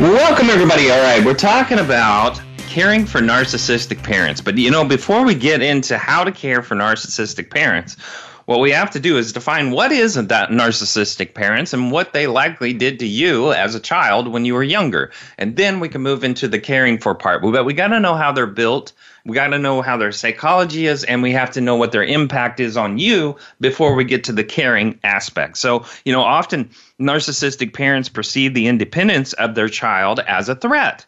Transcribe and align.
Welcome, 0.00 0.48
everybody. 0.48 0.92
All 0.92 1.00
right, 1.00 1.24
we're 1.24 1.34
talking 1.34 1.80
about 1.80 2.40
caring 2.68 3.04
for 3.04 3.18
narcissistic 3.18 4.00
parents. 4.00 4.40
But, 4.40 4.56
you 4.56 4.70
know, 4.70 4.84
before 4.84 5.24
we 5.24 5.34
get 5.34 5.60
into 5.60 5.98
how 5.98 6.22
to 6.22 6.30
care 6.30 6.62
for 6.62 6.76
narcissistic 6.76 7.50
parents, 7.50 7.96
what 8.48 8.60
we 8.60 8.70
have 8.70 8.90
to 8.90 8.98
do 8.98 9.18
is 9.18 9.34
define 9.34 9.72
what 9.72 9.92
is 9.92 10.14
that 10.14 10.48
narcissistic 10.48 11.34
parents 11.34 11.74
and 11.74 11.92
what 11.92 12.14
they 12.14 12.26
likely 12.26 12.72
did 12.72 12.98
to 12.98 13.06
you 13.06 13.52
as 13.52 13.74
a 13.74 13.80
child 13.80 14.26
when 14.26 14.46
you 14.46 14.54
were 14.54 14.62
younger. 14.62 15.10
And 15.36 15.54
then 15.56 15.80
we 15.80 15.90
can 15.90 16.00
move 16.00 16.24
into 16.24 16.48
the 16.48 16.58
caring 16.58 16.96
for 16.96 17.14
part. 17.14 17.42
But 17.42 17.66
we 17.66 17.74
got 17.74 17.88
to 17.88 18.00
know 18.00 18.14
how 18.14 18.32
they're 18.32 18.46
built. 18.46 18.94
We 19.26 19.34
got 19.34 19.48
to 19.48 19.58
know 19.58 19.82
how 19.82 19.98
their 19.98 20.12
psychology 20.12 20.86
is, 20.86 21.04
and 21.04 21.22
we 21.22 21.30
have 21.32 21.50
to 21.50 21.60
know 21.60 21.76
what 21.76 21.92
their 21.92 22.02
impact 22.02 22.58
is 22.58 22.74
on 22.74 22.96
you 22.96 23.36
before 23.60 23.94
we 23.94 24.04
get 24.04 24.24
to 24.24 24.32
the 24.32 24.44
caring 24.44 24.98
aspect. 25.04 25.58
So, 25.58 25.84
you 26.06 26.12
know, 26.14 26.22
often 26.22 26.70
narcissistic 26.98 27.74
parents 27.74 28.08
perceive 28.08 28.54
the 28.54 28.66
independence 28.66 29.34
of 29.34 29.56
their 29.56 29.68
child 29.68 30.20
as 30.20 30.48
a 30.48 30.54
threat. 30.54 31.04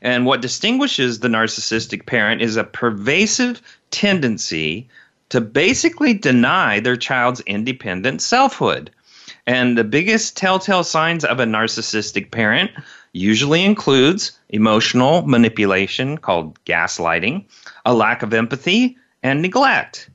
And 0.00 0.26
what 0.26 0.42
distinguishes 0.42 1.18
the 1.18 1.28
narcissistic 1.28 2.06
parent 2.06 2.40
is 2.40 2.56
a 2.56 2.62
pervasive 2.62 3.60
tendency 3.90 4.88
to 5.34 5.40
basically 5.40 6.14
deny 6.14 6.78
their 6.78 6.96
child's 6.96 7.40
independent 7.40 8.22
selfhood. 8.22 8.88
And 9.48 9.76
the 9.76 9.82
biggest 9.82 10.36
telltale 10.36 10.84
signs 10.84 11.24
of 11.24 11.40
a 11.40 11.44
narcissistic 11.44 12.30
parent 12.30 12.70
usually 13.14 13.64
includes 13.64 14.38
emotional 14.50 15.26
manipulation 15.26 16.18
called 16.18 16.62
gaslighting, 16.66 17.46
a 17.84 17.92
lack 17.92 18.22
of 18.22 18.32
empathy, 18.32 18.96
and 19.24 19.42
neglect. 19.42 20.08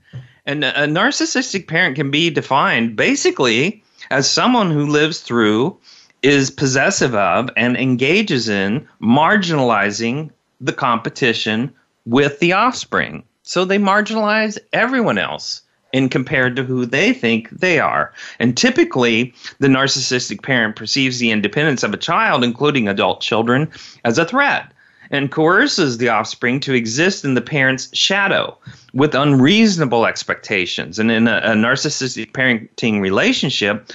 And 0.46 0.64
a 0.64 0.88
narcissistic 0.88 1.68
parent 1.68 1.98
can 1.98 2.12
be 2.12 2.30
defined 2.30 2.96
basically 2.96 3.84
as 4.10 4.32
someone 4.32 4.72
who 4.72 4.86
lives 4.86 5.20
through, 5.20 5.78
is 6.22 6.50
possessive 6.50 7.14
of, 7.14 7.50
and 7.58 7.76
engages 7.76 8.48
in 8.48 8.88
marginalizing 9.02 10.30
the 10.62 10.72
competition 10.72 11.74
with 12.06 12.40
the 12.40 12.54
offspring. 12.54 13.26
So 13.50 13.66
they 13.66 13.80
marginalize 13.80 14.60
everyone 14.74 15.18
else 15.18 15.64
in 15.92 16.10
compared 16.10 16.56
to 16.56 16.64
who 16.64 16.86
they 16.86 17.14
think 17.14 17.50
they 17.50 17.80
are. 17.80 18.14
And 18.38 18.56
typically, 18.56 19.34
the 19.58 19.68
narcissistic 19.68 20.44
parent 20.44 20.76
perceives 20.76 21.18
the 21.18 21.32
independence 21.32 21.82
of 21.82 21.92
a 21.92 21.98
child, 21.98 22.44
including 22.44 22.88
adult 22.88 23.22
children, 23.22 23.72
as 24.06 24.20
a 24.20 24.26
threat 24.26 24.72
and 25.10 25.32
coerces 25.32 25.98
the 25.98 26.10
offspring 26.10 26.60
to 26.60 26.76
exist 26.76 27.26
in 27.26 27.34
the 27.34 27.42
parent's 27.42 27.90
shadow 27.98 28.56
with 28.94 29.16
unreasonable 29.16 30.06
expectations. 30.06 31.00
And 31.00 31.10
in 31.10 31.28
a, 31.28 31.38
a 31.38 31.54
narcissistic 31.54 32.34
parenting 32.34 33.02
relationship, 33.02 33.92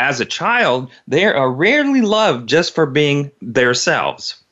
as 0.00 0.18
a 0.18 0.24
child, 0.24 0.90
they 1.06 1.26
are 1.26 1.52
rarely 1.52 2.00
loved 2.00 2.48
just 2.48 2.74
for 2.74 2.86
being 2.86 3.30
themselves. 3.40 4.42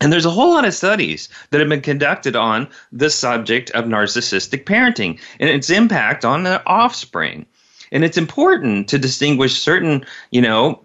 And 0.00 0.12
there's 0.12 0.26
a 0.26 0.30
whole 0.30 0.52
lot 0.52 0.64
of 0.64 0.74
studies 0.74 1.28
that 1.50 1.60
have 1.60 1.68
been 1.68 1.80
conducted 1.80 2.36
on 2.36 2.68
the 2.92 3.10
subject 3.10 3.70
of 3.70 3.84
narcissistic 3.84 4.64
parenting 4.64 5.20
and 5.40 5.48
its 5.48 5.70
impact 5.70 6.24
on 6.24 6.42
the 6.42 6.62
offspring. 6.66 7.46
And 7.92 8.04
it's 8.04 8.18
important 8.18 8.88
to 8.88 8.98
distinguish 8.98 9.60
certain, 9.60 10.04
you 10.30 10.42
know, 10.42 10.82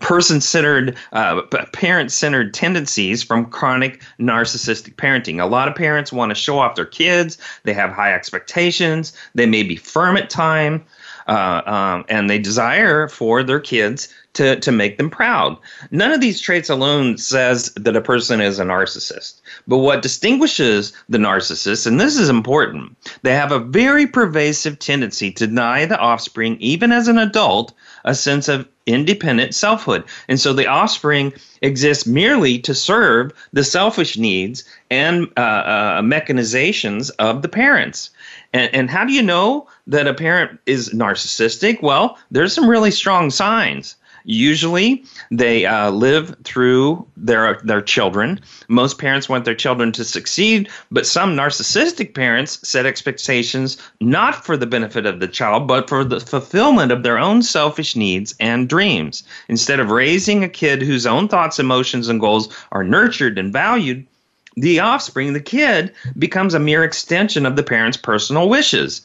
person-centered, 0.00 0.96
uh, 1.12 1.42
parent-centered 1.72 2.52
tendencies 2.52 3.22
from 3.22 3.46
chronic 3.46 4.02
narcissistic 4.18 4.96
parenting. 4.96 5.40
A 5.40 5.46
lot 5.46 5.68
of 5.68 5.74
parents 5.74 6.12
want 6.12 6.30
to 6.30 6.34
show 6.34 6.58
off 6.58 6.74
their 6.74 6.84
kids. 6.84 7.38
They 7.62 7.72
have 7.72 7.90
high 7.92 8.12
expectations. 8.12 9.12
They 9.34 9.46
may 9.46 9.62
be 9.62 9.76
firm 9.76 10.16
at 10.16 10.28
time, 10.28 10.84
uh, 11.28 11.62
um, 11.66 12.04
and 12.08 12.28
they 12.28 12.38
desire 12.38 13.06
for 13.08 13.44
their 13.44 13.60
kids 13.60 14.12
to 14.34 14.58
to 14.60 14.72
make 14.72 14.96
them 14.98 15.10
proud. 15.10 15.56
None 15.90 16.12
of 16.12 16.20
these 16.20 16.40
traits 16.40 16.70
alone 16.70 17.18
says 17.18 17.72
that 17.74 17.96
a 17.96 18.00
person 18.00 18.40
is 18.40 18.58
a 18.58 18.64
narcissist. 18.64 19.40
But 19.66 19.78
what 19.78 20.02
distinguishes 20.02 20.92
the 21.08 21.18
narcissist, 21.18 21.86
and 21.86 22.00
this 22.00 22.16
is 22.16 22.28
important, 22.28 22.96
they 23.22 23.34
have 23.34 23.52
a 23.52 23.58
very 23.58 24.06
pervasive 24.06 24.78
tendency 24.78 25.30
to 25.32 25.46
deny 25.46 25.84
the 25.84 25.98
offspring, 25.98 26.56
even 26.60 26.92
as 26.92 27.08
an 27.08 27.18
adult, 27.18 27.72
a 28.04 28.14
sense 28.14 28.48
of 28.48 28.66
independent 28.86 29.54
selfhood. 29.54 30.04
And 30.28 30.40
so 30.40 30.52
the 30.52 30.66
offspring 30.66 31.32
exists 31.60 32.06
merely 32.06 32.58
to 32.60 32.74
serve 32.74 33.32
the 33.52 33.64
selfish 33.64 34.16
needs 34.16 34.64
and 34.90 35.28
uh, 35.36 35.40
uh, 35.40 36.02
mechanizations 36.02 37.10
of 37.18 37.42
the 37.42 37.48
parents. 37.48 38.10
And, 38.52 38.74
and 38.74 38.90
how 38.90 39.04
do 39.04 39.12
you 39.12 39.22
know 39.22 39.68
that 39.86 40.08
a 40.08 40.14
parent 40.14 40.58
is 40.66 40.90
narcissistic? 40.90 41.82
Well, 41.82 42.18
there's 42.30 42.52
some 42.52 42.68
really 42.68 42.90
strong 42.90 43.30
signs. 43.30 43.96
Usually, 44.24 45.04
they 45.30 45.66
uh, 45.66 45.90
live 45.90 46.36
through 46.44 47.06
their 47.16 47.60
their 47.64 47.80
children. 47.80 48.40
Most 48.68 48.98
parents 48.98 49.28
want 49.28 49.44
their 49.44 49.54
children 49.54 49.92
to 49.92 50.04
succeed, 50.04 50.68
but 50.90 51.06
some 51.06 51.36
narcissistic 51.36 52.14
parents 52.14 52.66
set 52.66 52.86
expectations 52.86 53.78
not 54.00 54.44
for 54.44 54.56
the 54.56 54.66
benefit 54.66 55.06
of 55.06 55.20
the 55.20 55.28
child, 55.28 55.66
but 55.66 55.88
for 55.88 56.04
the 56.04 56.20
fulfillment 56.20 56.92
of 56.92 57.02
their 57.02 57.18
own 57.18 57.42
selfish 57.42 57.96
needs 57.96 58.34
and 58.38 58.68
dreams. 58.68 59.24
Instead 59.48 59.80
of 59.80 59.90
raising 59.90 60.44
a 60.44 60.48
kid 60.48 60.82
whose 60.82 61.06
own 61.06 61.28
thoughts, 61.28 61.58
emotions, 61.58 62.08
and 62.08 62.20
goals 62.20 62.48
are 62.70 62.84
nurtured 62.84 63.38
and 63.38 63.52
valued, 63.52 64.06
the 64.56 64.78
offspring, 64.80 65.32
the 65.32 65.40
kid, 65.40 65.92
becomes 66.18 66.54
a 66.54 66.60
mere 66.60 66.84
extension 66.84 67.46
of 67.46 67.56
the 67.56 67.62
parent's 67.62 67.96
personal 67.96 68.48
wishes 68.48 69.02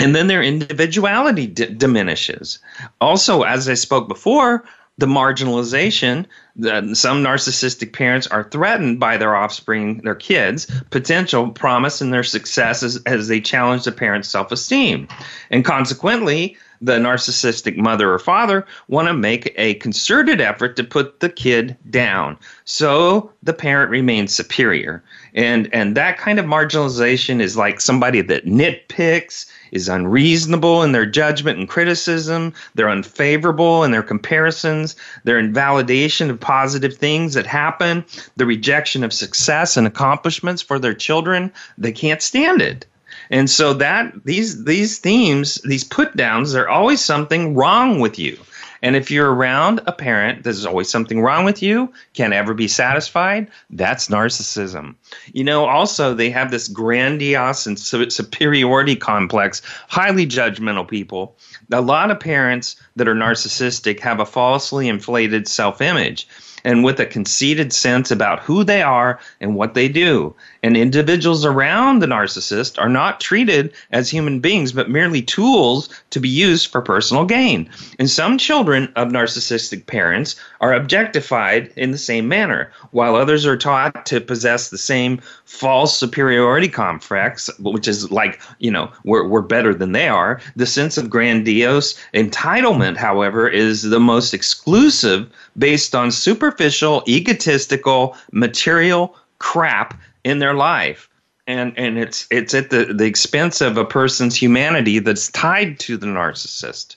and 0.00 0.14
then 0.16 0.26
their 0.26 0.42
individuality 0.42 1.46
d- 1.46 1.66
diminishes. 1.66 2.58
Also, 3.00 3.42
as 3.42 3.68
I 3.68 3.74
spoke 3.74 4.08
before, 4.08 4.64
the 4.98 5.06
marginalization 5.06 6.26
that 6.56 6.84
some 6.94 7.24
narcissistic 7.24 7.92
parents 7.92 8.26
are 8.26 8.44
threatened 8.44 9.00
by 9.00 9.16
their 9.16 9.34
offspring, 9.34 9.98
their 9.98 10.14
kids' 10.14 10.66
potential 10.90 11.50
promise 11.50 12.00
and 12.00 12.12
their 12.12 12.22
success 12.22 12.82
as, 12.82 13.00
as 13.06 13.28
they 13.28 13.40
challenge 13.40 13.84
the 13.84 13.92
parent's 13.92 14.28
self 14.28 14.52
esteem. 14.52 15.08
And 15.50 15.64
consequently, 15.64 16.56
the 16.82 16.98
narcissistic 16.98 17.76
mother 17.76 18.12
or 18.12 18.18
father 18.18 18.66
want 18.88 19.08
to 19.08 19.14
make 19.14 19.52
a 19.56 19.74
concerted 19.74 20.40
effort 20.40 20.76
to 20.76 20.84
put 20.84 21.20
the 21.20 21.28
kid 21.28 21.76
down 21.90 22.38
so 22.64 23.30
the 23.42 23.52
parent 23.52 23.90
remains 23.90 24.34
superior 24.34 25.02
and 25.34 25.68
and 25.74 25.94
that 25.96 26.16
kind 26.16 26.38
of 26.38 26.46
marginalization 26.46 27.40
is 27.40 27.56
like 27.56 27.80
somebody 27.80 28.22
that 28.22 28.46
nitpicks 28.46 29.46
is 29.72 29.88
unreasonable 29.88 30.82
in 30.82 30.92
their 30.92 31.06
judgment 31.06 31.58
and 31.58 31.68
criticism. 31.68 32.52
They're 32.74 32.88
unfavorable 32.88 33.84
in 33.84 33.90
their 33.90 34.02
comparisons. 34.02 34.96
Their 35.24 35.38
invalidation 35.38 36.30
of 36.30 36.40
positive 36.40 36.96
things 36.96 37.34
that 37.34 37.46
happen. 37.46 38.04
The 38.36 38.46
rejection 38.46 39.04
of 39.04 39.12
success 39.12 39.76
and 39.76 39.86
accomplishments 39.86 40.62
for 40.62 40.78
their 40.78 40.94
children 40.94 41.52
they 41.78 41.92
can't 41.92 42.22
stand 42.22 42.62
it. 42.62 42.86
And 43.30 43.48
so 43.48 43.74
that 43.74 44.12
these 44.24 44.64
these 44.64 44.98
themes, 44.98 45.60
these 45.64 45.84
put 45.84 46.16
downs, 46.16 46.52
there's 46.52 46.66
always 46.68 47.00
something 47.00 47.54
wrong 47.54 48.00
with 48.00 48.18
you. 48.18 48.38
And 48.82 48.96
if 48.96 49.10
you're 49.10 49.32
around 49.32 49.80
a 49.86 49.92
parent, 49.92 50.42
there's 50.42 50.64
always 50.64 50.88
something 50.88 51.20
wrong 51.20 51.44
with 51.44 51.62
you, 51.62 51.92
can't 52.14 52.32
ever 52.32 52.54
be 52.54 52.68
satisfied, 52.68 53.48
that's 53.70 54.08
narcissism. 54.08 54.94
You 55.32 55.44
know, 55.44 55.66
also, 55.66 56.14
they 56.14 56.30
have 56.30 56.50
this 56.50 56.68
grandiose 56.68 57.66
and 57.66 57.78
superiority 57.78 58.96
complex, 58.96 59.62
highly 59.88 60.26
judgmental 60.26 60.88
people. 60.88 61.36
A 61.72 61.80
lot 61.80 62.10
of 62.10 62.20
parents 62.20 62.76
that 62.96 63.08
are 63.08 63.14
narcissistic 63.14 64.00
have 64.00 64.20
a 64.20 64.26
falsely 64.26 64.88
inflated 64.88 65.46
self 65.46 65.80
image 65.80 66.26
and 66.64 66.84
with 66.84 67.00
a 67.00 67.06
conceited 67.06 67.72
sense 67.72 68.10
about 68.10 68.40
who 68.40 68.64
they 68.64 68.82
are 68.82 69.18
and 69.40 69.54
what 69.54 69.74
they 69.74 69.88
do. 69.88 70.34
And 70.62 70.76
individuals 70.76 71.44
around 71.44 71.98
the 71.98 72.06
narcissist 72.06 72.80
are 72.80 72.88
not 72.88 73.20
treated 73.20 73.72
as 73.92 74.10
human 74.10 74.40
beings, 74.40 74.72
but 74.72 74.90
merely 74.90 75.22
tools 75.22 75.88
to 76.10 76.20
be 76.20 76.28
used 76.28 76.70
for 76.70 76.82
personal 76.82 77.24
gain. 77.24 77.68
And 77.98 78.10
some 78.10 78.38
children 78.38 78.92
of 78.96 79.08
narcissistic 79.08 79.86
parents 79.86 80.36
are 80.60 80.74
objectified 80.74 81.72
in 81.76 81.90
the 81.90 81.98
same 81.98 82.28
manner, 82.28 82.70
while 82.90 83.16
others 83.16 83.46
are 83.46 83.56
taught 83.56 84.04
to 84.06 84.20
possess 84.20 84.68
the 84.68 84.78
same 84.78 85.20
false 85.44 85.96
superiority 85.96 86.68
complex, 86.68 87.48
which 87.58 87.88
is 87.88 88.10
like, 88.10 88.40
you 88.58 88.70
know, 88.70 88.90
we're, 89.04 89.26
we're 89.26 89.40
better 89.40 89.74
than 89.74 89.92
they 89.92 90.08
are. 90.08 90.40
The 90.56 90.66
sense 90.66 90.98
of 90.98 91.10
grandiose 91.10 91.98
entitlement, 92.14 92.96
however, 92.96 93.48
is 93.48 93.82
the 93.82 94.00
most 94.00 94.34
exclusive 94.34 95.28
based 95.56 95.94
on 95.94 96.10
superficial, 96.10 97.02
egotistical, 97.06 98.16
material 98.32 99.16
crap 99.38 99.98
in 100.24 100.38
their 100.38 100.54
life. 100.54 101.08
And 101.46 101.76
and 101.76 101.98
it's 101.98 102.26
it's 102.30 102.54
at 102.54 102.70
the 102.70 102.92
the 102.94 103.06
expense 103.06 103.60
of 103.60 103.76
a 103.76 103.84
person's 103.84 104.36
humanity 104.36 104.98
that's 104.98 105.30
tied 105.30 105.78
to 105.80 105.96
the 105.96 106.06
narcissist. 106.06 106.96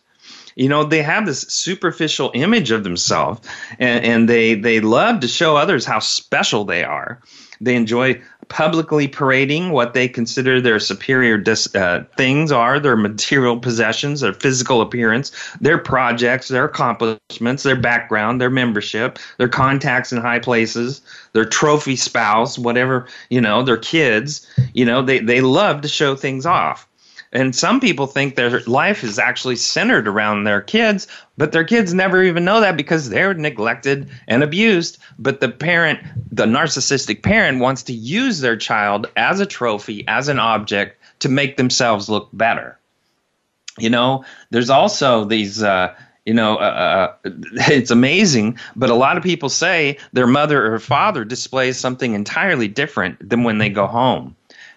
You 0.56 0.70
know 0.70 0.84
they 0.84 1.02
have 1.02 1.26
this 1.26 1.42
superficial 1.42 2.32
image 2.36 2.70
of 2.70 2.84
themselves 2.84 3.48
and, 3.80 4.06
and 4.06 4.30
they 4.30 4.54
they 4.54 4.80
love 4.80 5.22
to 5.22 5.28
show 5.28 5.56
others 5.56 5.86
how 5.86 6.00
special 6.00 6.66
they 6.66 6.84
are. 6.84 7.20
They 7.62 7.76
enjoy 7.76 8.22
publicly 8.54 9.08
parading 9.08 9.72
what 9.72 9.96
they 9.96 10.08
consider 10.08 10.62
their 10.62 10.80
superior 10.80 11.40
dis, 11.40 11.74
uh, 11.74 12.04
things 12.18 12.52
are 12.52 12.80
their 12.80 12.96
material 12.96 13.60
possessions, 13.60 14.22
their 14.22 14.32
physical 14.32 14.80
appearance, 14.80 15.32
their 15.60 15.80
projects, 15.80 16.50
their 16.50 16.66
accomplishments, 16.66 17.64
their 17.64 17.76
background, 17.76 18.40
their 18.40 18.52
membership, 18.52 19.18
their 19.40 19.50
contacts 19.50 20.12
in 20.12 20.22
high 20.22 20.38
places, 20.38 21.02
their 21.34 21.46
trophy 21.46 21.96
spouse, 21.96 22.60
whatever, 22.60 23.08
you 23.32 23.42
know, 23.42 23.64
their 23.64 23.76
kids. 23.76 24.48
You 24.76 24.86
know, 24.86 25.02
they, 25.02 25.18
they 25.18 25.42
love 25.42 25.82
to 25.82 25.88
show 25.88 26.16
things 26.16 26.46
off. 26.46 26.88
And 27.34 27.56
some 27.56 27.80
people 27.80 28.06
think 28.06 28.36
their 28.36 28.60
life 28.62 29.04
is 29.04 29.18
actually 29.18 29.56
centered 29.56 30.08
around 30.08 30.44
their 30.44 30.62
kids, 30.62 31.08
but 31.36 31.52
their 31.52 31.64
kids 31.64 31.92
never 31.92 32.24
even 32.24 32.46
know 32.46 32.62
that 32.62 32.78
because 32.78 33.10
they're 33.10 33.34
neglected 33.34 34.08
and 34.28 34.44
abused. 34.44 35.00
But 35.18 35.42
the 35.42 35.50
parent, 35.50 36.00
the 36.32 36.46
narcissistic 36.46 37.24
parent, 37.24 37.60
wants 37.60 37.82
to 37.84 37.94
use 37.94 38.40
their 38.40 38.56
child 38.56 39.08
as 39.18 39.40
a 39.40 39.48
trophy, 39.48 40.08
as 40.08 40.28
an 40.28 40.38
object 40.38 41.02
to 41.20 41.30
make 41.30 41.58
themselves 41.58 42.08
look 42.08 42.30
better. 42.34 42.78
You 43.80 43.90
know, 43.90 44.24
there's 44.52 44.70
also 44.70 45.26
these. 45.26 45.62
Uh, 45.62 45.94
you 46.26 46.34
know, 46.34 46.56
uh, 46.56 47.14
uh 47.26 47.30
it's 47.68 47.92
amazing, 47.92 48.58
but 48.78 48.90
a 48.90 48.96
lot 48.96 49.18
of 49.18 49.24
people 49.24 49.50
say 49.50 49.98
their 50.14 50.28
mother 50.28 50.74
or 50.74 50.80
father 50.80 51.26
displays 51.26 51.78
something 51.78 52.14
entirely 52.14 52.70
different 52.70 53.28
than 53.28 53.44
when 53.44 53.58
they 53.58 53.68
go 53.68 53.88
home 53.88 54.34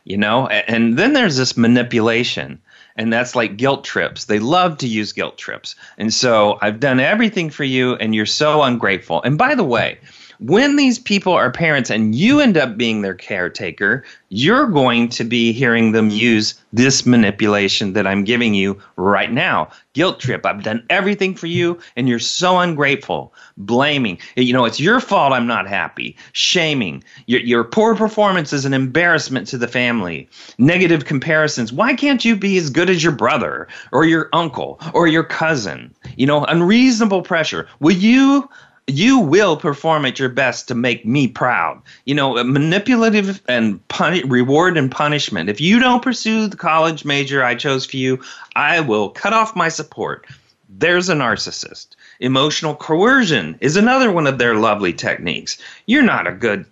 you 0.06 0.16
know? 0.16 0.46
And 0.46 0.96
then 0.96 1.12
there's 1.12 1.36
this 1.36 1.56
manipulation 1.56 2.62
and 2.96 3.12
that's 3.12 3.34
like 3.34 3.58
guilt 3.58 3.84
trips. 3.84 4.24
They 4.24 4.38
love 4.38 4.78
to 4.78 4.88
use 4.88 5.12
guilt 5.12 5.36
trips. 5.36 5.74
And 5.98 6.14
so 6.14 6.58
i've 6.62 6.80
done 6.80 7.00
everything 7.00 7.50
for 7.50 7.64
you 7.64 7.94
and 7.96 8.14
you're 8.14 8.24
so 8.24 8.62
ungrateful. 8.62 9.22
And 9.22 9.36
by 9.36 9.54
the 9.54 9.64
way 9.64 9.98
when 10.38 10.76
these 10.76 10.98
people 10.98 11.32
are 11.32 11.50
parents 11.50 11.90
and 11.90 12.14
you 12.14 12.40
end 12.40 12.56
up 12.56 12.76
being 12.76 13.02
their 13.02 13.14
caretaker, 13.14 14.04
you're 14.28 14.66
going 14.66 15.08
to 15.08 15.24
be 15.24 15.52
hearing 15.52 15.92
them 15.92 16.10
use 16.10 16.60
this 16.72 17.06
manipulation 17.06 17.92
that 17.94 18.06
I'm 18.06 18.24
giving 18.24 18.54
you 18.54 18.78
right 18.96 19.32
now. 19.32 19.70
Guilt 19.94 20.20
trip. 20.20 20.44
I've 20.44 20.62
done 20.62 20.84
everything 20.90 21.34
for 21.34 21.46
you 21.46 21.78
and 21.96 22.08
you're 22.08 22.18
so 22.18 22.58
ungrateful. 22.58 23.32
Blaming. 23.56 24.18
You 24.36 24.52
know, 24.52 24.64
it's 24.64 24.80
your 24.80 25.00
fault 25.00 25.32
I'm 25.32 25.46
not 25.46 25.66
happy. 25.66 26.16
Shaming. 26.32 27.02
Your, 27.26 27.40
your 27.40 27.64
poor 27.64 27.94
performance 27.94 28.52
is 28.52 28.64
an 28.64 28.74
embarrassment 28.74 29.46
to 29.48 29.58
the 29.58 29.68
family. 29.68 30.28
Negative 30.58 31.04
comparisons. 31.04 31.72
Why 31.72 31.94
can't 31.94 32.24
you 32.24 32.36
be 32.36 32.58
as 32.58 32.68
good 32.68 32.90
as 32.90 33.02
your 33.02 33.12
brother 33.12 33.68
or 33.92 34.04
your 34.04 34.28
uncle 34.32 34.80
or 34.92 35.06
your 35.06 35.24
cousin? 35.24 35.94
You 36.16 36.26
know, 36.26 36.44
unreasonable 36.44 37.22
pressure. 37.22 37.66
Will 37.80 37.96
you 37.96 38.50
you 38.86 39.18
will 39.18 39.56
perform 39.56 40.04
at 40.04 40.18
your 40.18 40.28
best 40.28 40.68
to 40.68 40.74
make 40.74 41.04
me 41.04 41.26
proud. 41.26 41.82
You 42.04 42.14
know, 42.14 42.42
manipulative 42.44 43.42
and 43.48 43.80
reward 44.26 44.76
and 44.76 44.90
punishment. 44.90 45.48
If 45.48 45.60
you 45.60 45.78
don't 45.80 46.02
pursue 46.02 46.46
the 46.46 46.56
college 46.56 47.04
major 47.04 47.42
I 47.42 47.56
chose 47.56 47.84
for 47.84 47.96
you, 47.96 48.20
I 48.54 48.80
will 48.80 49.10
cut 49.10 49.32
off 49.32 49.56
my 49.56 49.68
support. 49.68 50.26
There's 50.68 51.08
a 51.08 51.14
narcissist. 51.14 51.88
Emotional 52.20 52.74
coercion 52.74 53.58
is 53.60 53.76
another 53.76 54.12
one 54.12 54.26
of 54.26 54.38
their 54.38 54.54
lovely 54.54 54.92
techniques. 54.92 55.58
You're 55.86 56.02
not 56.02 56.26
a 56.26 56.32
good 56.32 56.64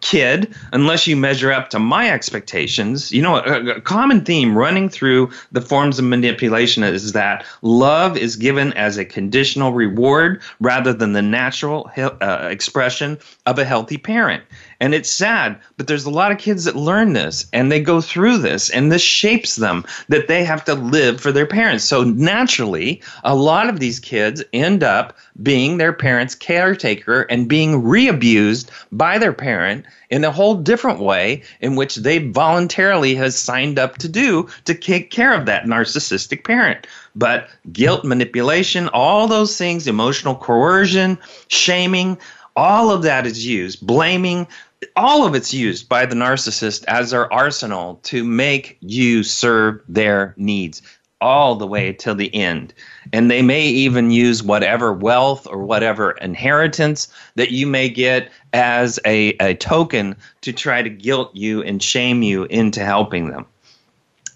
kid 0.00 0.54
unless 0.72 1.06
you 1.06 1.16
measure 1.16 1.52
up 1.52 1.70
to 1.70 1.78
my 1.78 2.10
expectations. 2.10 3.12
You 3.12 3.22
know, 3.22 3.36
a, 3.36 3.76
a, 3.76 3.80
common 3.80 4.24
theme 4.24 4.56
running 4.56 4.88
through 4.88 5.30
the 5.52 5.60
forms 5.60 5.98
of 5.98 6.04
manipulation 6.04 6.82
is 6.82 7.12
that 7.12 7.44
love 7.62 8.16
is 8.16 8.36
given 8.36 8.72
as 8.74 8.96
a 8.96 9.04
conditional 9.04 9.72
reward 9.72 10.42
rather 10.60 10.92
than 10.92 11.12
the 11.12 11.22
natural 11.22 11.90
uh, 11.96 12.48
expression 12.50 13.18
of 13.46 13.58
a 13.58 13.64
healthy 13.64 13.98
parent. 13.98 14.42
And 14.80 14.94
it's 14.94 15.10
sad, 15.10 15.58
but 15.76 15.86
there's 15.86 16.04
a 16.04 16.10
lot 16.10 16.32
of 16.32 16.38
kids 16.38 16.64
that 16.64 16.76
learn 16.76 17.14
this 17.14 17.46
and 17.52 17.72
they 17.72 17.80
go 17.80 18.00
through 18.00 18.38
this 18.38 18.68
and 18.68 18.92
this 18.92 19.02
shapes 19.02 19.56
them 19.56 19.84
that 20.08 20.28
they 20.28 20.44
have 20.44 20.64
to 20.66 20.74
live 20.74 21.20
for 21.20 21.32
their 21.32 21.46
parents. 21.46 21.84
So 21.84 22.04
naturally, 22.04 23.00
a 23.24 23.34
lot 23.34 23.68
of 23.68 23.80
these 23.80 23.98
kids 23.98 24.42
end 24.52 24.82
up 24.82 25.16
being 25.42 25.78
their 25.78 25.92
parents' 25.92 26.34
caretaker 26.34 27.22
and 27.22 27.48
being 27.48 27.82
re-abused 27.82 28.70
by 28.92 29.18
their 29.18 29.32
parent 29.32 29.86
in 30.10 30.24
a 30.24 30.30
whole 30.30 30.54
different 30.54 31.00
way 31.00 31.42
in 31.60 31.76
which 31.76 31.96
they 31.96 32.18
voluntarily 32.18 33.14
has 33.14 33.36
signed 33.36 33.78
up 33.78 33.98
to 33.98 34.08
do 34.08 34.48
to 34.64 34.74
take 34.74 35.10
care 35.10 35.32
of 35.32 35.46
that 35.46 35.64
narcissistic 35.64 36.44
parent. 36.44 36.86
But 37.14 37.48
guilt, 37.72 38.04
manipulation, 38.04 38.88
all 38.88 39.26
those 39.26 39.56
things, 39.56 39.86
emotional 39.86 40.34
coercion, 40.34 41.18
shaming, 41.48 42.18
all 42.56 42.90
of 42.90 43.02
that 43.02 43.26
is 43.26 43.46
used 43.46 43.86
blaming 43.86 44.46
all 44.94 45.26
of 45.26 45.34
it's 45.34 45.54
used 45.54 45.88
by 45.88 46.06
the 46.06 46.14
narcissist 46.14 46.84
as 46.88 47.10
their 47.10 47.32
arsenal 47.32 48.00
to 48.04 48.24
make 48.24 48.76
you 48.80 49.22
serve 49.22 49.80
their 49.88 50.34
needs 50.36 50.82
all 51.20 51.54
the 51.54 51.66
way 51.66 51.92
till 51.92 52.14
the 52.14 52.34
end. 52.34 52.74
And 53.12 53.30
they 53.30 53.40
may 53.40 53.66
even 53.66 54.10
use 54.10 54.42
whatever 54.42 54.92
wealth 54.92 55.46
or 55.46 55.64
whatever 55.64 56.12
inheritance 56.12 57.08
that 57.36 57.52
you 57.52 57.66
may 57.66 57.88
get 57.88 58.30
as 58.52 59.00
a, 59.06 59.28
a 59.40 59.54
token 59.54 60.14
to 60.42 60.52
try 60.52 60.82
to 60.82 60.90
guilt 60.90 61.34
you 61.34 61.62
and 61.62 61.82
shame 61.82 62.22
you 62.22 62.44
into 62.44 62.84
helping 62.84 63.30
them 63.30 63.46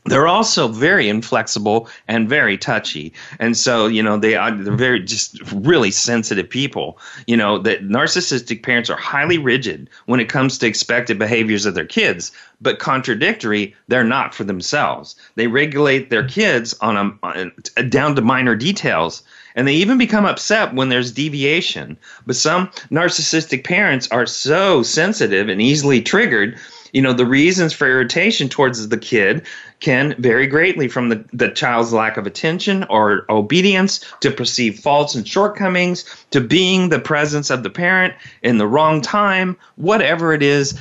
they're 0.06 0.26
also 0.26 0.66
very 0.66 1.08
inflexible 1.08 1.88
and 2.08 2.28
very 2.28 2.56
touchy. 2.56 3.12
And 3.38 3.56
so 3.56 3.86
you 3.86 4.02
know 4.02 4.16
they 4.18 4.34
are 4.34 4.50
they're 4.50 4.74
very 4.74 5.00
just 5.00 5.40
really 5.52 5.90
sensitive 5.90 6.48
people. 6.48 6.98
You 7.26 7.36
know 7.36 7.58
that 7.58 7.86
narcissistic 7.86 8.62
parents 8.62 8.88
are 8.90 8.96
highly 8.96 9.38
rigid 9.38 9.90
when 10.06 10.20
it 10.20 10.28
comes 10.28 10.58
to 10.58 10.66
expected 10.66 11.18
behaviors 11.18 11.66
of 11.66 11.74
their 11.74 11.84
kids 11.84 12.32
but 12.60 12.78
contradictory 12.78 13.74
they're 13.88 14.04
not 14.04 14.34
for 14.34 14.44
themselves. 14.44 15.16
They 15.34 15.46
regulate 15.46 16.10
their 16.10 16.26
kids 16.26 16.74
on 16.80 16.96
a, 16.96 17.26
on 17.26 17.52
a 17.76 17.82
down 17.82 18.14
to 18.16 18.22
minor 18.22 18.54
details 18.54 19.22
and 19.54 19.66
they 19.66 19.74
even 19.74 19.98
become 19.98 20.26
upset 20.26 20.74
when 20.74 20.90
there's 20.90 21.12
deviation. 21.12 21.96
But 22.26 22.36
some 22.36 22.68
narcissistic 22.90 23.64
parents 23.64 24.08
are 24.10 24.26
so 24.26 24.82
sensitive 24.82 25.48
and 25.48 25.60
easily 25.60 26.02
triggered 26.02 26.58
you 26.92 27.00
know 27.00 27.12
the 27.12 27.26
reasons 27.26 27.72
for 27.72 27.88
irritation 27.88 28.48
towards 28.48 28.88
the 28.88 28.98
kid 28.98 29.46
can 29.80 30.14
vary 30.18 30.46
greatly 30.46 30.88
from 30.88 31.08
the, 31.08 31.24
the 31.32 31.48
child's 31.48 31.92
lack 31.92 32.16
of 32.16 32.26
attention 32.26 32.84
or 32.84 33.24
obedience 33.28 34.04
to 34.20 34.30
perceived 34.30 34.82
faults 34.82 35.14
and 35.14 35.26
shortcomings 35.26 36.04
to 36.30 36.40
being 36.40 36.88
the 36.88 37.00
presence 37.00 37.50
of 37.50 37.62
the 37.62 37.70
parent 37.70 38.14
in 38.42 38.58
the 38.58 38.66
wrong 38.66 39.00
time 39.00 39.56
whatever 39.76 40.32
it 40.32 40.42
is 40.42 40.78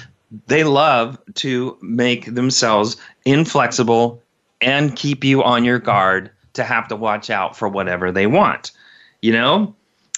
they 0.47 0.63
love 0.63 1.17
to 1.33 1.77
make 1.81 2.35
themselves 2.35 2.97
inflexible 3.25 4.21
and 4.61 4.95
keep 4.95 5.23
you 5.23 5.43
on 5.43 5.63
your 5.63 5.79
guard 5.79 6.29
to 6.53 6.63
have 6.63 6.87
to 6.87 6.95
watch 6.95 7.29
out 7.29 7.57
for 7.57 7.67
whatever 7.67 8.11
they 8.11 8.27
want 8.27 8.71
you 9.21 9.31
know 9.31 9.73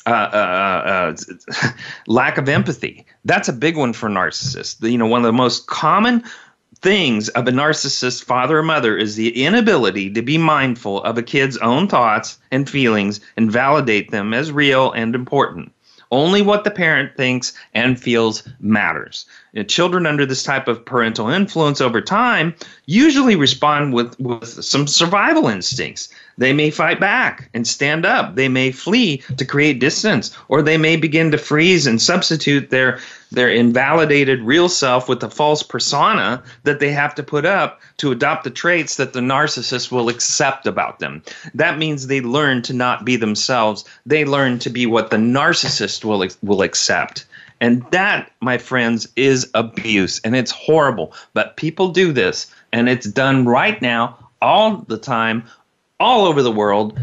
uh, 0.07 0.09
uh, 0.09 1.13
uh, 1.13 1.71
lack 2.07 2.39
of 2.39 2.49
empathy. 2.49 3.05
That's 3.23 3.47
a 3.47 3.53
big 3.53 3.77
one 3.77 3.93
for 3.93 4.09
narcissists. 4.09 4.81
You 4.89 4.97
know, 4.97 5.05
one 5.05 5.21
of 5.21 5.27
the 5.27 5.31
most 5.31 5.67
common 5.67 6.23
things 6.81 7.29
of 7.29 7.47
a 7.47 7.51
narcissist 7.51 8.23
father 8.23 8.59
or 8.59 8.63
mother 8.63 8.97
is 8.97 9.15
the 9.15 9.43
inability 9.43 10.09
to 10.11 10.21
be 10.21 10.37
mindful 10.37 11.03
of 11.03 11.17
a 11.17 11.23
kid's 11.23 11.57
own 11.57 11.87
thoughts 11.87 12.39
and 12.49 12.69
feelings 12.69 13.21
and 13.37 13.51
validate 13.51 14.09
them 14.09 14.33
as 14.33 14.51
real 14.51 14.91
and 14.91 15.13
important. 15.13 15.71
Only 16.11 16.41
what 16.41 16.65
the 16.65 16.71
parent 16.71 17.15
thinks 17.15 17.53
and 17.73 18.01
feels 18.01 18.43
matters. 18.59 19.25
Know, 19.53 19.63
children 19.63 20.05
under 20.05 20.25
this 20.25 20.43
type 20.43 20.67
of 20.67 20.83
parental 20.83 21.29
influence 21.29 21.79
over 21.79 22.01
time 22.01 22.53
usually 22.85 23.37
respond 23.37 23.93
with, 23.93 24.19
with 24.19 24.45
some 24.63 24.87
survival 24.87 25.47
instincts. 25.47 26.09
They 26.37 26.53
may 26.53 26.71
fight 26.71 26.99
back 26.99 27.49
and 27.53 27.67
stand 27.67 28.05
up. 28.05 28.35
They 28.35 28.47
may 28.47 28.71
flee 28.71 29.17
to 29.37 29.45
create 29.45 29.79
distance, 29.79 30.35
or 30.47 30.61
they 30.61 30.77
may 30.77 30.95
begin 30.95 31.31
to 31.31 31.37
freeze 31.37 31.87
and 31.87 32.01
substitute 32.01 32.69
their 32.69 32.99
their 33.31 33.49
invalidated 33.49 34.41
real 34.41 34.67
self 34.67 35.07
with 35.07 35.21
the 35.21 35.29
false 35.29 35.63
persona 35.63 36.43
that 36.63 36.79
they 36.79 36.91
have 36.91 37.15
to 37.15 37.23
put 37.23 37.45
up 37.45 37.79
to 37.97 38.11
adopt 38.11 38.43
the 38.43 38.49
traits 38.49 38.97
that 38.97 39.13
the 39.13 39.21
narcissist 39.21 39.89
will 39.89 40.09
accept 40.09 40.67
about 40.67 40.99
them. 40.99 41.23
That 41.53 41.77
means 41.77 42.07
they 42.07 42.19
learn 42.19 42.61
to 42.63 42.73
not 42.73 43.05
be 43.05 43.15
themselves. 43.15 43.85
They 44.05 44.25
learn 44.25 44.59
to 44.59 44.69
be 44.69 44.85
what 44.85 45.11
the 45.11 45.17
narcissist 45.17 46.03
will 46.03 46.27
will 46.41 46.61
accept. 46.61 47.25
And 47.61 47.85
that, 47.91 48.31
my 48.41 48.57
friends, 48.57 49.07
is 49.15 49.49
abuse 49.53 50.19
and 50.23 50.35
it's 50.35 50.51
horrible. 50.51 51.13
But 51.33 51.57
people 51.57 51.89
do 51.89 52.11
this 52.11 52.47
and 52.73 52.89
it's 52.89 53.07
done 53.07 53.45
right 53.45 53.79
now 53.81 54.17
all 54.41 54.77
the 54.77 54.97
time 54.97 55.43
all 56.01 56.25
over 56.25 56.41
the 56.41 56.51
world, 56.51 56.99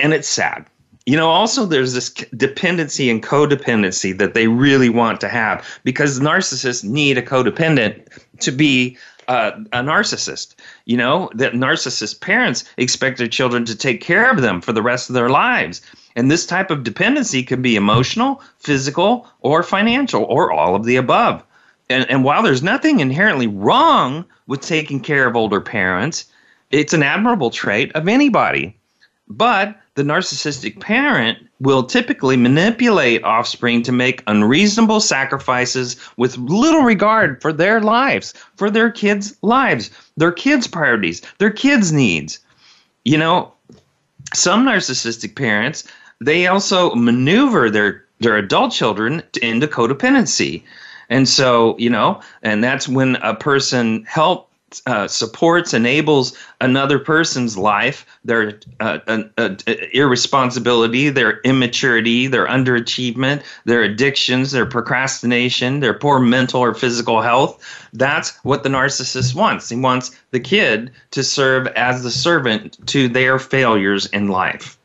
and 0.00 0.14
it's 0.14 0.28
sad. 0.28 0.66
You 1.04 1.16
know, 1.16 1.28
also 1.28 1.66
there's 1.66 1.94
this 1.94 2.10
dependency 2.36 3.10
and 3.10 3.20
codependency 3.22 4.16
that 4.18 4.34
they 4.34 4.46
really 4.46 4.88
want 4.88 5.20
to 5.20 5.28
have 5.28 5.66
because 5.82 6.20
narcissists 6.20 6.84
need 6.84 7.18
a 7.18 7.22
codependent 7.22 8.06
to 8.38 8.52
be 8.52 8.96
uh, 9.26 9.50
a 9.72 9.82
narcissist. 9.82 10.54
You 10.84 10.96
know, 10.96 11.28
that 11.34 11.54
narcissist 11.54 12.20
parents 12.20 12.64
expect 12.76 13.18
their 13.18 13.26
children 13.26 13.64
to 13.64 13.76
take 13.76 14.00
care 14.00 14.30
of 14.30 14.42
them 14.42 14.60
for 14.60 14.72
the 14.72 14.82
rest 14.82 15.10
of 15.10 15.14
their 15.14 15.28
lives. 15.28 15.82
And 16.14 16.30
this 16.30 16.46
type 16.46 16.70
of 16.70 16.84
dependency 16.84 17.42
can 17.42 17.62
be 17.62 17.74
emotional, 17.74 18.40
physical, 18.58 19.26
or 19.40 19.62
financial, 19.62 20.24
or 20.24 20.52
all 20.52 20.76
of 20.76 20.84
the 20.84 20.96
above. 20.96 21.42
And, 21.90 22.08
and 22.08 22.22
while 22.22 22.42
there's 22.42 22.62
nothing 22.62 23.00
inherently 23.00 23.48
wrong 23.48 24.24
with 24.46 24.60
taking 24.60 25.00
care 25.00 25.26
of 25.26 25.36
older 25.36 25.60
parents, 25.60 26.26
it's 26.72 26.94
an 26.94 27.02
admirable 27.02 27.50
trait 27.50 27.92
of 27.94 28.08
anybody. 28.08 28.76
But 29.28 29.78
the 29.94 30.02
narcissistic 30.02 30.80
parent 30.80 31.38
will 31.60 31.84
typically 31.84 32.36
manipulate 32.36 33.22
offspring 33.24 33.82
to 33.82 33.92
make 33.92 34.22
unreasonable 34.26 35.00
sacrifices 35.00 35.96
with 36.16 36.36
little 36.38 36.82
regard 36.82 37.40
for 37.40 37.52
their 37.52 37.80
lives, 37.80 38.34
for 38.56 38.70
their 38.70 38.90
kids' 38.90 39.36
lives, 39.42 39.90
their 40.16 40.32
kids' 40.32 40.66
priorities, 40.66 41.22
their 41.38 41.50
kids' 41.50 41.92
needs. 41.92 42.40
You 43.04 43.18
know, 43.18 43.52
some 44.34 44.66
narcissistic 44.66 45.36
parents, 45.36 45.84
they 46.20 46.46
also 46.46 46.94
maneuver 46.94 47.70
their 47.70 48.04
their 48.20 48.36
adult 48.36 48.72
children 48.72 49.22
into 49.42 49.66
codependency. 49.66 50.62
And 51.10 51.28
so, 51.28 51.76
you 51.76 51.90
know, 51.90 52.20
and 52.42 52.62
that's 52.62 52.88
when 52.88 53.16
a 53.16 53.34
person 53.34 54.04
help 54.04 54.48
uh, 54.86 55.08
supports, 55.08 55.74
enables 55.74 56.36
another 56.60 56.98
person's 56.98 57.58
life, 57.58 58.06
their 58.24 58.60
uh, 58.80 58.98
irresponsibility, 59.92 61.10
their 61.10 61.40
immaturity, 61.40 62.26
their 62.26 62.46
underachievement, 62.46 63.42
their 63.64 63.82
addictions, 63.82 64.52
their 64.52 64.66
procrastination, 64.66 65.80
their 65.80 65.94
poor 65.94 66.18
mental 66.18 66.60
or 66.60 66.74
physical 66.74 67.20
health. 67.20 67.62
That's 67.92 68.36
what 68.44 68.62
the 68.62 68.68
narcissist 68.68 69.34
wants. 69.34 69.68
He 69.68 69.76
wants 69.76 70.10
the 70.30 70.40
kid 70.40 70.92
to 71.10 71.22
serve 71.22 71.66
as 71.68 72.02
the 72.02 72.10
servant 72.10 72.78
to 72.88 73.08
their 73.08 73.38
failures 73.38 74.06
in 74.06 74.28
life. 74.28 74.78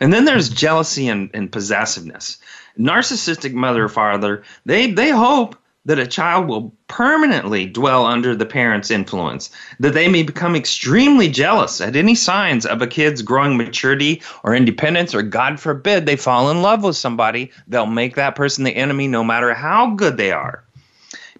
And 0.00 0.12
then 0.12 0.24
there's 0.24 0.48
jealousy 0.48 1.08
and, 1.08 1.30
and 1.34 1.50
possessiveness. 1.50 2.38
Narcissistic 2.78 3.52
mother 3.52 3.84
or 3.84 3.88
father, 3.88 4.42
they, 4.64 4.90
they 4.90 5.10
hope 5.10 5.56
that 5.84 5.98
a 5.98 6.06
child 6.06 6.46
will 6.46 6.72
permanently 6.86 7.66
dwell 7.66 8.06
under 8.06 8.36
the 8.36 8.46
parent's 8.46 8.90
influence, 8.90 9.50
that 9.80 9.94
they 9.94 10.08
may 10.08 10.22
become 10.22 10.54
extremely 10.54 11.28
jealous 11.28 11.80
at 11.80 11.96
any 11.96 12.14
signs 12.14 12.64
of 12.64 12.80
a 12.80 12.86
kid's 12.86 13.22
growing 13.22 13.56
maturity 13.56 14.22
or 14.44 14.54
independence, 14.54 15.14
or 15.14 15.22
God 15.22 15.58
forbid 15.58 16.06
they 16.06 16.16
fall 16.16 16.50
in 16.50 16.62
love 16.62 16.84
with 16.84 16.96
somebody, 16.96 17.50
they'll 17.66 17.86
make 17.86 18.14
that 18.14 18.36
person 18.36 18.64
the 18.64 18.76
enemy 18.76 19.08
no 19.08 19.24
matter 19.24 19.54
how 19.54 19.90
good 19.94 20.16
they 20.16 20.30
are, 20.30 20.62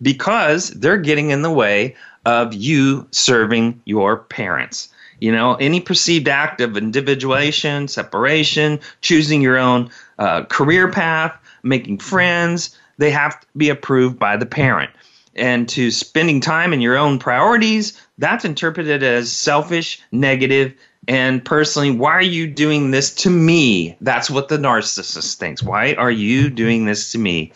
because 0.00 0.70
they're 0.70 0.96
getting 0.96 1.30
in 1.30 1.42
the 1.42 1.52
way 1.52 1.94
of 2.26 2.52
you 2.52 3.06
serving 3.12 3.80
your 3.84 4.18
parents. 4.18 4.88
You 5.20 5.30
know, 5.30 5.54
any 5.54 5.80
perceived 5.80 6.26
act 6.26 6.61
of 6.61 6.76
individuation, 6.76 7.87
separation, 7.87 8.80
choosing 9.02 9.40
your 9.40 9.56
own 9.56 9.88
uh, 10.18 10.42
career 10.46 10.90
path, 10.90 11.32
making 11.62 11.99
friends, 11.99 12.76
they 13.02 13.11
have 13.11 13.40
to 13.40 13.47
be 13.56 13.68
approved 13.68 14.18
by 14.18 14.37
the 14.37 14.47
parent. 14.47 14.90
And 15.35 15.68
to 15.71 15.90
spending 15.90 16.40
time 16.40 16.73
in 16.73 16.80
your 16.80 16.97
own 16.97 17.18
priorities, 17.18 18.00
that's 18.18 18.44
interpreted 18.44 19.02
as 19.02 19.32
selfish, 19.32 20.00
negative, 20.12 20.75
and 21.09 21.44
personally, 21.44 21.90
why 21.90 22.12
are 22.12 22.23
you 22.23 22.47
doing 22.47 22.92
this 22.92 23.12
to 23.16 23.30
me? 23.30 23.97
That's 24.00 24.30
what 24.30 24.49
the 24.49 24.59
narcissist 24.59 25.35
thinks. 25.35 25.62
Why 25.62 25.94
are 25.94 26.12
you 26.12 26.49
doing 26.49 26.85
this 26.85 27.11
to 27.12 27.18
me? 27.18 27.52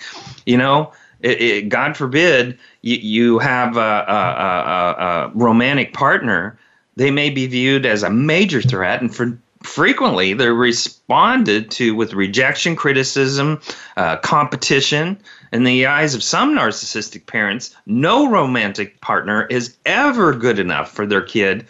You 0.47 0.57
know, 0.57 0.93
it, 1.21 1.41
it, 1.41 1.69
God 1.69 1.97
forbid 1.97 2.59
you, 2.83 2.97
you 2.97 3.39
have 3.39 3.77
a, 3.77 3.81
a, 3.81 4.15
a, 4.15 5.05
a 5.29 5.31
romantic 5.35 5.93
partner 5.93 6.59
they 6.97 7.11
may 7.11 7.31
be 7.31 7.47
viewed 7.47 7.87
as 7.87 8.03
a 8.03 8.11
major 8.11 8.63
threat 8.63 9.01
and 9.01 9.15
for 9.15 9.39
frequently 9.63 10.33
they're 10.33 10.55
responded 10.55 11.71
to 11.73 11.95
with 11.95 12.15
rejection, 12.15 12.77
criticism, 12.77 13.61
uh, 13.97 14.17
competition. 14.19 15.19
In 15.53 15.65
the 15.65 15.87
eyes 15.87 16.15
of 16.15 16.23
some 16.23 16.55
narcissistic 16.55 17.27
parents, 17.27 17.75
no 17.87 18.31
romantic 18.31 19.01
partner 19.01 19.47
is 19.47 19.77
ever 19.87 20.33
good 20.35 20.59
enough 20.59 20.93
for 20.93 21.07
their 21.07 21.23
kid. 21.23 21.67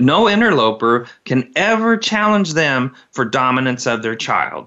No 0.00 0.28
interloper 0.28 1.06
can 1.24 1.50
ever 1.54 1.96
challenge 1.96 2.54
them 2.54 2.94
for 3.12 3.24
dominance 3.24 3.86
of 3.86 4.02
their 4.02 4.16
child. 4.16 4.66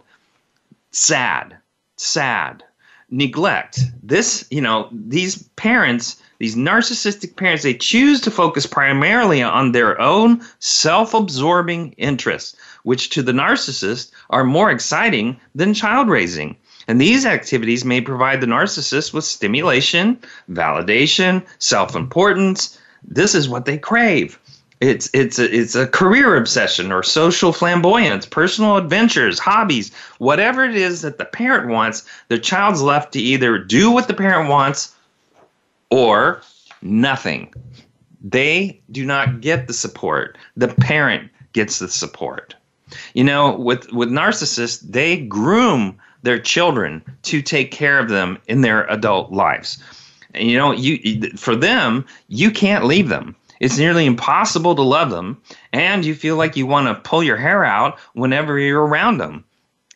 Sad, 0.91 1.57
sad. 1.98 2.63
Neglect. 3.10 3.79
This, 4.01 4.48
you 4.50 4.62
know, 4.62 4.89
these 4.91 5.43
parents 5.55 6.22
these 6.38 6.56
narcissistic 6.56 7.36
parents, 7.36 7.63
they 7.63 7.74
choose 7.74 8.20
to 8.22 8.32
focus 8.32 8.65
primarily 8.65 9.42
on 9.42 9.72
their 9.72 10.00
own 10.01 10.42
self 10.60 11.13
absorbing 11.13 11.94
interests, 11.94 12.56
which 12.84 13.10
to 13.12 13.24
the 13.24 13.32
narcissist 13.32 14.12
are 14.30 14.44
more 14.44 14.70
exciting 14.70 15.39
than 15.54 15.74
child 15.74 16.10
raising. 16.10 16.58
And 16.88 17.00
these 17.00 17.25
activities 17.25 17.86
may 17.86 18.01
provide 18.01 18.42
the 18.42 18.48
narcissist 18.48 19.13
with 19.13 19.24
stimulation, 19.24 20.20
validation, 20.51 21.44
self 21.60 21.96
importance. 21.96 22.77
This 23.04 23.34
is 23.34 23.48
what 23.48 23.65
they 23.65 23.77
crave. 23.77 24.38
It's 24.82 25.10
it's 25.13 25.39
a, 25.39 25.58
it's 25.58 25.75
a 25.75 25.88
career 25.88 26.36
obsession 26.36 26.92
or 26.92 27.01
social 27.01 27.54
flamboyance, 27.54 28.25
personal 28.25 28.75
adventures, 28.75 29.39
hobbies, 29.39 29.94
whatever 30.18 30.65
it 30.65 30.75
is 30.75 31.01
that 31.01 31.18
the 31.18 31.25
parent 31.25 31.70
wants. 31.70 32.04
The 32.27 32.38
child's 32.38 32.82
left 32.82 33.13
to 33.13 33.20
either 33.20 33.58
do 33.58 33.89
what 33.89 34.10
the 34.10 34.13
parent 34.13 34.50
wants 34.50 34.94
or 35.89 36.42
nothing. 36.82 37.54
They 38.22 38.82
do 38.92 39.06
not 39.06 39.42
get 39.42 39.68
the 39.68 39.74
support. 39.74 40.38
The 40.56 40.70
parent 40.70 41.30
gets 41.54 41.80
the 41.80 41.89
support. 41.89 42.56
You 43.13 43.24
know, 43.24 43.56
with 43.56 43.92
with 43.92 44.10
narcissists, 44.10 44.82
they 44.82 45.18
groom 45.18 45.98
their 46.22 46.39
children 46.39 47.04
to 47.24 47.42
take 47.42 47.72
care 47.72 48.00
of 48.00 48.10
them 48.10 48.38
in 48.48 48.62
their 48.62 48.86
adult 48.92 49.32
lives. 49.32 49.77
And, 50.34 50.50
you 50.50 50.58
know, 50.58 50.72
you 50.72 51.32
for 51.38 51.56
them, 51.56 52.06
you 52.27 52.51
can't 52.51 52.86
leave 52.86 53.10
them. 53.10 53.36
It's 53.60 53.77
nearly 53.77 54.06
impossible 54.06 54.75
to 54.75 54.82
love 54.82 55.10
them, 55.12 55.42
and 55.72 56.04
you 56.04 56.13
feel 56.13 56.36
like 56.36 56.58
you 56.58 56.65
want 56.65 56.88
to 56.88 57.10
pull 57.10 57.24
your 57.24 57.38
hair 57.38 57.63
out 57.63 58.00
whenever 58.13 58.60
you're 58.60 58.86
around 58.86 59.18
them. 59.18 59.46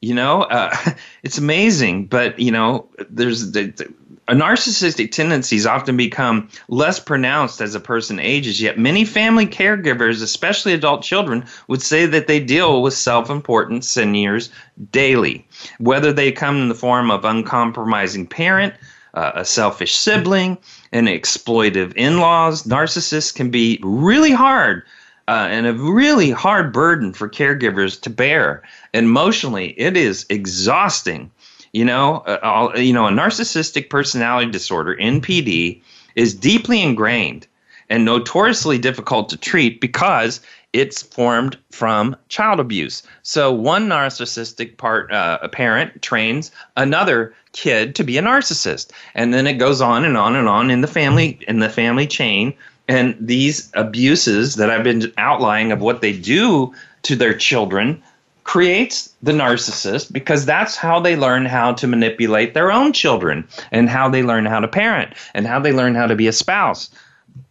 You 0.02 0.14
know, 0.14 0.44
uh, 0.44 0.74
it's 1.24 1.38
amazing, 1.38 2.06
but 2.06 2.40
you 2.40 2.52
know, 2.52 2.88
there's 3.10 3.52
the, 3.52 3.94
a 4.30 4.34
narcissistic 4.34 5.12
tendencies 5.12 5.66
often 5.66 5.98
become 5.98 6.50
less 6.68 7.00
pronounced 7.00 7.62
as 7.62 7.74
a 7.74 7.80
person 7.80 8.20
ages, 8.20 8.62
yet 8.62 8.78
many 8.78 9.04
family 9.04 9.48
caregivers, 9.48 10.22
especially 10.22 10.72
adult 10.74 11.02
children, 11.02 11.44
would 11.68 11.82
say 11.82 12.06
that 12.06 12.28
they 12.28 12.40
deal 12.40 12.84
with 12.84 12.94
self 12.94 13.32
important 13.32 13.84
seniors 13.84 14.52
daily. 14.92 15.48
Whether 15.80 16.14
they 16.14 16.32
come 16.32 16.62
in 16.62 16.70
the 16.70 16.76
form 16.76 17.10
of 17.10 17.26
uncompromising 17.26 18.28
parent, 18.28 18.76
uh, 19.16 19.32
a 19.34 19.46
selfish 19.46 19.96
sibling, 19.96 20.60
and 20.92 21.08
exploitive 21.08 21.92
in 21.96 22.20
laws, 22.20 22.64
narcissists 22.64 23.34
can 23.34 23.50
be 23.50 23.80
really 23.82 24.32
hard. 24.32 24.84
Uh, 25.28 25.48
and 25.52 25.68
a 25.68 25.74
really 25.74 26.32
hard 26.32 26.74
burden 26.74 27.14
for 27.14 27.30
caregivers 27.30 28.00
to 28.02 28.10
bear. 28.10 28.64
Emotionally, 28.96 29.80
it 29.80 29.96
is 29.96 30.26
exhausting 30.30 31.30
you 31.72 31.86
know, 31.86 32.18
uh, 32.18 32.72
you 32.76 32.94
know, 32.94 33.08
a 33.08 33.12
narcissistic 33.12 33.90
personality 33.90 34.52
disorder 34.52 34.96
(NPD) 34.96 35.82
is 36.16 36.34
deeply 36.34 36.82
ingrained 36.82 37.48
and 37.90 38.06
notoriously 38.06 38.78
difficult 38.78 39.30
to 39.30 39.38
treat 39.38 39.82
because 39.82 40.42
it's 40.74 41.02
formed 41.02 41.58
from 41.72 42.16
child 42.28 42.60
abuse. 42.60 43.02
So 43.24 43.52
one 43.52 43.88
narcissistic 43.88 44.78
part 44.78 45.12
uh, 45.12 45.48
parent 45.48 46.02
trains 46.02 46.52
another 46.78 47.34
kid 47.54 47.96
to 47.96 48.04
be 48.04 48.18
a 48.18 48.22
narcissist, 48.22 48.92
and 49.16 49.34
then 49.34 49.48
it 49.48 49.54
goes 49.54 49.82
on 49.82 50.06
and 50.06 50.18
on 50.18 50.36
and 50.36 50.48
on 50.48 50.70
in 50.70 50.82
the 50.82 50.88
family 50.88 51.40
in 51.48 51.60
the 51.60 51.70
family 51.70 52.08
chain. 52.08 52.54
And 52.88 53.16
these 53.20 53.72
abuses 53.76 54.56
that 54.56 54.72
I've 54.72 54.84
been 54.84 55.12
outlining 55.18 55.72
of 55.72 55.80
what 55.80 56.02
they 56.02 56.14
do 56.14 56.74
to 57.04 57.16
their 57.16 57.36
children 57.36 58.02
creates 58.50 59.14
the 59.22 59.32
narcissist 59.32 60.12
because 60.12 60.44
that's 60.44 60.76
how 60.76 61.00
they 61.00 61.16
learn 61.16 61.46
how 61.46 61.72
to 61.72 61.86
manipulate 61.86 62.56
their 62.56 62.72
own 62.72 62.92
children 62.92 63.48
and 63.70 63.88
how 63.88 64.10
they 64.10 64.24
learn 64.24 64.44
how 64.44 64.60
to 64.60 64.68
parent 64.68 65.14
and 65.36 65.46
how 65.46 65.60
they 65.60 65.72
learn 65.72 65.94
how 65.94 66.08
to 66.08 66.16
be 66.16 66.26
a 66.26 66.32
spouse. 66.32 66.90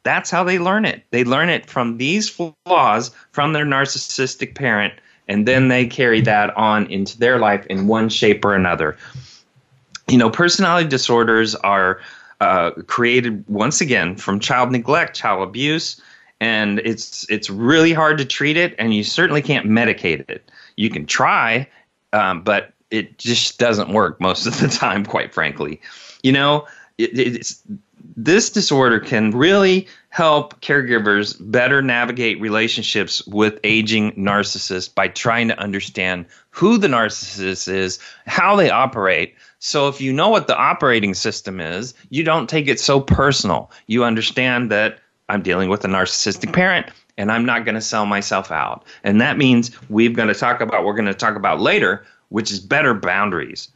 That's 0.02 0.28
how 0.28 0.42
they 0.42 0.58
learn 0.58 0.84
it. 0.84 1.04
They 1.12 1.22
learn 1.22 1.50
it 1.50 1.66
from 1.66 1.98
these 1.98 2.28
flaws 2.28 3.12
from 3.30 3.52
their 3.52 3.64
narcissistic 3.64 4.56
parent, 4.56 4.92
and 5.28 5.46
then 5.46 5.68
they 5.68 5.86
carry 5.86 6.20
that 6.22 6.50
on 6.56 6.90
into 6.90 7.16
their 7.16 7.38
life 7.38 7.64
in 7.66 7.86
one 7.86 8.08
shape 8.08 8.44
or 8.44 8.56
another. 8.56 8.96
You 10.08 10.18
know, 10.18 10.30
personality 10.30 10.88
disorders 10.88 11.54
are 11.54 12.00
uh, 12.40 12.72
created 12.88 13.44
once 13.46 13.80
again 13.80 14.16
from 14.16 14.40
child 14.40 14.72
neglect, 14.72 15.14
child 15.14 15.46
abuse, 15.46 16.00
and 16.40 16.80
it's 16.80 17.24
it's 17.30 17.48
really 17.48 17.92
hard 17.92 18.18
to 18.18 18.24
treat 18.24 18.56
it, 18.56 18.74
and 18.80 18.92
you 18.92 19.04
certainly 19.04 19.42
can't 19.42 19.66
medicate 19.66 20.28
it. 20.28 20.50
You 20.78 20.90
can 20.90 21.06
try, 21.06 21.68
um, 22.12 22.42
but 22.42 22.73
it 22.90 23.18
just 23.18 23.58
doesn't 23.58 23.92
work 23.92 24.20
most 24.20 24.47
of 24.47 24.58
the 24.61 24.68
time, 24.78 25.04
quite 25.04 25.35
frankly. 25.35 25.80
You 26.23 26.32
know, 26.32 26.66
it, 26.99 27.52
this 28.16 28.50
disorder 28.50 29.00
can 29.00 29.32
really 29.32 29.88
help 30.11 30.61
caregivers 30.61 31.37
better 31.40 31.82
navigate 31.82 32.40
relationships 32.40 33.26
with 33.26 33.58
aging 33.64 34.12
narcissists 34.12 34.92
by 34.92 35.08
trying 35.08 35.49
to 35.49 35.58
understand 35.58 36.26
who 36.50 36.78
the 36.78 36.88
narcissist 36.88 37.73
is, 37.73 37.99
how 38.26 38.56
they 38.56 38.70
operate. 38.70 39.35
So, 39.58 39.88
if 39.88 40.00
you 40.00 40.12
know 40.12 40.28
what 40.28 40.47
the 40.47 40.56
operating 40.56 41.14
system 41.14 41.61
is, 41.61 41.94
you 42.11 42.23
don't 42.23 42.49
take 42.49 42.68
it 42.68 42.78
so 42.78 43.00
personal. 43.00 43.70
You 43.88 44.04
understand 44.04 44.70
that 44.70 45.00
I'm 45.28 45.42
dealing 45.42 45.68
with 45.68 45.85
a 45.85 45.88
narcissistic 45.88 46.52
parent 46.52 46.87
and 47.18 47.30
I'm 47.30 47.44
not 47.44 47.66
going 47.66 47.75
to 47.75 47.80
sell 47.82 48.06
myself 48.06 48.50
out. 48.50 48.84
And 49.04 49.20
that 49.20 49.37
means 49.37 49.70
we've 49.90 50.14
going 50.14 50.28
to 50.28 50.34
talk 50.34 50.62
about, 50.62 50.84
we're 50.84 50.94
going 50.94 51.06
to 51.06 51.14
talk 51.14 51.37
about 51.37 51.60
later, 51.60 52.06
which 52.30 52.50
is 52.50 52.60
better 52.60 52.94
boundaries. 52.94 53.68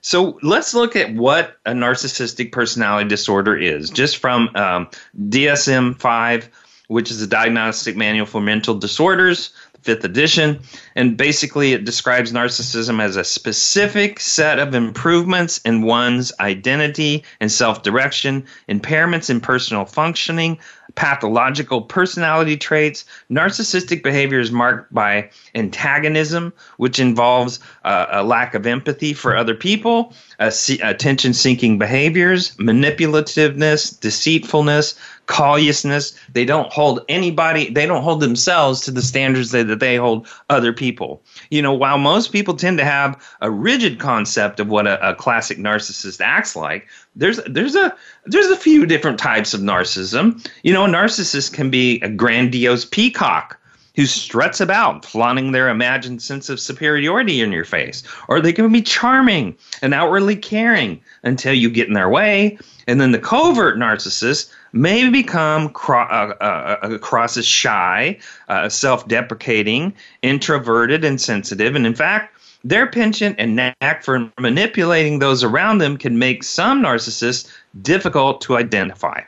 So 0.00 0.38
let's 0.42 0.74
look 0.74 0.96
at 0.96 1.14
what 1.14 1.56
a 1.64 1.72
narcissistic 1.72 2.52
personality 2.52 3.08
disorder 3.08 3.56
is, 3.56 3.88
just 3.88 4.18
from 4.18 4.54
um, 4.54 4.88
DSM 5.28 5.98
5, 5.98 6.50
which 6.88 7.10
is 7.10 7.20
the 7.20 7.26
diagnostic 7.26 7.96
manual 7.96 8.26
for 8.26 8.40
mental 8.40 8.74
disorders, 8.74 9.52
fifth 9.88 10.04
edition. 10.04 10.60
And 10.96 11.16
basically, 11.16 11.72
it 11.72 11.86
describes 11.86 12.30
narcissism 12.30 13.00
as 13.00 13.16
a 13.16 13.24
specific 13.24 14.20
set 14.20 14.58
of 14.58 14.74
improvements 14.74 15.62
in 15.64 15.80
one's 15.80 16.30
identity 16.40 17.24
and 17.40 17.50
self 17.50 17.82
direction, 17.82 18.44
impairments 18.68 19.30
in 19.30 19.40
personal 19.40 19.86
functioning, 19.86 20.58
pathological 20.94 21.80
personality 21.80 22.58
traits. 22.58 23.06
Narcissistic 23.30 24.02
behavior 24.02 24.40
is 24.40 24.52
marked 24.52 24.92
by 24.92 25.30
antagonism, 25.54 26.52
which 26.76 26.98
involves 26.98 27.60
uh, 27.84 28.06
a 28.10 28.22
lack 28.22 28.54
of 28.54 28.66
empathy 28.66 29.14
for 29.14 29.34
other 29.34 29.54
people, 29.54 30.12
attention 30.38 31.32
seeking 31.32 31.78
behaviors, 31.78 32.54
manipulativeness, 32.56 33.98
deceitfulness, 33.98 34.98
calliousness. 35.28 36.18
They 36.32 36.44
don't 36.44 36.72
hold 36.72 37.04
anybody, 37.08 37.70
they 37.70 37.86
don't 37.86 38.02
hold 38.02 38.20
themselves 38.20 38.80
to 38.80 38.90
the 38.90 39.02
standards 39.02 39.52
that, 39.52 39.68
that 39.68 39.78
they 39.78 39.96
hold 39.96 40.26
other 40.50 40.72
people. 40.72 41.22
You 41.50 41.62
know, 41.62 41.72
while 41.72 41.98
most 41.98 42.32
people 42.32 42.54
tend 42.54 42.78
to 42.78 42.84
have 42.84 43.22
a 43.40 43.50
rigid 43.50 44.00
concept 44.00 44.58
of 44.58 44.68
what 44.68 44.86
a, 44.86 45.10
a 45.10 45.14
classic 45.14 45.58
narcissist 45.58 46.20
acts 46.20 46.56
like, 46.56 46.88
there's 47.14 47.40
there's 47.46 47.76
a 47.76 47.94
there's 48.26 48.46
a 48.46 48.56
few 48.56 48.86
different 48.86 49.18
types 49.18 49.54
of 49.54 49.60
narcissism. 49.60 50.44
You 50.62 50.72
know, 50.72 50.84
a 50.84 50.88
narcissist 50.88 51.52
can 51.52 51.70
be 51.70 52.00
a 52.00 52.08
grandiose 52.08 52.84
peacock 52.84 53.58
who 53.98 54.06
struts 54.06 54.60
about, 54.60 55.04
flaunting 55.04 55.50
their 55.50 55.68
imagined 55.68 56.22
sense 56.22 56.48
of 56.48 56.60
superiority 56.60 57.40
in 57.40 57.50
your 57.50 57.64
face. 57.64 58.04
Or 58.28 58.40
they 58.40 58.52
can 58.52 58.70
be 58.70 58.80
charming 58.80 59.56
and 59.82 59.92
outwardly 59.92 60.36
caring 60.36 61.00
until 61.24 61.52
you 61.52 61.68
get 61.68 61.88
in 61.88 61.94
their 61.94 62.08
way. 62.08 62.58
And 62.86 63.00
then 63.00 63.10
the 63.10 63.18
covert 63.18 63.76
narcissist 63.76 64.52
may 64.72 65.08
become 65.08 65.70
cro- 65.70 66.00
uh, 66.02 66.34
uh, 66.40 66.78
uh 66.82 66.94
across 66.94 67.36
as 67.36 67.46
shy, 67.46 68.18
uh, 68.48 68.68
self 68.68 69.08
deprecating, 69.08 69.94
introverted, 70.22 71.04
and 71.04 71.20
sensitive. 71.20 71.74
And 71.74 71.86
in 71.86 71.94
fact, 71.94 72.34
their 72.64 72.86
penchant 72.86 73.36
and 73.38 73.56
knack 73.56 74.02
for 74.02 74.30
manipulating 74.38 75.18
those 75.18 75.44
around 75.44 75.78
them 75.78 75.96
can 75.96 76.18
make 76.18 76.42
some 76.42 76.82
narcissists 76.82 77.50
difficult 77.82 78.40
to 78.42 78.56
identify. 78.56 79.22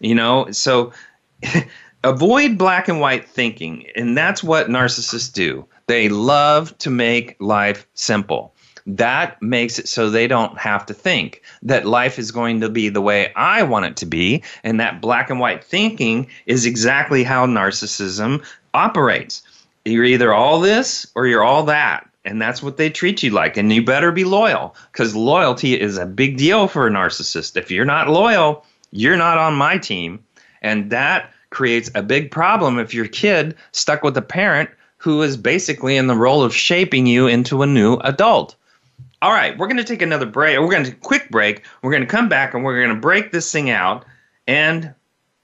You 0.00 0.14
know, 0.14 0.50
so 0.50 0.92
avoid 2.04 2.58
black 2.58 2.88
and 2.88 3.00
white 3.00 3.28
thinking, 3.28 3.86
and 3.94 4.16
that's 4.16 4.42
what 4.42 4.68
narcissists 4.68 5.32
do. 5.32 5.66
They 5.86 6.08
love 6.08 6.76
to 6.78 6.90
make 6.90 7.36
life 7.38 7.86
simple. 7.94 8.51
That 8.86 9.40
makes 9.40 9.78
it 9.78 9.88
so 9.88 10.10
they 10.10 10.26
don't 10.26 10.58
have 10.58 10.86
to 10.86 10.94
think 10.94 11.42
that 11.62 11.86
life 11.86 12.18
is 12.18 12.30
going 12.30 12.60
to 12.60 12.68
be 12.68 12.88
the 12.88 13.00
way 13.00 13.32
I 13.34 13.62
want 13.62 13.86
it 13.86 13.96
to 13.98 14.06
be, 14.06 14.42
and 14.64 14.80
that 14.80 15.00
black 15.00 15.30
and 15.30 15.40
white 15.40 15.64
thinking 15.64 16.28
is 16.46 16.66
exactly 16.66 17.22
how 17.22 17.46
narcissism 17.46 18.44
operates. 18.74 19.42
You're 19.84 20.04
either 20.04 20.32
all 20.32 20.60
this 20.60 21.06
or 21.14 21.26
you're 21.26 21.44
all 21.44 21.64
that 21.64 22.08
and 22.24 22.40
that's 22.40 22.62
what 22.62 22.76
they 22.76 22.90
treat 22.90 23.22
you 23.22 23.30
like 23.30 23.56
and 23.56 23.72
you 23.72 23.84
better 23.84 24.12
be 24.12 24.24
loyal 24.24 24.74
because 24.92 25.14
loyalty 25.14 25.78
is 25.78 25.98
a 25.98 26.06
big 26.06 26.36
deal 26.36 26.68
for 26.68 26.86
a 26.86 26.90
narcissist 26.90 27.56
if 27.56 27.70
you're 27.70 27.84
not 27.84 28.08
loyal 28.08 28.64
you're 28.92 29.16
not 29.16 29.38
on 29.38 29.54
my 29.54 29.78
team 29.78 30.22
and 30.60 30.90
that 30.90 31.32
creates 31.50 31.90
a 31.94 32.02
big 32.02 32.30
problem 32.30 32.78
if 32.78 32.94
your 32.94 33.08
kid 33.08 33.54
stuck 33.72 34.02
with 34.02 34.16
a 34.16 34.22
parent 34.22 34.70
who 34.96 35.22
is 35.22 35.36
basically 35.36 35.96
in 35.96 36.06
the 36.06 36.14
role 36.14 36.42
of 36.42 36.54
shaping 36.54 37.06
you 37.06 37.26
into 37.26 37.62
a 37.62 37.66
new 37.66 37.94
adult 37.98 38.54
all 39.22 39.30
right 39.30 39.56
we're 39.56 39.68
going 39.68 39.78
to 39.78 39.84
take 39.84 40.02
another 40.02 40.26
break 40.26 40.58
we're 40.58 40.68
going 40.68 40.84
to 40.84 40.90
take 40.90 40.98
a 40.98 41.02
quick 41.02 41.30
break 41.30 41.64
we're 41.80 41.92
going 41.92 42.02
to 42.02 42.08
come 42.08 42.28
back 42.28 42.52
and 42.52 42.64
we're 42.64 42.76
going 42.82 42.94
to 42.94 43.00
break 43.00 43.30
this 43.30 43.50
thing 43.50 43.70
out 43.70 44.04
and 44.46 44.92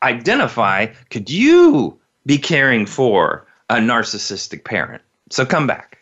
identify 0.03 0.87
could 1.11 1.31
you 1.31 1.99
be 2.27 2.37
caring 2.37 2.85
for 2.85 3.47
a 3.71 3.77
narcissistic 3.77 4.65
parent 4.65 5.01
so 5.31 5.47
come 5.47 5.67
back 5.67 5.95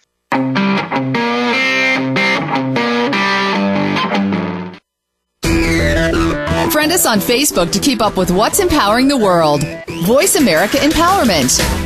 Friend 6.72 6.92
us 6.92 7.06
on 7.06 7.20
Facebook 7.20 7.72
to 7.72 7.78
keep 7.78 8.02
up 8.02 8.16
with 8.16 8.30
what's 8.30 8.58
empowering 8.58 9.08
the 9.08 9.16
world. 9.16 9.64
Voice 10.04 10.36
America 10.36 10.76
Empowerment. 10.76 11.86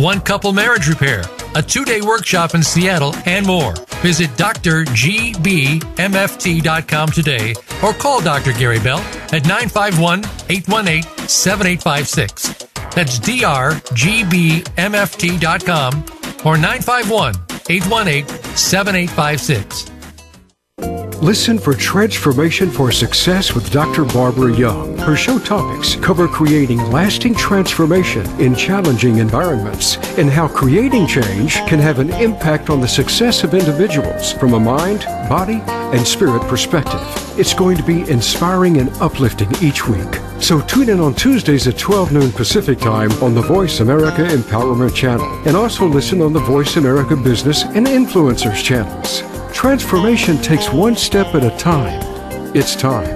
one 0.00 0.20
couple 0.20 0.52
marriage 0.52 0.88
repair, 0.88 1.22
a 1.54 1.62
two 1.62 1.84
day 1.84 2.00
workshop 2.00 2.54
in 2.54 2.62
Seattle, 2.62 3.14
and 3.26 3.46
more. 3.46 3.74
Visit 4.02 4.30
drgbmft.com 4.30 7.08
today 7.10 7.54
or 7.82 7.92
call 7.92 8.20
Dr. 8.20 8.52
Gary 8.52 8.78
Bell 8.80 9.00
at 9.32 9.46
951 9.46 10.24
818 10.48 11.02
7856. 11.28 12.66
That's 12.94 13.18
drgbmft.com 13.18 16.04
or 16.44 16.56
951 16.56 17.34
818 17.68 18.26
7856. 18.56 19.90
Listen 21.22 21.58
for 21.58 21.74
Transformation 21.74 22.70
for 22.70 22.90
Success 22.90 23.54
with 23.54 23.70
Dr. 23.70 24.06
Barbara 24.06 24.56
Young. 24.56 24.96
Her 24.96 25.16
show 25.16 25.38
topics 25.38 25.96
cover 25.96 26.26
creating 26.26 26.78
lasting 26.90 27.34
transformation 27.34 28.26
in 28.40 28.54
challenging 28.54 29.18
environments 29.18 29.98
and 30.16 30.30
how 30.30 30.48
creating 30.48 31.06
change 31.06 31.56
can 31.66 31.78
have 31.78 31.98
an 31.98 32.08
impact 32.14 32.70
on 32.70 32.80
the 32.80 32.88
success 32.88 33.44
of 33.44 33.52
individuals 33.52 34.32
from 34.32 34.54
a 34.54 34.60
mind, 34.60 35.00
body, 35.28 35.60
and 35.92 36.06
spirit 36.06 36.40
perspective. 36.48 37.02
It's 37.38 37.52
going 37.52 37.76
to 37.76 37.82
be 37.82 38.10
inspiring 38.10 38.78
and 38.78 38.88
uplifting 38.94 39.50
each 39.62 39.86
week. 39.86 40.20
So 40.40 40.62
tune 40.62 40.88
in 40.88 41.00
on 41.00 41.14
Tuesdays 41.14 41.68
at 41.68 41.76
12 41.76 42.12
noon 42.12 42.32
Pacific 42.32 42.78
Time 42.78 43.12
on 43.22 43.34
the 43.34 43.42
Voice 43.42 43.80
America 43.80 44.22
Empowerment 44.22 44.94
Channel 44.94 45.26
and 45.46 45.54
also 45.54 45.84
listen 45.84 46.22
on 46.22 46.32
the 46.32 46.40
Voice 46.40 46.76
America 46.76 47.14
Business 47.14 47.64
and 47.64 47.86
Influencers 47.86 48.64
channels. 48.64 49.22
Transformation 49.52 50.38
takes 50.38 50.72
one 50.72 50.96
step 50.96 51.34
at 51.34 51.44
a 51.44 51.54
time. 51.58 52.00
It's 52.54 52.74
time. 52.74 53.08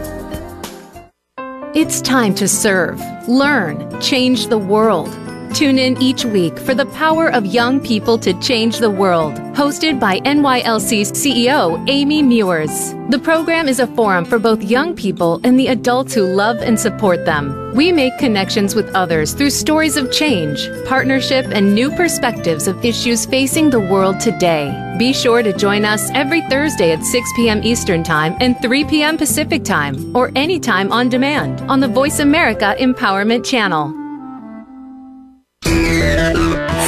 It's 1.75 2.01
time 2.01 2.35
to 2.35 2.47
serve, 2.47 3.01
learn, 3.29 4.01
change 4.01 4.49
the 4.49 4.59
world. 4.59 5.09
Tune 5.55 5.79
in 5.79 6.01
each 6.03 6.25
week 6.25 6.59
for 6.59 6.75
the 6.75 6.87
power 6.87 7.33
of 7.33 7.47
young 7.47 7.81
people 7.81 8.18
to 8.18 8.38
change 8.40 8.79
the 8.79 8.90
world, 8.90 9.35
hosted 9.55 10.01
by 10.01 10.18
NYLC's 10.20 11.12
CEO, 11.12 11.88
Amy 11.88 12.23
Meuers. 12.23 12.92
The 13.11 13.20
program 13.20 13.68
is 13.68 13.79
a 13.79 13.87
forum 13.87 14.25
for 14.25 14.40
both 14.40 14.62
young 14.62 14.94
people 14.97 15.40
and 15.44 15.59
the 15.59 15.68
adults 15.68 16.12
who 16.12 16.25
love 16.25 16.57
and 16.59 16.79
support 16.79 17.25
them. 17.25 17.73
We 17.75 17.92
make 17.92 18.18
connections 18.18 18.75
with 18.75 18.92
others 18.94 19.33
through 19.33 19.51
stories 19.51 19.97
of 19.97 20.12
change, 20.12 20.68
partnership, 20.87 21.47
and 21.47 21.75
new 21.75 21.90
perspectives 21.90 22.66
of 22.66 22.85
issues 22.85 23.25
facing 23.25 23.70
the 23.70 23.81
world 23.81 24.18
today. 24.18 24.84
Be 24.98 25.12
sure 25.12 25.42
to 25.42 25.52
join 25.52 25.85
us 25.85 26.09
every 26.12 26.40
Thursday 26.42 26.92
at 26.92 27.02
6 27.04 27.30
p.m. 27.35 27.62
Eastern 27.64 28.04
Time 28.04 28.37
and 28.40 28.57
3 28.62 28.85
p.m. 28.85 29.16
Pacific 29.16 29.64
Time, 29.64 30.14
or 30.14 30.30
anytime 30.37 30.92
on 30.92 31.09
demand 31.09 31.62
on 31.62 31.80
the 31.80 31.88
Voice 31.88 32.20
America 32.20 32.76
Empowerment 32.78 33.44
Channel. 33.44 33.92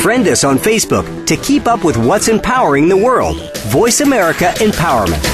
Friend 0.03 0.29
us 0.29 0.45
on 0.45 0.57
Facebook 0.57 1.27
to 1.27 1.37
keep 1.39 1.67
up 1.67 1.83
with 1.83 1.97
what's 1.97 2.29
empowering 2.29 2.89
the 2.89 2.97
world. 2.97 3.37
Voice 3.67 4.01
America 4.01 4.53
Empowerment. 4.59 5.25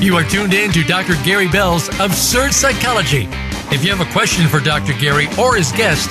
You 0.00 0.14
are 0.14 0.24
tuned 0.24 0.54
in 0.54 0.70
to 0.72 0.84
Dr. 0.84 1.14
Gary 1.24 1.48
Bell's 1.48 1.88
Absurd 1.98 2.54
Psychology. 2.54 3.28
If 3.72 3.84
you 3.84 3.94
have 3.94 4.00
a 4.00 4.12
question 4.12 4.48
for 4.48 4.58
Dr. 4.58 4.92
Gary 4.94 5.28
or 5.38 5.54
his 5.54 5.70
guest, 5.70 6.10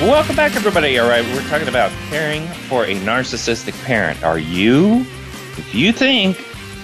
Welcome 0.00 0.34
back, 0.34 0.56
everybody. 0.56 0.98
All 0.98 1.08
right, 1.08 1.24
we're 1.26 1.48
talking 1.48 1.68
about 1.68 1.92
caring 2.08 2.46
for 2.68 2.84
a 2.84 2.94
narcissistic 2.96 3.80
parent. 3.84 4.22
Are 4.24 4.38
you? 4.38 5.06
If 5.56 5.74
you 5.74 5.92
think 5.92 6.36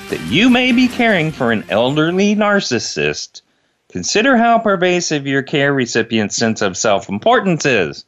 that 0.09 0.21
you 0.27 0.49
may 0.49 0.73
be 0.73 0.87
caring 0.87 1.33
for 1.33 1.51
an 1.51 1.65
elderly 1.69 2.37
narcissist, 2.37 3.43
consider 3.89 4.37
how 4.37 4.59
pervasive 4.59 5.27
your 5.27 5.43
care 5.43 5.73
recipient's 5.73 6.37
sense 6.37 6.63
of 6.63 6.77
self 6.77 7.09
importance 7.09 7.67
is. 7.67 8.05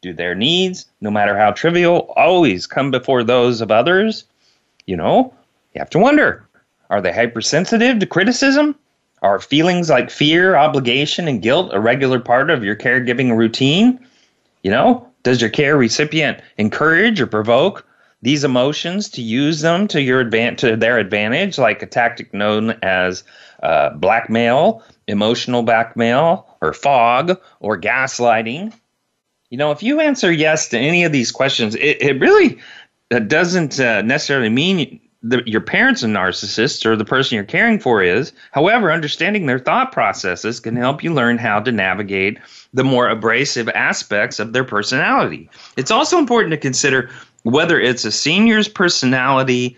Do 0.00 0.14
their 0.14 0.34
needs, 0.34 0.86
no 1.02 1.10
matter 1.10 1.36
how 1.36 1.50
trivial, 1.50 2.12
always 2.16 2.66
come 2.66 2.90
before 2.90 3.22
those 3.22 3.60
of 3.60 3.70
others? 3.70 4.24
You 4.86 4.96
know, 4.96 5.34
you 5.74 5.80
have 5.80 5.90
to 5.90 5.98
wonder 5.98 6.46
are 6.88 7.00
they 7.00 7.12
hypersensitive 7.12 7.98
to 7.98 8.06
criticism? 8.06 8.74
Are 9.22 9.38
feelings 9.38 9.90
like 9.90 10.10
fear, 10.10 10.56
obligation, 10.56 11.28
and 11.28 11.42
guilt 11.42 11.70
a 11.74 11.80
regular 11.80 12.18
part 12.18 12.48
of 12.48 12.64
your 12.64 12.74
caregiving 12.74 13.36
routine? 13.36 14.04
You 14.62 14.70
know, 14.70 15.06
does 15.22 15.40
your 15.40 15.50
care 15.50 15.76
recipient 15.76 16.40
encourage 16.58 17.20
or 17.20 17.26
provoke 17.26 17.86
these 18.22 18.44
emotions 18.44 19.08
to 19.10 19.22
use 19.22 19.60
them 19.60 19.88
to 19.88 20.00
your 20.02 20.24
advan- 20.24 20.56
to 20.58 20.76
their 20.76 20.98
advantage, 20.98 21.58
like 21.58 21.82
a 21.82 21.86
tactic 21.86 22.34
known 22.34 22.78
as 22.82 23.24
uh, 23.62 23.90
blackmail, 23.90 24.82
emotional 25.06 25.62
blackmail, 25.62 26.46
or 26.60 26.72
fog, 26.72 27.38
or 27.60 27.80
gaslighting. 27.80 28.72
You 29.48 29.58
know, 29.58 29.70
if 29.70 29.82
you 29.82 30.00
answer 30.00 30.30
yes 30.30 30.68
to 30.68 30.78
any 30.78 31.04
of 31.04 31.12
these 31.12 31.32
questions, 31.32 31.74
it, 31.74 32.00
it 32.00 32.20
really 32.20 32.58
doesn't 33.26 33.80
uh, 33.80 34.02
necessarily 34.02 34.50
mean 34.50 35.00
that 35.22 35.46
your 35.46 35.60
parents 35.60 36.02
are 36.02 36.08
narcissists 36.08 36.86
or 36.86 36.96
the 36.96 37.04
person 37.04 37.34
you're 37.34 37.44
caring 37.44 37.78
for 37.78 38.02
is. 38.02 38.32
However, 38.52 38.90
understanding 38.90 39.46
their 39.46 39.58
thought 39.58 39.92
processes 39.92 40.60
can 40.60 40.76
help 40.76 41.04
you 41.04 41.12
learn 41.12 41.36
how 41.36 41.60
to 41.60 41.72
navigate 41.72 42.38
the 42.72 42.84
more 42.84 43.08
abrasive 43.08 43.68
aspects 43.70 44.38
of 44.38 44.52
their 44.52 44.64
personality. 44.64 45.50
It's 45.76 45.90
also 45.90 46.18
important 46.18 46.52
to 46.52 46.56
consider 46.56 47.10
whether 47.42 47.78
it's 47.78 48.04
a 48.04 48.12
senior's 48.12 48.68
personality 48.68 49.76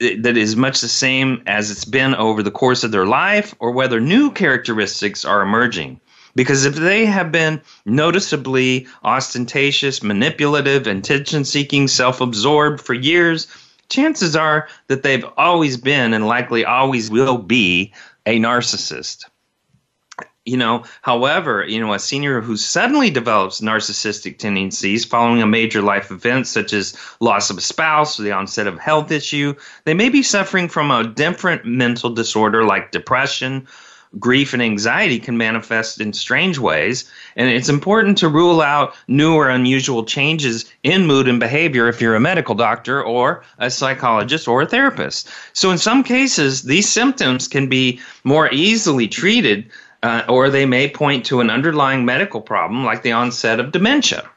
that 0.00 0.36
is 0.36 0.56
much 0.56 0.80
the 0.80 0.88
same 0.88 1.42
as 1.46 1.70
it's 1.70 1.84
been 1.84 2.14
over 2.14 2.42
the 2.42 2.50
course 2.50 2.82
of 2.82 2.90
their 2.90 3.06
life, 3.06 3.54
or 3.58 3.70
whether 3.70 4.00
new 4.00 4.30
characteristics 4.30 5.26
are 5.26 5.42
emerging. 5.42 6.00
Because 6.34 6.64
if 6.64 6.76
they 6.76 7.04
have 7.04 7.30
been 7.30 7.60
noticeably 7.84 8.86
ostentatious, 9.04 10.02
manipulative, 10.02 10.86
attention 10.86 11.44
seeking, 11.44 11.86
self 11.86 12.20
absorbed 12.20 12.80
for 12.80 12.94
years, 12.94 13.46
chances 13.90 14.34
are 14.34 14.68
that 14.86 15.02
they've 15.02 15.26
always 15.36 15.76
been 15.76 16.14
and 16.14 16.26
likely 16.26 16.64
always 16.64 17.10
will 17.10 17.36
be 17.36 17.92
a 18.24 18.38
narcissist. 18.38 19.26
You 20.46 20.56
know 20.56 20.84
however 21.02 21.66
you 21.68 21.78
know 21.78 21.92
a 21.92 21.98
senior 21.98 22.40
who 22.40 22.56
suddenly 22.56 23.10
develops 23.10 23.60
narcissistic 23.60 24.38
tendencies 24.38 25.04
following 25.04 25.42
a 25.42 25.46
major 25.46 25.82
life 25.82 26.10
event 26.10 26.46
such 26.46 26.72
as 26.72 26.96
loss 27.20 27.50
of 27.50 27.58
a 27.58 27.60
spouse 27.60 28.18
or 28.18 28.22
the 28.22 28.32
onset 28.32 28.66
of 28.66 28.78
a 28.78 28.80
health 28.80 29.12
issue 29.12 29.54
they 29.84 29.92
may 29.94 30.08
be 30.08 30.22
suffering 30.22 30.66
from 30.66 30.90
a 30.90 31.06
different 31.06 31.66
mental 31.66 32.10
disorder 32.10 32.64
like 32.64 32.90
depression 32.90 33.68
grief 34.18 34.52
and 34.52 34.62
anxiety 34.62 35.18
can 35.18 35.36
manifest 35.36 36.00
in 36.00 36.12
strange 36.12 36.58
ways 36.58 37.10
and 37.36 37.48
it's 37.48 37.68
important 37.68 38.18
to 38.18 38.28
rule 38.28 38.60
out 38.60 38.94
new 39.06 39.34
or 39.34 39.48
unusual 39.48 40.04
changes 40.04 40.64
in 40.82 41.06
mood 41.06 41.28
and 41.28 41.38
behavior 41.38 41.88
if 41.88 42.00
you're 42.00 42.16
a 42.16 42.20
medical 42.20 42.54
doctor 42.54 43.02
or 43.02 43.44
a 43.58 43.70
psychologist 43.70 44.48
or 44.48 44.62
a 44.62 44.66
therapist 44.66 45.28
so 45.52 45.70
in 45.70 45.78
some 45.78 46.02
cases 46.02 46.62
these 46.62 46.88
symptoms 46.88 47.46
can 47.46 47.68
be 47.68 48.00
more 48.24 48.52
easily 48.52 49.06
treated 49.06 49.70
uh, 50.02 50.22
or 50.28 50.50
they 50.50 50.66
may 50.66 50.88
point 50.88 51.26
to 51.26 51.40
an 51.40 51.50
underlying 51.50 52.04
medical 52.04 52.40
problem 52.40 52.84
like 52.84 53.02
the 53.02 53.12
onset 53.12 53.60
of 53.60 53.72
dementia. 53.72 54.28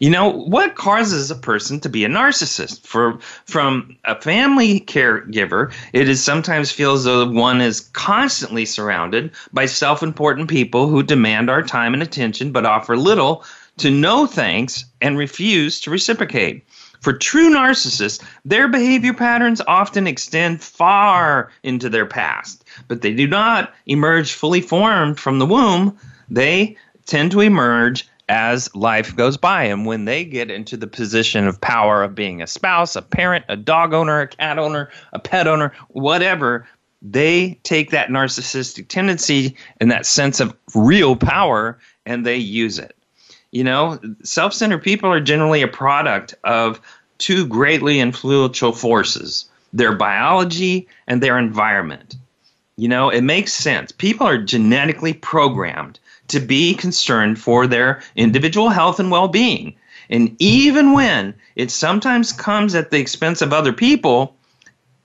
You 0.00 0.10
know, 0.10 0.28
what 0.28 0.76
causes 0.76 1.30
a 1.30 1.34
person 1.34 1.80
to 1.80 1.88
be 1.88 2.04
a 2.04 2.08
narcissist? 2.08 2.86
For 2.86 3.18
from 3.46 3.96
a 4.04 4.20
family 4.20 4.80
caregiver, 4.80 5.72
it 5.92 6.08
is 6.08 6.22
sometimes 6.22 6.70
feels 6.70 7.02
though 7.02 7.28
one 7.28 7.60
is 7.60 7.80
constantly 7.80 8.64
surrounded 8.64 9.32
by 9.52 9.66
self-important 9.66 10.48
people 10.48 10.86
who 10.86 11.02
demand 11.02 11.50
our 11.50 11.62
time 11.62 11.94
and 11.94 12.02
attention 12.02 12.52
but 12.52 12.64
offer 12.64 12.96
little 12.96 13.44
to 13.78 13.90
no 13.90 14.26
thanks 14.26 14.84
and 15.00 15.18
refuse 15.18 15.80
to 15.80 15.90
reciprocate. 15.90 16.64
For 17.00 17.12
true 17.12 17.50
narcissists, 17.50 18.22
their 18.44 18.68
behavior 18.68 19.14
patterns 19.14 19.60
often 19.66 20.06
extend 20.06 20.60
far 20.62 21.50
into 21.64 21.88
their 21.88 22.06
past, 22.06 22.64
but 22.86 23.02
they 23.02 23.14
do 23.14 23.26
not 23.26 23.72
emerge 23.86 24.32
fully 24.32 24.60
formed 24.60 25.18
from 25.18 25.38
the 25.38 25.46
womb. 25.46 25.96
They 26.28 26.76
tend 27.06 27.32
to 27.32 27.40
emerge 27.40 28.06
as 28.28 28.74
life 28.74 29.16
goes 29.16 29.36
by. 29.36 29.64
And 29.64 29.86
when 29.86 30.04
they 30.04 30.24
get 30.24 30.50
into 30.50 30.76
the 30.76 30.86
position 30.86 31.46
of 31.46 31.60
power 31.60 32.02
of 32.02 32.14
being 32.14 32.42
a 32.42 32.46
spouse, 32.46 32.96
a 32.96 33.02
parent, 33.02 33.44
a 33.48 33.56
dog 33.56 33.94
owner, 33.94 34.20
a 34.20 34.28
cat 34.28 34.58
owner, 34.58 34.90
a 35.12 35.18
pet 35.18 35.46
owner, 35.46 35.72
whatever, 35.88 36.66
they 37.00 37.58
take 37.62 37.90
that 37.90 38.08
narcissistic 38.08 38.88
tendency 38.88 39.56
and 39.80 39.90
that 39.90 40.06
sense 40.06 40.40
of 40.40 40.54
real 40.74 41.16
power 41.16 41.78
and 42.06 42.26
they 42.26 42.36
use 42.36 42.78
it. 42.78 42.96
You 43.50 43.64
know, 43.64 43.98
self 44.24 44.52
centered 44.52 44.82
people 44.82 45.10
are 45.10 45.20
generally 45.20 45.62
a 45.62 45.68
product 45.68 46.34
of 46.44 46.80
two 47.18 47.46
greatly 47.46 48.00
influential 48.00 48.72
forces 48.72 49.48
their 49.72 49.94
biology 49.94 50.88
and 51.06 51.22
their 51.22 51.38
environment. 51.38 52.16
You 52.76 52.88
know, 52.88 53.10
it 53.10 53.20
makes 53.22 53.52
sense. 53.52 53.92
People 53.92 54.26
are 54.26 54.38
genetically 54.38 55.12
programmed 55.12 55.98
to 56.28 56.40
be 56.40 56.74
concerned 56.74 57.38
for 57.38 57.66
their 57.66 58.02
individual 58.16 58.68
health 58.68 59.00
and 59.00 59.10
well 59.10 59.28
being. 59.28 59.74
And 60.10 60.34
even 60.38 60.92
when 60.92 61.34
it 61.56 61.70
sometimes 61.70 62.32
comes 62.32 62.74
at 62.74 62.90
the 62.90 62.98
expense 62.98 63.42
of 63.42 63.52
other 63.52 63.72
people, 63.72 64.36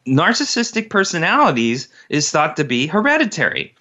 narcissistic 0.07 0.89
personalities 0.89 1.87
is 2.09 2.29
thought 2.29 2.55
to 2.57 2.63
be 2.63 2.87
hereditary. 2.87 3.75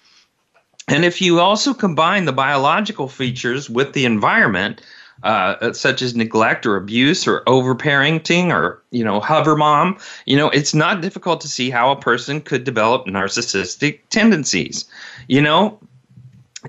And 0.87 1.05
if 1.05 1.21
you 1.21 1.39
also 1.39 1.73
combine 1.73 2.25
the 2.25 2.33
biological 2.33 3.07
features 3.07 3.69
with 3.69 3.93
the 3.93 4.05
environment, 4.05 4.81
uh, 5.23 5.71
such 5.71 6.01
as 6.01 6.15
neglect 6.15 6.65
or 6.65 6.75
abuse 6.75 7.25
or 7.25 7.43
overparenting 7.45 8.51
or 8.51 8.81
you 8.91 9.03
know 9.03 9.21
hover 9.21 9.55
mom, 9.55 9.97
you 10.25 10.35
know 10.35 10.49
it's 10.49 10.73
not 10.73 11.01
difficult 11.01 11.39
to 11.41 11.47
see 11.47 11.69
how 11.69 11.91
a 11.91 11.99
person 11.99 12.41
could 12.41 12.65
develop 12.65 13.05
narcissistic 13.05 13.99
tendencies. 14.09 14.85
You 15.29 15.41
know, 15.41 15.79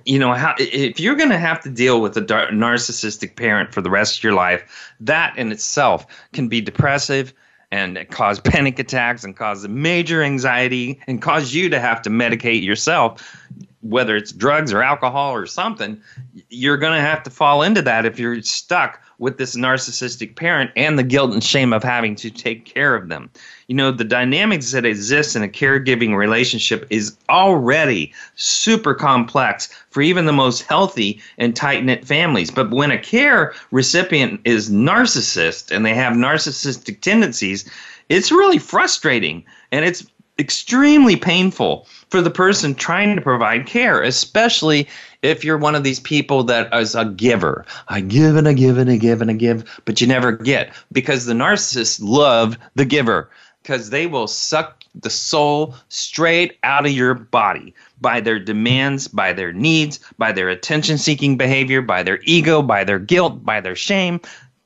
you 0.05 0.19
know 0.19 0.33
how 0.33 0.55
if 0.59 0.99
you're 0.99 1.15
going 1.15 1.31
to 1.31 1.39
have 1.39 1.61
to 1.63 1.71
deal 1.71 2.01
with 2.01 2.17
a 2.17 2.23
narcissistic 2.23 3.37
parent 3.37 3.73
for 3.73 3.81
the 3.81 3.91
rest 3.91 4.19
of 4.19 4.25
your 4.25 4.33
life, 4.33 4.93
that 5.01 5.37
in 5.39 5.53
itself 5.53 6.07
can 6.33 6.49
be 6.49 6.61
depressive 6.61 7.33
and 7.71 8.07
cause 8.11 8.41
panic 8.45 8.79
attacks 8.79 9.25
and 9.25 9.37
cause 9.37 9.67
major 9.69 10.23
anxiety 10.23 11.01
and 11.07 11.23
cause 11.23 11.55
you 11.55 11.69
to 11.69 11.81
have 11.81 12.03
to 12.03 12.11
medicate 12.11 12.63
yourself 12.63 13.39
whether 13.81 14.17
it's 14.17 14.33
drugs 14.33 14.73
or 14.73 14.83
alcohol 14.83 15.35
or 15.35 15.45
something, 15.45 16.01
you're 16.49 16.79
going 16.79 16.95
to 16.95 17.03
have 17.03 17.23
to 17.23 17.29
fall 17.29 17.61
into 17.63 17.83
that 17.83 18.07
if 18.07 18.19
you're 18.19 18.41
stuck 18.41 19.04
with 19.19 19.39
this 19.39 19.57
narcissistic 19.57 20.37
parent 20.37 20.71
and 20.77 20.99
the 20.99 21.03
guilt 21.03 21.33
and 21.33 21.43
shame 21.43 21.73
of 21.73 21.83
having 21.83 22.15
to 22.17 22.31
take 22.31 22.65
care 22.65 22.95
of 22.95 23.09
them. 23.09 23.31
You 23.69 23.77
know, 23.77 23.91
the 23.91 24.05
dynamics 24.05 24.73
that 24.73 24.85
exist 24.85 25.37
in 25.37 25.43
a 25.43 25.49
caregiving 25.49 26.17
relationship 26.17 26.87
is 26.91 27.17
already 27.29 28.13
super 28.35 28.95
complex 28.95 29.69
for 29.91 30.03
even 30.03 30.27
the 30.27 30.33
most 30.33 30.63
healthy 30.63 31.21
and 31.39 31.55
tight 31.57 31.85
knit 31.85 32.07
families. 32.07 32.51
But 32.51 32.71
when 32.71 32.91
a 32.91 32.99
care 32.99 33.55
recipient 33.71 34.41
is 34.45 34.71
narcissist 34.71 35.75
and 35.75 35.87
they 35.87 35.95
have 35.95 36.15
narcissistic 36.15 37.01
tendencies, 37.01 37.71
it's 38.09 38.31
really 38.31 38.59
frustrating 38.59 39.45
and 39.73 39.85
it's 39.85 40.07
extremely 40.39 41.17
painful 41.17 41.87
for 42.11 42.21
the 42.21 42.31
person 42.31 42.75
trying 42.75 43.15
to 43.17 43.23
provide 43.23 43.67
care, 43.67 44.03
especially 44.03 44.89
if 45.23 45.45
you're 45.45 45.59
one 45.59 45.75
of 45.75 45.85
these 45.85 46.01
people 46.01 46.43
that 46.45 46.73
is 46.75 46.95
a 46.95 47.05
giver. 47.05 47.65
I 47.89 48.01
give 48.01 48.37
and 48.37 48.49
I 48.49 48.53
give 48.53 48.79
and 48.79 48.91
I 48.91 48.97
give 48.97 49.21
and 49.21 49.31
I 49.31 49.35
give, 49.35 49.81
but 49.85 50.01
you 50.01 50.07
never 50.07 50.33
get 50.33 50.73
because 50.93 51.27
the 51.27 51.35
narcissists 51.35 52.01
love 52.03 52.59
the 52.75 52.85
giver 52.85 53.31
because 53.63 53.91
they 53.91 54.07
will 54.07 54.27
suck 54.27 54.83
the 54.95 55.11
soul 55.11 55.75
straight 55.89 56.59
out 56.63 56.87
of 56.87 56.93
your 56.93 57.15
body 57.15 57.75
by 58.01 58.21
their 58.21 58.39
demands, 58.39 59.09
by 59.09 59.33
their 59.33 59.53
needs, 59.53 59.99
by 60.19 60.31
their 60.33 60.49
attention 60.49 60.99
seeking 60.99 61.37
behavior, 61.37 61.81
by 61.81 62.03
their 62.03 62.21
ego, 62.25 62.61
by 62.63 62.85
their 62.85 62.99
guilt, 62.99 63.45
by 63.45 63.61
their 63.61 63.75
shame. 63.75 64.21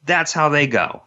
That's 0.04 0.32
how 0.32 0.48
they 0.48 0.66
go. 0.66 1.02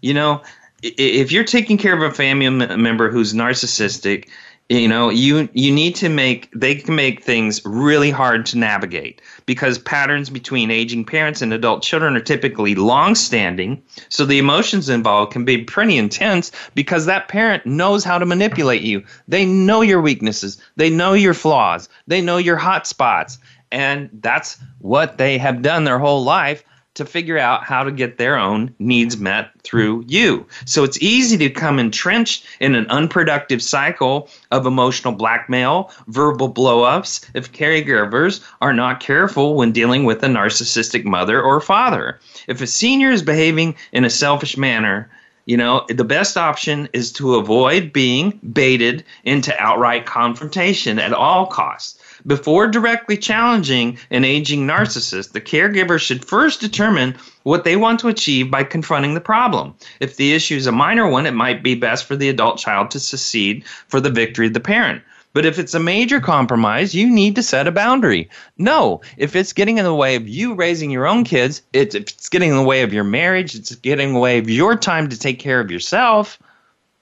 You 0.00 0.14
know, 0.14 0.42
if 0.82 1.30
you're 1.30 1.44
taking 1.44 1.78
care 1.78 1.94
of 1.94 2.02
a 2.02 2.14
family 2.14 2.50
member 2.50 3.10
who's 3.10 3.32
narcissistic, 3.32 4.28
you 4.68 4.88
know 4.88 5.10
you 5.10 5.48
you 5.52 5.72
need 5.72 5.94
to 5.94 6.08
make 6.08 6.48
they 6.54 6.74
can 6.74 6.94
make 6.94 7.22
things 7.22 7.60
really 7.64 8.10
hard 8.10 8.46
to 8.46 8.58
navigate 8.58 9.20
because 9.44 9.78
patterns 9.78 10.30
between 10.30 10.70
aging 10.70 11.04
parents 11.04 11.42
and 11.42 11.52
adult 11.52 11.82
children 11.82 12.16
are 12.16 12.20
typically 12.20 12.74
long 12.74 13.14
standing 13.14 13.82
so 14.08 14.24
the 14.24 14.38
emotions 14.38 14.88
involved 14.88 15.32
can 15.32 15.44
be 15.44 15.64
pretty 15.64 15.98
intense 15.98 16.52
because 16.74 17.06
that 17.06 17.28
parent 17.28 17.66
knows 17.66 18.04
how 18.04 18.18
to 18.18 18.24
manipulate 18.24 18.82
you. 18.82 19.04
They 19.28 19.44
know 19.44 19.82
your 19.82 20.00
weaknesses. 20.00 20.60
They 20.76 20.90
know 20.90 21.12
your 21.12 21.34
flaws. 21.34 21.88
They 22.06 22.22
know 22.22 22.38
your 22.38 22.56
hot 22.56 22.86
spots. 22.86 23.38
And 23.70 24.10
that's 24.20 24.58
what 24.78 25.18
they 25.18 25.38
have 25.38 25.62
done 25.62 25.84
their 25.84 25.98
whole 25.98 26.24
life 26.24 26.62
to 26.94 27.06
figure 27.06 27.38
out 27.38 27.64
how 27.64 27.82
to 27.82 27.90
get 27.90 28.18
their 28.18 28.36
own 28.36 28.74
needs 28.78 29.16
met 29.16 29.50
through 29.62 30.04
you. 30.06 30.46
So 30.66 30.84
it's 30.84 31.00
easy 31.02 31.38
to 31.38 31.50
come 31.50 31.78
entrenched 31.78 32.44
in 32.60 32.74
an 32.74 32.86
unproductive 32.88 33.62
cycle 33.62 34.28
of 34.50 34.66
emotional 34.66 35.14
blackmail, 35.14 35.90
verbal 36.08 36.52
blowups, 36.52 37.30
if 37.34 37.52
caregivers 37.52 38.44
are 38.60 38.74
not 38.74 39.00
careful 39.00 39.54
when 39.54 39.72
dealing 39.72 40.04
with 40.04 40.22
a 40.22 40.28
narcissistic 40.28 41.04
mother 41.04 41.40
or 41.40 41.60
father. 41.60 42.20
If 42.46 42.60
a 42.60 42.66
senior 42.66 43.10
is 43.10 43.22
behaving 43.22 43.74
in 43.92 44.04
a 44.04 44.10
selfish 44.10 44.56
manner, 44.56 45.10
you 45.46 45.56
know, 45.56 45.84
the 45.88 46.04
best 46.04 46.36
option 46.36 46.88
is 46.92 47.10
to 47.12 47.34
avoid 47.34 47.92
being 47.92 48.38
baited 48.52 49.04
into 49.24 49.58
outright 49.60 50.06
confrontation 50.06 50.98
at 50.98 51.12
all 51.12 51.46
costs. 51.46 51.98
Before 52.26 52.68
directly 52.68 53.16
challenging 53.16 53.98
an 54.10 54.24
aging 54.24 54.66
narcissist, 54.66 55.32
the 55.32 55.40
caregiver 55.40 55.98
should 55.98 56.24
first 56.24 56.60
determine 56.60 57.16
what 57.42 57.64
they 57.64 57.76
want 57.76 57.98
to 58.00 58.08
achieve 58.08 58.50
by 58.50 58.62
confronting 58.62 59.14
the 59.14 59.20
problem. 59.20 59.74
If 59.98 60.16
the 60.16 60.32
issue 60.32 60.56
is 60.56 60.66
a 60.66 60.72
minor 60.72 61.08
one, 61.08 61.26
it 61.26 61.32
might 61.32 61.62
be 61.62 61.74
best 61.74 62.04
for 62.04 62.14
the 62.14 62.28
adult 62.28 62.58
child 62.58 62.90
to 62.92 63.00
secede 63.00 63.64
for 63.88 64.00
the 64.00 64.10
victory 64.10 64.46
of 64.46 64.54
the 64.54 64.60
parent. 64.60 65.02
But 65.32 65.46
if 65.46 65.58
it's 65.58 65.74
a 65.74 65.80
major 65.80 66.20
compromise, 66.20 66.94
you 66.94 67.08
need 67.08 67.34
to 67.36 67.42
set 67.42 67.66
a 67.66 67.72
boundary. 67.72 68.28
No, 68.58 69.00
if 69.16 69.34
it's 69.34 69.52
getting 69.52 69.78
in 69.78 69.84
the 69.84 69.94
way 69.94 70.14
of 70.14 70.28
you 70.28 70.54
raising 70.54 70.90
your 70.90 71.06
own 71.06 71.24
kids, 71.24 71.62
it's, 71.72 71.94
if 71.94 72.02
it's 72.02 72.28
getting 72.28 72.50
in 72.50 72.56
the 72.56 72.62
way 72.62 72.82
of 72.82 72.92
your 72.92 73.04
marriage, 73.04 73.54
it's 73.54 73.74
getting 73.76 74.08
in 74.08 74.14
the 74.14 74.20
way 74.20 74.38
of 74.38 74.50
your 74.50 74.76
time 74.76 75.08
to 75.08 75.18
take 75.18 75.38
care 75.38 75.58
of 75.58 75.70
yourself, 75.70 76.38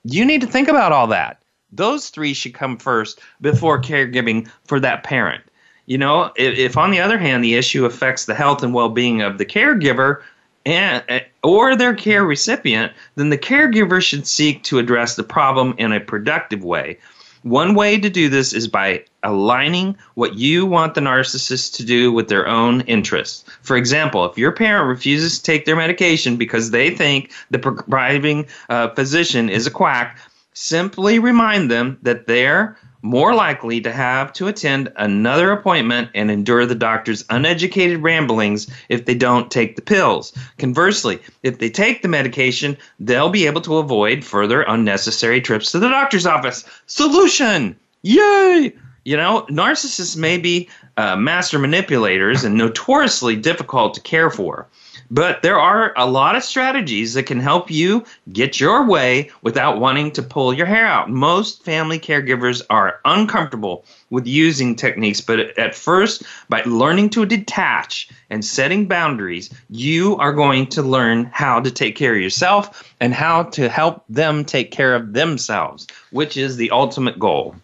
you 0.05 0.25
need 0.25 0.41
to 0.43 0.47
think 0.47 0.69
about 0.69 0.93
all 0.93 1.09
that. 1.09 1.39
Those 1.73 2.09
three 2.11 2.35
should 2.35 2.55
come 2.55 2.77
first 2.77 3.21
before 3.41 3.81
caregiving 3.81 4.51
for 4.65 4.81
that 4.81 5.03
parent. 5.03 5.43
You 5.87 5.99
know, 5.99 6.33
if, 6.37 6.59
if 6.59 6.77
on 6.77 6.91
the 6.91 7.01
other 7.01 7.19
hand 7.19 7.43
the 7.43 7.55
issue 7.55 7.85
affects 7.85 8.27
the 8.27 8.35
health 8.35 8.63
and 8.63 8.75
well-being 8.75 9.23
of 9.23 9.39
the 9.39 9.47
caregiver 9.47 10.23
and 10.67 11.03
or 11.43 11.75
their 11.75 11.95
care 11.95 12.25
recipient, 12.25 12.93
then 13.17 13.31
the 13.31 13.39
caregiver 13.39 14.03
should 14.03 14.27
seek 14.27 14.63
to 14.65 14.79
address 14.79 15.17
the 15.17 15.23
problem 15.23 15.75
in 15.79 15.93
a 15.93 16.01
productive 16.01 16.63
way. 16.63 16.99
One 17.43 17.75
way 17.75 17.99
to 17.99 18.11
do 18.11 18.29
this 18.29 18.53
is 18.53 18.69
by 18.69 19.03
aligning 19.23 19.97
what 20.15 20.35
you 20.35 20.67
want 20.67 20.95
the 20.95 21.01
narcissist 21.01 21.75
to 21.77 21.85
do 21.85 22.13
with 22.13 22.29
their 22.29 22.47
own 22.47 22.83
interests. 22.83 23.45
For 23.63 23.79
example, 23.79 24.27
if 24.27 24.37
your 24.37 24.53
parent 24.53 24.89
refuses 24.89 25.39
to 25.39 25.45
take 25.45 25.65
their 25.65 25.77
medication 25.77 26.37
because 26.37 26.71
they 26.71 26.95
think 26.95 27.33
the 27.51 27.59
prescribing 27.59 28.47
uh, 28.69 28.89
physician 28.91 29.49
is 29.49 29.67
a 29.67 29.71
quack, 29.71 30.19
Simply 30.53 31.19
remind 31.19 31.71
them 31.71 31.99
that 32.03 32.27
they're 32.27 32.77
more 33.03 33.35
likely 33.35 33.81
to 33.81 33.93
have 33.93 34.33
to 34.35 34.47
attend 34.47 34.93
another 34.97 35.53
appointment 35.53 36.11
and 36.15 36.31
endure 36.31 36.67
the 36.67 36.75
doctor's 36.75 37.25
uneducated 37.31 38.03
ramblings 38.03 38.69
if 38.89 39.05
they 39.05 39.15
don't 39.15 39.51
take 39.51 39.77
the 39.77 39.83
pills. 39.83 40.33
Conversely, 40.59 41.19
if 41.43 41.59
they 41.59 41.71
take 41.71 42.03
the 42.03 42.09
medication, 42.09 42.77
they'll 42.99 43.31
be 43.31 43.47
able 43.47 43.61
to 43.63 43.79
avoid 43.79 44.25
further 44.25 44.63
unnecessary 44.63 45.41
trips 45.41 45.73
to 45.73 45.79
the 45.79 45.89
doctor's 45.89 46.27
office. 46.27 46.65
Solution! 46.87 47.77
Yay! 48.03 48.75
You 49.05 49.17
know, 49.17 49.47
narcissists 49.51 50.17
may 50.17 50.37
be 50.37 50.69
uh, 50.97 51.17
master 51.17 51.59
manipulators 51.59 52.45
and 52.45 52.57
notoriously 52.57 53.35
difficult 53.35 53.95
to 53.95 54.01
care 54.01 54.31
for. 54.31 54.67
But 55.12 55.42
there 55.42 55.59
are 55.59 55.92
a 55.96 56.07
lot 56.07 56.37
of 56.37 56.44
strategies 56.44 57.14
that 57.14 57.25
can 57.25 57.40
help 57.40 57.68
you 57.68 58.05
get 58.33 58.61
your 58.61 58.87
way 58.87 59.31
without 59.42 59.81
wanting 59.81 60.12
to 60.12 60.23
pull 60.23 60.55
your 60.55 60.66
hair 60.66 60.87
out. 60.87 61.11
Most 61.11 61.64
family 61.64 61.99
caregivers 61.99 62.62
are 62.70 63.01
uncomfortable 63.05 63.85
with 64.11 64.29
using 64.29 64.77
techniques, 64.77 65.20
but 65.20 65.40
at 65.59 65.75
first, 65.75 66.23
by 66.49 66.62
learning 66.62 67.11
to 67.11 67.27
detach 67.27 68.09
and 68.31 68.44
setting 68.44 68.87
boundaries, 68.87 69.51
you 69.68 70.16
are 70.18 70.33
going 70.33 70.68
to 70.68 70.83
learn 70.83 71.29
how 71.33 71.61
to 71.61 71.73
take 71.73 71.96
care 71.96 72.14
of 72.14 72.20
yourself 72.20 72.94
and 73.01 73.12
how 73.12 73.42
to 73.42 73.68
help 73.68 74.05
them 74.09 74.44
take 74.44 74.70
care 74.70 74.94
of 74.94 75.12
themselves, 75.12 75.88
which 76.12 76.37
is 76.37 76.57
the 76.57 76.70
ultimate 76.70 77.18
goal. 77.18 77.57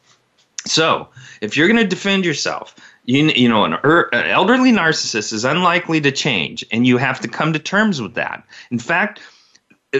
So, 0.66 1.08
if 1.40 1.56
you're 1.56 1.68
going 1.68 1.78
to 1.78 1.86
defend 1.86 2.24
yourself, 2.24 2.74
you, 3.06 3.26
you 3.28 3.48
know, 3.48 3.64
an, 3.64 3.74
er, 3.84 4.08
an 4.12 4.26
elderly 4.26 4.72
narcissist 4.72 5.32
is 5.32 5.44
unlikely 5.44 6.00
to 6.02 6.12
change, 6.12 6.64
and 6.70 6.86
you 6.86 6.98
have 6.98 7.20
to 7.20 7.28
come 7.28 7.52
to 7.52 7.58
terms 7.58 8.02
with 8.02 8.14
that. 8.14 8.44
In 8.70 8.78
fact, 8.78 9.20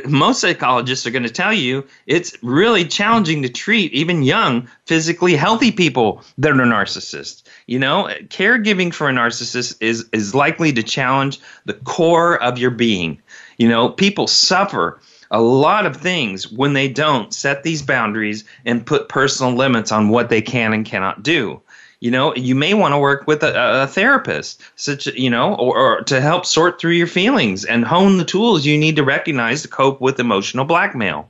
most 0.09 0.41
psychologists 0.41 1.07
are 1.07 1.11
going 1.11 1.23
to 1.23 1.31
tell 1.31 1.53
you 1.53 1.87
it's 2.07 2.37
really 2.43 2.85
challenging 2.85 3.43
to 3.43 3.49
treat 3.49 3.93
even 3.93 4.23
young, 4.23 4.69
physically 4.87 5.37
healthy 5.37 5.71
people 5.71 6.23
that 6.39 6.51
are 6.51 6.55
narcissists. 6.55 7.45
You 7.67 7.79
know, 7.79 8.09
caregiving 8.29 8.93
for 8.93 9.09
a 9.09 9.13
narcissist 9.13 9.77
is 9.81 10.07
is 10.13 10.35
likely 10.35 10.73
to 10.73 10.83
challenge 10.83 11.41
the 11.65 11.75
core 11.75 12.43
of 12.43 12.59
your 12.59 12.73
being. 12.73 13.21
You 13.59 13.69
know, 13.69 13.89
people 13.89 14.27
suffer 14.27 15.01
a 15.31 15.41
lot 15.41 15.87
of 15.87 15.97
things 15.97 16.51
when 16.51 16.73
they 16.73 16.89
don't 16.89 17.33
set 17.33 17.63
these 17.63 17.83
boundaries 17.83 18.45
and 18.65 18.87
put 18.87 19.09
personal 19.09 19.55
limits 19.55 19.91
on 19.91 20.09
what 20.09 20.29
they 20.29 20.43
can 20.43 20.73
and 20.73 20.85
cannot 20.85 21.23
do 21.23 21.61
you 22.01 22.11
know 22.11 22.35
you 22.35 22.55
may 22.55 22.75
want 22.75 22.93
to 22.93 22.99
work 22.99 23.27
with 23.27 23.43
a, 23.43 23.83
a 23.83 23.87
therapist 23.87 24.63
such 24.77 25.07
you 25.07 25.31
know 25.31 25.55
or, 25.55 25.77
or, 25.77 26.01
to 26.03 26.21
help 26.21 26.47
sort 26.47 26.81
through 26.81 26.93
your 26.93 27.07
feelings 27.07 27.65
and 27.65 27.85
hone 27.85 28.19
the 28.19 28.25
tools 28.25 28.67
you 28.67 28.77
need 28.79 28.97
to 28.97 29.05
recognize 29.05 29.63
to 29.63 29.69
cope 29.69 30.01
with 30.01 30.21
emotional 30.21 30.65
blackmail. 30.65 31.29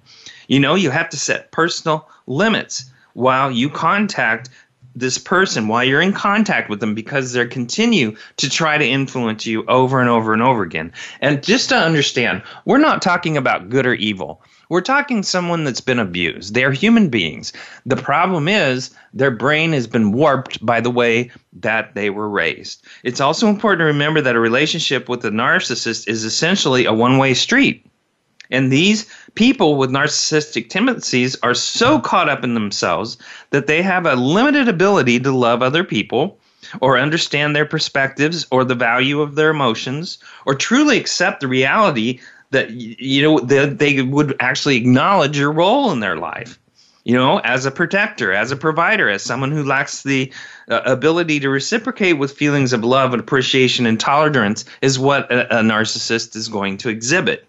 You 0.49 0.61
know 0.61 0.75
you 0.75 0.91
have 0.91 1.09
to 1.11 1.17
set 1.17 1.51
personal 1.51 2.09
limits 2.27 2.91
while 3.15 3.51
you 3.51 3.71
contact 3.71 4.51
this 4.95 5.19
person 5.19 5.69
while 5.69 5.85
you're 5.85 6.01
in 6.01 6.15
contact 6.15 6.71
with 6.71 6.81
them 6.81 6.95
because 6.95 7.33
they 7.33 7.47
continue 7.47 8.17
to 8.39 8.49
try 8.49 8.79
to 8.79 8.87
influence 8.87 9.45
you 9.45 9.63
over 9.67 10.01
and 10.01 10.09
over 10.09 10.33
and 10.33 10.43
over 10.43 10.63
again. 10.63 10.91
And 11.21 11.43
just 11.43 11.69
to 11.69 11.77
understand 11.77 12.43
we're 12.65 12.79
not 12.79 13.03
talking 13.03 13.37
about 13.37 13.69
good 13.69 13.87
or 13.87 13.95
evil 13.95 14.41
we're 14.69 14.81
talking 14.81 15.23
someone 15.23 15.65
that's 15.65 15.81
been 15.81 15.99
abused. 15.99 16.55
They're 16.55 16.73
human 16.73 17.09
beings. 17.09 17.53
The 17.85 17.97
problem 17.97 18.49
is 18.49 18.91
their 19.15 19.31
brain 19.31 19.73
has 19.73 19.87
been 19.87 20.13
warped 20.13 20.65
by 20.65 20.81
the 20.81 20.91
way 20.91 21.31
that 21.55 21.95
they 21.95 22.11
were 22.11 22.29
raised. 22.29 22.85
It's 23.05 23.21
also 23.21 23.49
important 23.49 23.81
to 23.81 23.85
remember 23.85 24.21
that 24.21 24.37
a 24.37 24.41
relationship 24.41 25.09
with 25.09 25.25
a 25.25 25.31
narcissist 25.31 26.09
is 26.09 26.25
essentially 26.25 26.85
a 26.85 26.93
one 26.93 27.19
way 27.19 27.35
street. 27.35 27.87
And 28.51 28.71
these 28.71 29.07
people 29.35 29.77
with 29.77 29.91
narcissistic 29.91 30.69
tendencies 30.69 31.37
are 31.43 31.55
so 31.55 31.99
caught 31.99 32.29
up 32.29 32.45
in 32.45 32.55
themselves 32.55 33.19
that 33.51 33.67
they 33.67 33.83
have 33.83 34.07
a 34.07 34.15
limited 34.15 34.69
ability 34.69 35.19
to 35.21 35.33
love 35.33 35.63
other 35.63 35.83
people 35.83 36.39
or 36.81 36.99
understand 36.99 37.55
their 37.55 37.67
perspectives 37.67 38.47
or 38.51 38.65
the 38.65 38.75
value 38.75 39.21
of 39.21 39.35
their 39.35 39.51
emotions 39.51 40.19
or 40.47 40.55
truly 40.55 40.99
accept 40.99 41.41
the 41.41 41.49
reality 41.49 42.21
that 42.51 42.71
you 42.71 43.23
know 43.23 43.39
that 43.41 43.79
they 43.79 44.03
would 44.03 44.37
actually 44.41 44.77
acknowledge 44.77 45.39
your 45.39 45.53
role 45.53 45.91
in 45.91 46.01
their 46.01 46.17
life 46.17 46.59
you 47.07 47.15
know, 47.15 47.39
as 47.45 47.65
a 47.65 47.71
protector, 47.71 48.33
as 48.33 48.51
a 48.51 48.57
provider, 48.57 49.09
as 49.09 49.23
someone 49.23 49.53
who 49.53 49.63
lacks 49.63 50.03
the 50.03 50.33
uh, 50.69 50.81
ability 50.87 51.39
to 51.39 51.49
reciprocate 51.49 52.15
with 52.15 52.33
feelings 52.33 52.73
of 52.73 52.83
love 52.83 53.13
and 53.13 53.21
appreciation 53.21 53.87
and 53.87 54.01
tolerance 54.01 54.65
is 54.83 54.99
what 54.99 55.31
a, 55.31 55.61
a 55.61 55.63
narcissist 55.63 56.35
is 56.35 56.49
going 56.49 56.77
to 56.79 56.89
exhibit. 56.89 57.47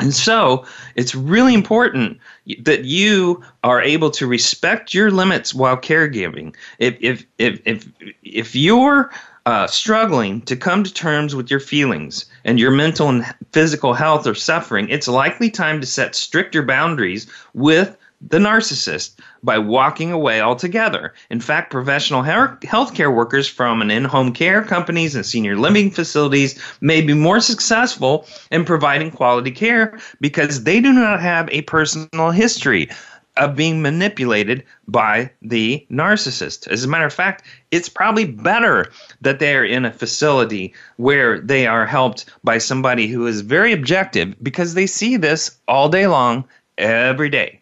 And 0.00 0.12
so 0.12 0.66
it's 0.96 1.14
really 1.14 1.54
important 1.54 2.18
that 2.62 2.84
you 2.84 3.44
are 3.62 3.80
able 3.80 4.10
to 4.10 4.26
respect 4.26 4.92
your 4.92 5.12
limits 5.12 5.54
while 5.54 5.76
caregiving. 5.76 6.52
If 6.80 6.96
if 7.00 7.26
if 7.38 7.60
if 7.64 7.88
if 8.24 8.56
you're 8.56 9.12
uh, 9.46 9.68
struggling 9.68 10.42
to 10.42 10.56
come 10.56 10.82
to 10.82 10.92
terms 10.92 11.36
with 11.36 11.48
your 11.48 11.60
feelings 11.60 12.26
and 12.48 12.58
your 12.58 12.70
mental 12.70 13.10
and 13.10 13.26
physical 13.52 13.92
health 13.92 14.26
are 14.26 14.34
suffering, 14.34 14.88
it's 14.88 15.06
likely 15.06 15.50
time 15.50 15.82
to 15.82 15.86
set 15.86 16.14
stricter 16.14 16.62
boundaries 16.62 17.26
with 17.52 17.94
the 18.22 18.38
narcissist 18.38 19.16
by 19.42 19.58
walking 19.58 20.12
away 20.12 20.40
altogether. 20.40 21.12
In 21.28 21.40
fact, 21.40 21.70
professional 21.70 22.22
healthcare 22.22 23.14
workers 23.14 23.46
from 23.46 23.82
an 23.82 23.90
in-home 23.90 24.32
care 24.32 24.64
companies 24.64 25.14
and 25.14 25.26
senior 25.26 25.58
living 25.58 25.90
facilities 25.90 26.58
may 26.80 27.02
be 27.02 27.12
more 27.12 27.38
successful 27.40 28.26
in 28.50 28.64
providing 28.64 29.10
quality 29.10 29.50
care 29.50 29.98
because 30.22 30.64
they 30.64 30.80
do 30.80 30.92
not 30.92 31.20
have 31.20 31.50
a 31.50 31.62
personal 31.62 32.30
history 32.30 32.88
of 33.38 33.56
being 33.56 33.80
manipulated 33.80 34.64
by 34.86 35.30
the 35.42 35.86
narcissist. 35.90 36.66
As 36.68 36.84
a 36.84 36.88
matter 36.88 37.06
of 37.06 37.12
fact, 37.12 37.44
it's 37.70 37.88
probably 37.88 38.24
better 38.24 38.90
that 39.20 39.38
they're 39.38 39.64
in 39.64 39.84
a 39.84 39.92
facility 39.92 40.74
where 40.96 41.40
they 41.40 41.66
are 41.66 41.86
helped 41.86 42.26
by 42.42 42.58
somebody 42.58 43.06
who 43.06 43.26
is 43.26 43.40
very 43.40 43.72
objective 43.72 44.34
because 44.42 44.74
they 44.74 44.86
see 44.86 45.16
this 45.16 45.56
all 45.68 45.88
day 45.88 46.06
long, 46.06 46.44
every 46.76 47.28
day. 47.28 47.60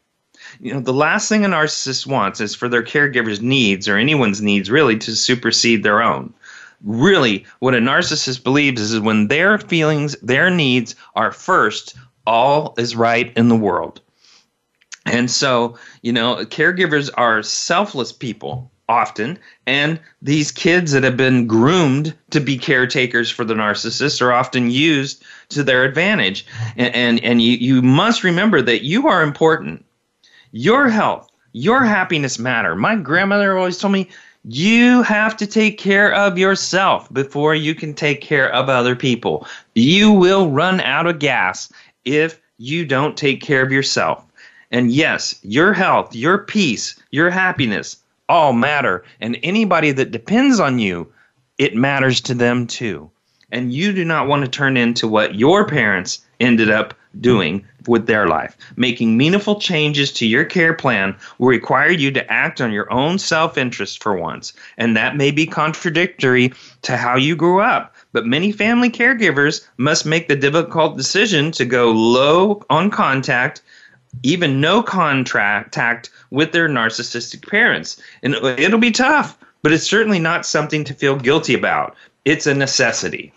You 0.61 0.75
know 0.75 0.81
the 0.81 0.93
last 0.93 1.29
thing 1.29 1.45
a 1.45 1.49
narcissist 1.49 2.07
wants 2.07 2.41
is 2.41 2.55
for 2.55 2.69
their 2.69 2.83
caregiver's 2.83 3.43
needs 3.43 3.89
or 3.89 3.97
anyone's 3.97 4.41
needs 4.41 4.71
really 4.71 4.97
to 4.99 5.15
supersede 5.15 5.83
their 5.83 6.03
own. 6.03 6.33
Really 6.83 7.45
what 7.59 7.75
a 7.75 7.79
narcissist 7.79 8.45
believes 8.45 8.81
is 8.81 9.01
when 9.01 9.29
their 9.29 9.59
feelings 9.59 10.17
their 10.23 10.49
needs 10.51 10.95
are 11.15 11.33
first 11.33 11.97
all 12.27 12.75
is 12.79 12.97
right 12.97 13.33
in 13.37 13.49
the 13.49 13.57
world 13.57 14.01
and 15.07 15.31
so 15.31 15.77
you 16.03 16.13
know 16.13 16.37
caregivers 16.47 17.11
are 17.17 17.43
selfless 17.43 18.13
people 18.13 18.71
often 18.89 19.37
and 19.67 19.99
these 20.23 20.53
kids 20.53 20.93
that 20.93 21.03
have 21.03 21.17
been 21.17 21.47
groomed 21.47 22.15
to 22.31 22.39
be 22.39 22.57
caretakers 22.57 23.29
for 23.29 23.45
the 23.45 23.55
narcissist 23.55 24.23
are 24.23 24.33
often 24.33 24.71
used 24.71 25.25
to 25.49 25.65
their 25.65 25.85
advantage 25.85 26.47
and 26.77 26.95
and, 26.95 27.25
and 27.25 27.43
you, 27.43 27.53
you 27.53 27.83
must 27.83 28.23
remember 28.23 28.63
that 28.63 28.85
you 28.85 29.09
are 29.09 29.23
important 29.23 29.85
your 30.57 30.89
health, 30.89 31.29
your 31.53 31.85
happiness 31.85 32.39
matter. 32.39 32.75
My 32.75 32.97
grandmother 32.97 33.57
always 33.57 33.79
told 33.79 33.93
me 33.93 34.09
you 34.45 35.03
have 35.03 35.37
to 35.39 35.47
take 35.47 35.79
care 35.79 36.15
of 36.15 36.39
yourself 36.39 37.13
before 37.13 37.55
you 37.55 37.75
can 37.75 37.95
take 37.95 38.21
care 38.21 38.53
of 38.53 38.69
other 38.69 38.97
people. 38.97 39.47
You 39.75 40.13
will 40.13 40.51
run 40.51 40.81
out 40.81 41.07
of 41.07 41.19
gas 41.19 41.71
if 42.05 42.41
you 42.59 42.87
don't 42.87 43.17
take 43.17 43.43
care 43.43 43.63
of 43.63 43.73
yourself. 43.73 44.25
And 44.71 44.91
yes, 44.91 45.39
your 45.43 45.73
health, 45.73 46.15
your 46.15 46.39
peace, 46.39 46.97
your 47.11 47.31
happiness 47.31 47.99
all 48.29 48.53
matter. 48.53 49.05
And 49.21 49.39
anybody 49.43 49.93
that 49.93 50.11
depends 50.11 50.61
on 50.61 50.79
you, 50.79 51.13
it 51.59 51.77
matters 51.77 52.21
to 52.23 52.35
them 52.35 52.67
too. 52.67 53.11
And 53.53 53.73
you 53.73 53.93
do 53.93 54.05
not 54.05 54.27
want 54.27 54.45
to 54.45 54.51
turn 54.51 54.77
into 54.77 55.07
what 55.07 55.37
your 55.37 55.67
parents 55.67 56.21
ended 56.41 56.69
up 56.69 56.95
doing 57.21 57.65
with 57.87 58.07
their 58.07 58.27
life. 58.27 58.57
Making 58.77 59.17
meaningful 59.17 59.61
changes 59.61 60.13
to 60.15 60.27
your 60.27 60.45
care 60.45 60.75
plan 60.75 61.15
will 61.39 61.49
require 61.49 61.91
you 61.91 62.11
to 62.11 62.33
act 62.33 62.61
on 62.61 62.73
your 62.73 62.93
own 62.93 63.19
self 63.19 63.57
interest 63.57 64.03
for 64.03 64.15
once, 64.17 64.53
and 64.77 64.97
that 64.97 65.17
may 65.17 65.31
be 65.31 65.47
contradictory 65.47 66.53
to 66.83 66.97
how 66.97 67.17
you 67.17 67.37
grew 67.37 67.61
up. 67.61 67.95
But 68.13 68.27
many 68.27 68.53
family 68.53 68.91
caregivers 68.91 69.67
must 69.77 70.05
make 70.05 70.29
the 70.29 70.37
difficult 70.37 70.97
decision 70.97 71.53
to 71.53 71.65
go 71.65 71.93
low 71.93 72.65
on 72.69 72.91
contact, 72.91 73.63
even 74.23 74.61
no 74.61 74.83
contact 74.83 76.11
with 76.31 76.53
their 76.53 76.69
narcissistic 76.69 77.49
parents. 77.49 78.01
And 78.23 78.35
it'll 78.35 78.79
be 78.79 78.91
tough, 78.91 79.39
but 79.63 79.73
it's 79.73 79.85
certainly 79.85 80.19
not 80.19 80.47
something 80.47 80.85
to 80.85 80.95
feel 80.95 81.17
guilty 81.17 81.55
about. 81.55 81.97
It's 82.25 82.47
a 82.47 82.55
necessity. 82.55 83.33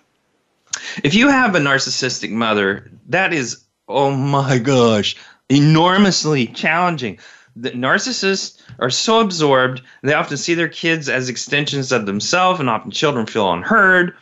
If 1.03 1.13
you 1.13 1.29
have 1.29 1.55
a 1.55 1.59
narcissistic 1.59 2.31
mother, 2.31 2.89
that 3.07 3.33
is 3.33 3.63
oh 3.89 4.11
my 4.11 4.59
gosh, 4.59 5.15
enormously 5.49 6.47
challenging. 6.47 7.19
The 7.55 7.71
narcissists 7.71 8.61
are 8.77 8.91
so 8.91 9.19
absorbed, 9.19 9.81
they 10.03 10.13
often 10.13 10.37
see 10.37 10.53
their 10.53 10.69
kids 10.69 11.09
as 11.09 11.27
extensions 11.27 11.91
of 11.91 12.05
themselves, 12.05 12.59
and 12.59 12.69
often 12.69 12.91
children 12.91 13.25
feel 13.25 13.51
unheard. 13.51 14.13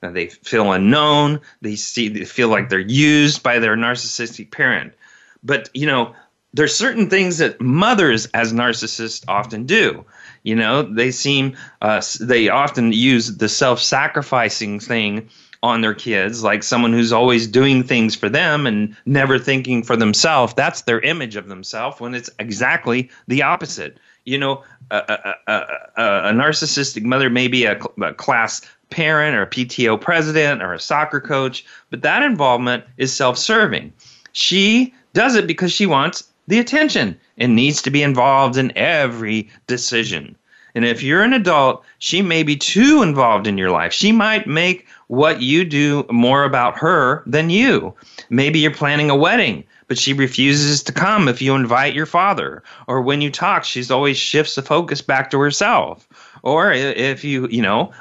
They 0.00 0.28
feel 0.28 0.72
unknown. 0.72 1.40
They 1.60 1.76
see, 1.76 2.08
they 2.08 2.24
feel 2.24 2.48
like 2.48 2.70
they're 2.70 2.78
used 2.78 3.42
by 3.42 3.58
their 3.58 3.76
narcissistic 3.76 4.50
parent. 4.50 4.94
But 5.42 5.70
you 5.74 5.86
know, 5.86 6.14
there's 6.52 6.74
certain 6.74 7.08
things 7.08 7.38
that 7.38 7.60
mothers, 7.60 8.26
as 8.26 8.52
narcissists, 8.52 9.24
often 9.28 9.66
do. 9.66 10.04
You 10.42 10.56
know, 10.56 10.82
they 10.82 11.10
seem, 11.10 11.56
uh, 11.80 12.02
they 12.20 12.48
often 12.48 12.92
use 12.92 13.36
the 13.36 13.48
self-sacrificing 13.48 14.80
thing 14.80 15.28
on 15.62 15.82
their 15.82 15.94
kids, 15.94 16.42
like 16.42 16.62
someone 16.62 16.92
who's 16.92 17.12
always 17.12 17.46
doing 17.46 17.82
things 17.82 18.14
for 18.16 18.28
them 18.28 18.66
and 18.66 18.96
never 19.04 19.38
thinking 19.38 19.82
for 19.82 19.94
themselves. 19.94 20.54
That's 20.54 20.82
their 20.82 21.00
image 21.00 21.36
of 21.36 21.48
themselves 21.48 22.00
when 22.00 22.14
it's 22.14 22.30
exactly 22.38 23.10
the 23.28 23.42
opposite. 23.42 23.98
You 24.24 24.38
know, 24.38 24.64
a, 24.90 25.34
a, 25.46 25.52
a, 25.52 26.00
a 26.28 26.32
narcissistic 26.32 27.02
mother 27.02 27.28
may 27.28 27.46
be 27.46 27.66
a, 27.66 27.78
a 28.02 28.14
class 28.14 28.62
parent 28.88 29.36
or 29.36 29.42
a 29.42 29.46
PTO 29.46 30.00
president 30.00 30.62
or 30.62 30.72
a 30.72 30.80
soccer 30.80 31.20
coach, 31.20 31.64
but 31.90 32.02
that 32.02 32.22
involvement 32.22 32.84
is 32.96 33.12
self 33.12 33.36
serving. 33.36 33.92
She 34.32 34.94
does 35.12 35.34
it 35.34 35.46
because 35.46 35.72
she 35.72 35.86
wants 35.86 36.24
the 36.46 36.58
attention 36.58 37.18
and 37.38 37.54
needs 37.54 37.80
to 37.82 37.90
be 37.90 38.02
involved 38.02 38.56
in 38.56 38.76
every 38.76 39.48
decision. 39.66 40.36
And 40.74 40.84
if 40.84 41.02
you're 41.02 41.22
an 41.22 41.32
adult, 41.32 41.84
she 41.98 42.22
may 42.22 42.42
be 42.42 42.56
too 42.56 43.02
involved 43.02 43.46
in 43.46 43.58
your 43.58 43.70
life. 43.70 43.92
She 43.92 44.12
might 44.12 44.46
make 44.46 44.86
what 45.08 45.42
you 45.42 45.64
do 45.64 46.06
more 46.10 46.44
about 46.44 46.78
her 46.78 47.22
than 47.26 47.50
you. 47.50 47.94
Maybe 48.28 48.60
you're 48.60 48.70
planning 48.70 49.10
a 49.10 49.16
wedding, 49.16 49.64
but 49.88 49.98
she 49.98 50.12
refuses 50.12 50.84
to 50.84 50.92
come 50.92 51.26
if 51.26 51.42
you 51.42 51.56
invite 51.56 51.94
your 51.94 52.06
father. 52.06 52.62
Or 52.86 53.00
when 53.00 53.20
you 53.20 53.30
talk, 53.30 53.64
she's 53.64 53.90
always 53.90 54.16
shifts 54.16 54.54
the 54.54 54.62
focus 54.62 55.02
back 55.02 55.30
to 55.32 55.40
herself. 55.40 56.08
Or 56.42 56.72
if 56.72 57.24
you, 57.24 57.48
you 57.48 57.62
know, 57.62 57.92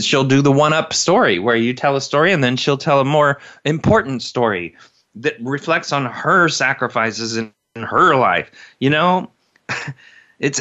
she'll 0.00 0.24
do 0.24 0.42
the 0.42 0.52
one 0.52 0.74
up 0.74 0.92
story 0.92 1.38
where 1.38 1.56
you 1.56 1.72
tell 1.72 1.96
a 1.96 2.00
story 2.00 2.32
and 2.32 2.44
then 2.44 2.56
she'll 2.56 2.76
tell 2.76 3.00
a 3.00 3.04
more 3.04 3.40
important 3.64 4.22
story 4.22 4.76
that 5.14 5.36
reflects 5.40 5.92
on 5.92 6.06
her 6.06 6.48
sacrifices 6.48 7.36
in, 7.36 7.52
in 7.74 7.82
her 7.82 8.16
life. 8.16 8.50
You 8.78 8.90
know, 8.90 9.30
it's 10.38 10.60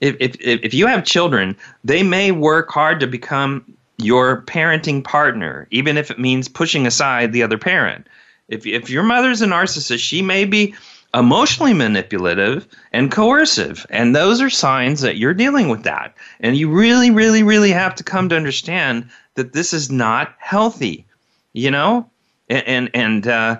if, 0.00 0.16
if 0.20 0.36
if 0.40 0.74
you 0.74 0.86
have 0.86 1.04
children, 1.04 1.56
they 1.84 2.02
may 2.02 2.30
work 2.32 2.70
hard 2.70 3.00
to 3.00 3.06
become 3.06 3.64
your 3.98 4.42
parenting 4.42 5.02
partner, 5.02 5.66
even 5.70 5.96
if 5.96 6.10
it 6.10 6.18
means 6.18 6.48
pushing 6.48 6.86
aside 6.86 7.32
the 7.32 7.42
other 7.42 7.58
parent. 7.58 8.06
If, 8.48 8.64
if 8.66 8.88
your 8.88 9.02
mother's 9.02 9.42
a 9.42 9.46
narcissist, 9.46 9.98
she 9.98 10.22
may 10.22 10.44
be 10.44 10.74
emotionally 11.14 11.74
manipulative 11.74 12.66
and 12.92 13.10
coercive. 13.10 13.86
And 13.90 14.14
those 14.14 14.40
are 14.40 14.50
signs 14.50 15.00
that 15.00 15.16
you're 15.16 15.34
dealing 15.34 15.68
with 15.68 15.82
that. 15.82 16.14
And 16.40 16.56
you 16.56 16.70
really, 16.70 17.10
really, 17.10 17.42
really 17.42 17.72
have 17.72 17.94
to 17.96 18.04
come 18.04 18.28
to 18.28 18.36
understand 18.36 19.08
that 19.34 19.52
this 19.52 19.72
is 19.72 19.90
not 19.90 20.34
healthy, 20.38 21.06
you 21.52 21.70
know? 21.70 22.08
And, 22.48 22.66
and, 22.66 22.90
and 22.94 23.26
uh, 23.26 23.56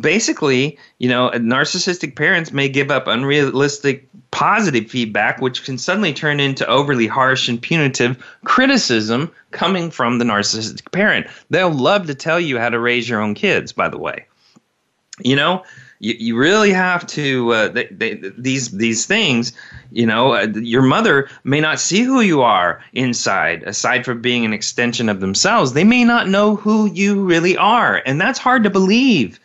basically, 0.00 0.78
you 0.98 1.08
know, 1.08 1.30
narcissistic 1.34 2.16
parents 2.16 2.52
may 2.52 2.68
give 2.68 2.90
up 2.90 3.06
unrealistic 3.06 4.08
positive 4.30 4.90
feedback, 4.90 5.40
which 5.40 5.64
can 5.64 5.78
suddenly 5.78 6.12
turn 6.12 6.40
into 6.40 6.66
overly 6.66 7.06
harsh 7.06 7.48
and 7.48 7.60
punitive 7.60 8.16
criticism 8.44 9.30
coming 9.50 9.90
from 9.90 10.18
the 10.18 10.24
narcissistic 10.24 10.90
parent. 10.92 11.26
They'll 11.50 11.70
love 11.70 12.06
to 12.06 12.14
tell 12.14 12.40
you 12.40 12.58
how 12.58 12.68
to 12.68 12.78
raise 12.78 13.08
your 13.08 13.20
own 13.20 13.34
kids, 13.34 13.72
by 13.72 13.88
the 13.88 13.98
way. 13.98 14.26
You 15.20 15.36
know, 15.36 15.64
you, 16.02 16.14
you 16.18 16.36
really 16.36 16.72
have 16.72 17.06
to, 17.06 17.52
uh, 17.52 17.68
they, 17.68 17.86
they, 17.86 18.14
these, 18.36 18.70
these 18.70 19.06
things, 19.06 19.54
you 19.90 20.04
know, 20.04 20.34
uh, 20.34 20.46
your 20.54 20.82
mother 20.82 21.30
may 21.44 21.60
not 21.60 21.80
see 21.80 22.02
who 22.02 22.20
you 22.20 22.42
are 22.42 22.84
inside, 22.92 23.62
aside 23.62 24.04
from 24.04 24.20
being 24.20 24.44
an 24.44 24.52
extension 24.52 25.08
of 25.08 25.20
themselves. 25.20 25.72
They 25.72 25.84
may 25.84 26.04
not 26.04 26.28
know 26.28 26.56
who 26.56 26.92
you 26.92 27.24
really 27.24 27.56
are. 27.56 28.02
And 28.04 28.20
that's 28.20 28.38
hard 28.38 28.64
to 28.64 28.70
believe 28.70 29.40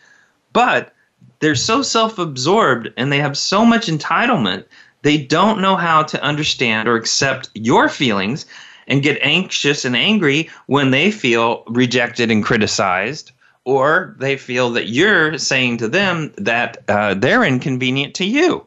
but 0.58 0.92
they're 1.40 1.54
so 1.54 1.84
self 1.84 2.18
absorbed 2.18 2.90
and 2.98 3.12
they 3.12 3.20
have 3.20 3.38
so 3.38 3.64
much 3.64 3.86
entitlement, 3.86 4.66
they 5.04 5.16
don't 5.16 5.62
know 5.62 5.76
how 5.76 6.02
to 6.02 6.24
understand 6.24 6.88
or 6.88 6.96
accept 6.96 7.52
your 7.54 7.88
feelings 7.90 8.48
and 8.88 9.04
get 9.04 9.20
anxious 9.22 9.86
and 9.86 9.96
angry 9.96 10.50
when 10.66 10.90
they 10.90 11.12
feel 11.12 11.64
rejected 11.68 12.32
and 12.32 12.44
criticized, 12.44 13.34
or 13.68 14.16
they 14.18 14.38
feel 14.38 14.70
that 14.70 14.88
you're 14.88 15.38
saying 15.38 15.76
to 15.76 15.90
them 15.90 16.32
that 16.38 16.78
uh, 16.88 17.14
they're 17.14 17.44
inconvenient 17.44 18.16
to 18.16 18.24
you. 18.24 18.66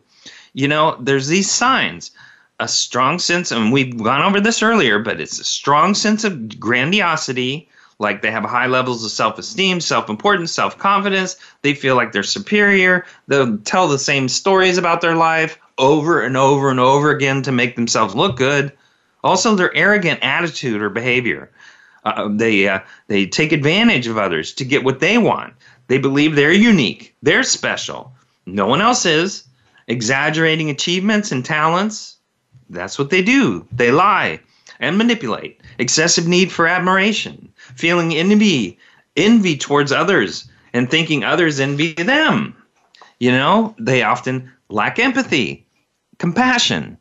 you 0.52 0.68
know, 0.68 0.94
there's 1.00 1.26
these 1.26 1.50
signs 1.50 2.10
a 2.58 2.68
strong 2.68 3.18
sense, 3.18 3.50
and 3.50 3.72
we've 3.72 3.96
gone 3.96 4.20
over 4.20 4.42
this 4.42 4.62
earlier, 4.62 4.98
but 4.98 5.18
it's 5.18 5.40
a 5.40 5.44
strong 5.44 5.94
sense 5.94 6.22
of 6.22 6.60
grandiosity. 6.60 7.66
Like 7.98 8.20
they 8.20 8.30
have 8.30 8.44
high 8.44 8.66
levels 8.66 9.02
of 9.02 9.10
self 9.10 9.38
esteem, 9.38 9.80
self 9.80 10.10
importance, 10.10 10.52
self 10.52 10.76
confidence. 10.76 11.36
They 11.62 11.72
feel 11.72 11.96
like 11.96 12.12
they're 12.12 12.22
superior. 12.22 13.06
They'll 13.26 13.56
tell 13.58 13.88
the 13.88 13.98
same 13.98 14.28
stories 14.28 14.76
about 14.76 15.00
their 15.00 15.16
life 15.16 15.58
over 15.78 16.20
and 16.20 16.36
over 16.36 16.70
and 16.70 16.78
over 16.78 17.10
again 17.10 17.40
to 17.42 17.52
make 17.52 17.74
themselves 17.74 18.14
look 18.14 18.36
good. 18.36 18.70
Also, 19.24 19.54
their 19.54 19.74
arrogant 19.74 20.20
attitude 20.22 20.82
or 20.82 20.90
behavior. 20.90 21.50
Uh, 22.04 22.28
they 22.32 22.68
uh, 22.68 22.80
they 23.08 23.26
take 23.26 23.52
advantage 23.52 24.06
of 24.06 24.18
others 24.18 24.52
to 24.54 24.64
get 24.64 24.84
what 24.84 25.00
they 25.00 25.18
want. 25.18 25.54
They 25.88 25.98
believe 25.98 26.34
they're 26.34 26.52
unique, 26.52 27.14
they're 27.22 27.42
special. 27.42 28.12
No 28.46 28.66
one 28.66 28.80
else 28.80 29.06
is. 29.06 29.44
Exaggerating 29.86 30.70
achievements 30.70 31.32
and 31.32 31.44
talents. 31.44 32.16
That's 32.68 32.98
what 32.98 33.10
they 33.10 33.22
do. 33.22 33.66
They 33.72 33.90
lie 33.90 34.40
and 34.78 34.96
manipulate. 34.96 35.60
Excessive 35.78 36.28
need 36.28 36.52
for 36.52 36.66
admiration, 36.66 37.52
feeling 37.74 38.14
envy, 38.14 38.78
envy 39.16 39.56
towards 39.56 39.90
others, 39.92 40.48
and 40.72 40.88
thinking 40.88 41.24
others 41.24 41.58
envy 41.58 41.92
them. 41.92 42.56
You 43.18 43.32
know, 43.32 43.74
they 43.78 44.02
often 44.02 44.52
lack 44.68 44.98
empathy, 44.98 45.66
compassion. 46.18 46.96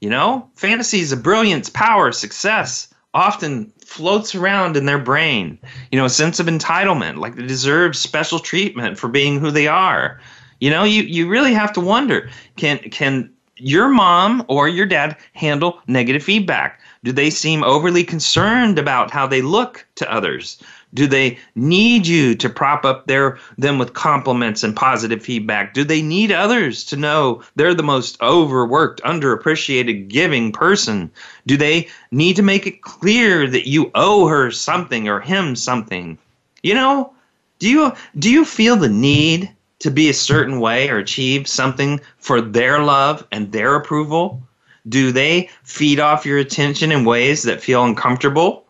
You 0.00 0.10
know, 0.10 0.50
fantasies 0.56 1.12
of 1.12 1.22
brilliance, 1.22 1.70
power, 1.70 2.10
success 2.10 2.92
often 3.14 3.72
floats 3.92 4.34
around 4.34 4.76
in 4.76 4.86
their 4.86 4.98
brain. 4.98 5.58
You 5.90 5.98
know, 5.98 6.06
a 6.06 6.10
sense 6.10 6.40
of 6.40 6.46
entitlement, 6.46 7.18
like 7.18 7.36
they 7.36 7.46
deserve 7.46 7.94
special 7.94 8.38
treatment 8.38 8.98
for 8.98 9.08
being 9.08 9.38
who 9.38 9.50
they 9.50 9.66
are. 9.68 10.18
You 10.60 10.70
know, 10.70 10.84
you, 10.84 11.02
you 11.02 11.28
really 11.28 11.52
have 11.52 11.72
to 11.74 11.80
wonder 11.80 12.30
can 12.56 12.78
can 12.78 13.30
your 13.56 13.88
mom 13.88 14.44
or 14.48 14.68
your 14.68 14.86
dad 14.86 15.16
handle 15.34 15.80
negative 15.86 16.22
feedback? 16.22 16.80
Do 17.04 17.12
they 17.12 17.30
seem 17.30 17.62
overly 17.64 18.04
concerned 18.04 18.78
about 18.78 19.10
how 19.10 19.26
they 19.26 19.42
look 19.42 19.86
to 19.96 20.10
others? 20.10 20.62
Do 20.94 21.06
they 21.06 21.38
need 21.54 22.06
you 22.06 22.34
to 22.34 22.50
prop 22.50 22.84
up 22.84 23.06
their 23.06 23.38
them 23.56 23.78
with 23.78 23.94
compliments 23.94 24.62
and 24.62 24.76
positive 24.76 25.22
feedback? 25.22 25.72
Do 25.72 25.84
they 25.84 26.02
need 26.02 26.30
others 26.30 26.84
to 26.84 26.96
know 26.96 27.42
they're 27.56 27.74
the 27.74 27.82
most 27.82 28.20
overworked, 28.20 29.02
underappreciated, 29.02 30.08
giving 30.08 30.52
person? 30.52 31.10
Do 31.46 31.56
they 31.56 31.88
need 32.10 32.36
to 32.36 32.42
make 32.42 32.66
it 32.66 32.82
clear 32.82 33.46
that 33.46 33.68
you 33.68 33.90
owe 33.94 34.26
her 34.26 34.50
something 34.50 35.08
or 35.08 35.20
him 35.20 35.56
something? 35.56 36.18
You 36.62 36.74
know, 36.74 37.12
do 37.58 37.68
you 37.68 37.92
do 38.18 38.30
you 38.30 38.44
feel 38.44 38.76
the 38.76 38.88
need 38.88 39.50
to 39.78 39.90
be 39.90 40.08
a 40.08 40.14
certain 40.14 40.60
way 40.60 40.88
or 40.88 40.98
achieve 40.98 41.48
something 41.48 42.00
for 42.18 42.40
their 42.40 42.82
love 42.82 43.26
and 43.32 43.50
their 43.50 43.76
approval? 43.76 44.42
Do 44.88 45.12
they 45.12 45.48
feed 45.62 46.00
off 46.00 46.26
your 46.26 46.38
attention 46.38 46.92
in 46.92 47.04
ways 47.04 47.44
that 47.44 47.62
feel 47.62 47.84
uncomfortable? 47.84 48.66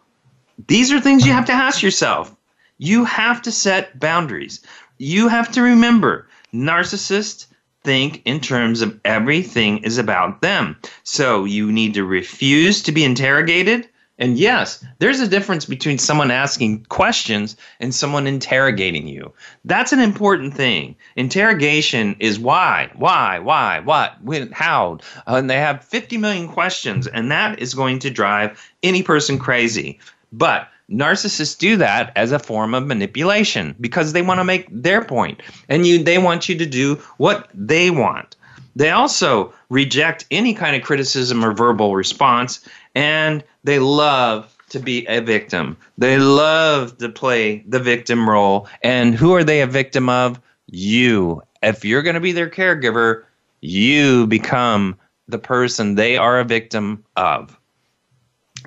These 0.67 0.93
are 0.93 1.01
things 1.01 1.27
you 1.27 1.33
have 1.33 1.47
to 1.47 1.53
ask 1.53 1.83
yourself. 1.83 2.35
You 2.79 3.05
have 3.05 3.43
to 3.43 3.53
set 3.53 3.99
boundaries. 3.99 4.61
You 4.99 5.29
have 5.29 5.53
to 5.53 5.63
remember 5.63 6.29
narcissists 6.53 7.47
think 7.85 8.23
in 8.25 8.41
terms 8.41 8.81
of 8.81 9.01
everything 9.05 9.79
is 9.79 9.99
about 9.99 10.43
them. 10.43 10.77
So 11.03 11.45
you 11.45 11.73
need 11.73 11.95
to 11.95 12.05
refuse 12.05 12.83
to 12.83 12.93
be 12.93 13.05
interrogated 13.05 13.89
and 14.23 14.39
yes, 14.39 14.85
there's 15.01 15.19
a 15.19 15.27
difference 15.27 15.65
between 15.65 15.99
someone 15.99 16.31
asking 16.31 16.85
questions 16.85 17.57
and 17.81 17.93
someone 17.93 18.29
interrogating 18.29 19.09
you. 19.09 19.33
That's 19.65 19.93
an 19.93 19.99
important 19.99 20.55
thing. 20.55 20.95
Interrogation 21.17 22.15
is 22.21 22.39
why, 22.39 22.93
why, 22.95 23.41
why, 23.41 23.81
what, 23.81 24.23
when, 24.23 24.53
how. 24.53 24.99
And 25.27 25.51
they 25.51 25.57
have 25.57 25.83
50 25.83 26.19
million 26.19 26.47
questions, 26.47 27.09
and 27.09 27.33
that 27.33 27.59
is 27.59 27.75
going 27.75 27.99
to 28.01 28.11
drive 28.11 28.63
any 28.83 29.03
person 29.03 29.41
crazy. 29.41 29.99
But 30.33 30.69
narcissists 30.91 31.59
do 31.59 31.77
that 31.77 32.13
as 32.17 32.33
a 32.33 32.39
form 32.39 32.75
of 32.75 32.87
manipulation 32.87 33.75
because 33.81 34.13
they 34.13 34.23
want 34.23 34.41
to 34.41 34.45
make 34.45 34.67
their 34.71 35.05
point 35.05 35.41
and 35.69 35.87
you 35.87 36.03
they 36.03 36.19
want 36.19 36.49
you 36.49 36.57
to 36.59 36.67
do 36.67 36.97
what 37.17 37.51
they 37.55 37.91
want. 37.91 38.37
They 38.75 38.91
also 38.91 39.53
reject 39.69 40.27
any 40.31 40.55
kind 40.55 40.75
of 40.75 40.83
criticism 40.83 41.45
or 41.45 41.53
verbal 41.53 41.95
response 41.95 42.67
and 42.95 43.45
they 43.65 43.79
love 43.79 44.55
to 44.73 44.81
be 44.81 45.07
a 45.07 45.21
victim. 45.21 45.77
They 45.99 46.19
love 46.19 46.99
to 46.99 47.09
play 47.09 47.63
the 47.69 47.79
victim 47.79 48.29
role. 48.29 48.69
And 48.83 49.15
who 49.15 49.35
are 49.35 49.45
they 49.45 49.61
a 49.61 49.67
victim 49.67 50.09
of? 50.09 50.41
You. 50.67 51.43
If 51.63 51.85
you're 51.85 52.03
going 52.03 52.15
to 52.15 52.21
be 52.21 52.33
their 52.33 52.49
caregiver, 52.49 53.25
you 53.61 54.27
become 54.27 54.97
the 55.29 55.39
person 55.39 55.95
they 55.95 56.17
are 56.17 56.41
a 56.41 56.45
victim 56.45 57.05
of. 57.17 57.59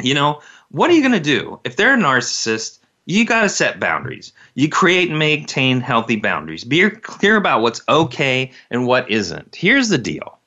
You 0.01 0.13
know, 0.13 0.41
what 0.75 0.91
are 0.91 0.93
you 0.93 1.01
going 1.01 1.13
to 1.13 1.21
do? 1.21 1.57
If 1.63 1.77
they're 1.77 1.93
a 1.93 1.97
narcissist, 1.97 2.79
you 3.05 3.23
got 3.23 3.43
to 3.43 3.49
set 3.49 3.79
boundaries. 3.79 4.33
You 4.55 4.67
create 4.67 5.09
and 5.09 5.17
maintain 5.17 5.79
healthy 5.79 6.17
boundaries. 6.17 6.65
Be 6.65 6.89
clear 6.89 7.37
about 7.37 7.61
what's 7.61 7.81
okay 7.87 8.51
and 8.69 8.85
what 8.85 9.09
isn't. 9.09 9.55
Here's 9.55 9.87
the 9.87 9.97
deal 9.97 10.37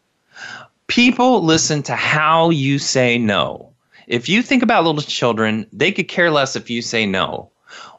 people 0.86 1.42
listen 1.42 1.82
to 1.84 1.94
how 1.94 2.50
you 2.50 2.78
say 2.78 3.16
no. 3.16 3.72
If 4.06 4.28
you 4.28 4.42
think 4.42 4.62
about 4.62 4.84
little 4.84 5.00
children, 5.00 5.66
they 5.72 5.92
could 5.92 6.08
care 6.08 6.30
less 6.30 6.56
if 6.56 6.68
you 6.68 6.82
say 6.82 7.06
no. 7.06 7.50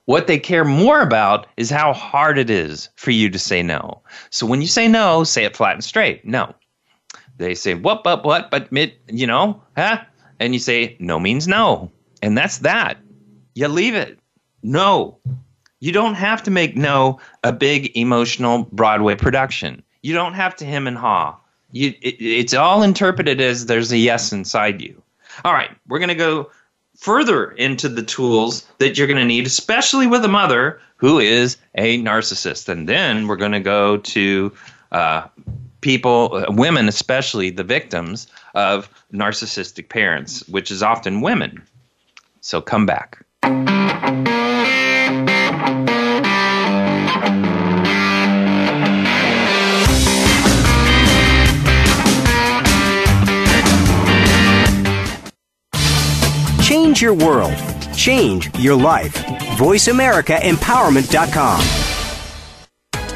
What 0.05 0.27
they 0.27 0.37
care 0.37 0.65
more 0.65 1.01
about 1.01 1.47
is 1.57 1.71
how 1.71 1.93
hard 1.93 2.37
it 2.37 2.51
is 2.51 2.89
for 2.95 3.09
you 3.09 3.31
to 3.31 3.39
say 3.39 3.63
no. 3.63 4.01
So 4.29 4.45
when 4.45 4.61
you 4.61 4.67
say 4.67 4.87
no, 4.87 5.23
say 5.23 5.45
it 5.45 5.57
flat 5.57 5.73
and 5.73 5.83
straight. 5.83 6.23
No. 6.25 6.53
They 7.37 7.55
say 7.55 7.73
what, 7.73 8.03
but 8.03 8.23
what, 8.23 8.51
but 8.51 8.67
you 9.07 9.25
know, 9.25 9.63
huh? 9.75 10.01
And 10.39 10.53
you 10.53 10.59
say 10.59 10.95
no 10.99 11.19
means 11.19 11.47
no, 11.47 11.91
and 12.21 12.37
that's 12.37 12.59
that. 12.59 12.97
You 13.55 13.67
leave 13.67 13.95
it. 13.95 14.19
No. 14.63 15.17
You 15.79 15.91
don't 15.91 16.15
have 16.15 16.43
to 16.43 16.51
make 16.51 16.75
no 16.75 17.19
a 17.43 17.53
big 17.53 17.95
emotional 17.95 18.63
Broadway 18.71 19.15
production. 19.15 19.83
You 20.01 20.13
don't 20.13 20.33
have 20.33 20.55
to 20.57 20.65
him 20.65 20.87
and 20.87 20.97
haw. 20.97 21.37
You, 21.71 21.93
it, 22.01 22.21
it's 22.21 22.53
all 22.53 22.83
interpreted 22.83 23.39
as 23.39 23.67
there's 23.67 23.91
a 23.91 23.97
yes 23.97 24.31
inside 24.31 24.81
you. 24.81 25.01
All 25.45 25.53
right, 25.53 25.71
we're 25.87 25.99
going 25.99 26.09
to 26.09 26.15
go 26.15 26.49
further 26.97 27.51
into 27.51 27.87
the 27.87 28.03
tools 28.03 28.67
that 28.79 28.97
you're 28.97 29.07
going 29.07 29.19
to 29.19 29.25
need, 29.25 29.45
especially 29.45 30.05
with 30.05 30.25
a 30.25 30.29
mother 30.29 30.81
who 30.97 31.17
is 31.19 31.55
a 31.75 32.01
narcissist. 32.01 32.67
And 32.67 32.89
then 32.89 33.27
we're 33.27 33.37
going 33.37 33.53
to 33.53 33.61
go 33.61 33.97
to 33.97 34.51
uh, 34.91 35.27
people, 35.79 36.31
uh, 36.33 36.51
women 36.51 36.89
especially, 36.89 37.51
the 37.51 37.63
victims 37.63 38.27
of 38.53 38.89
narcissistic 39.13 39.87
parents, 39.87 40.45
which 40.49 40.71
is 40.71 40.83
often 40.83 41.21
women. 41.21 41.63
So 42.41 42.61
come 42.61 42.85
back. 42.85 43.25
Change 56.61 57.01
your 57.01 57.13
world. 57.13 57.55
Change 57.95 58.53
your 58.59 58.75
life. 58.75 59.13
VoiceAmericaEmpowerment.com. 59.57 61.88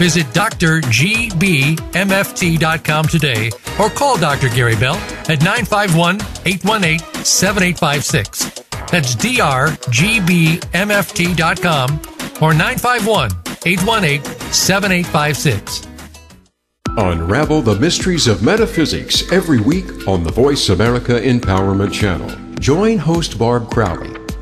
Visit 0.00 0.26
drgbmft.com 0.28 1.76
today 3.04 3.50
or 3.78 3.90
call 3.90 4.16
Dr. 4.16 4.48
Gary 4.48 4.74
Bell 4.74 4.94
at 5.28 5.42
951 5.42 6.16
818 6.46 7.00
7856. 7.22 8.62
That's 8.90 9.14
drgbmft.com 9.14 9.60
or 12.40 12.54
951 12.54 13.30
818 13.66 14.24
7856. 14.50 15.86
Unravel 16.96 17.60
the 17.60 17.78
mysteries 17.78 18.26
of 18.26 18.42
metaphysics 18.42 19.30
every 19.30 19.60
week 19.60 20.08
on 20.08 20.24
the 20.24 20.32
Voice 20.32 20.70
America 20.70 21.20
Empowerment 21.20 21.92
Channel. 21.92 22.30
Join 22.58 22.96
host 22.96 23.38
Barb 23.38 23.70
Crowley 23.70 24.19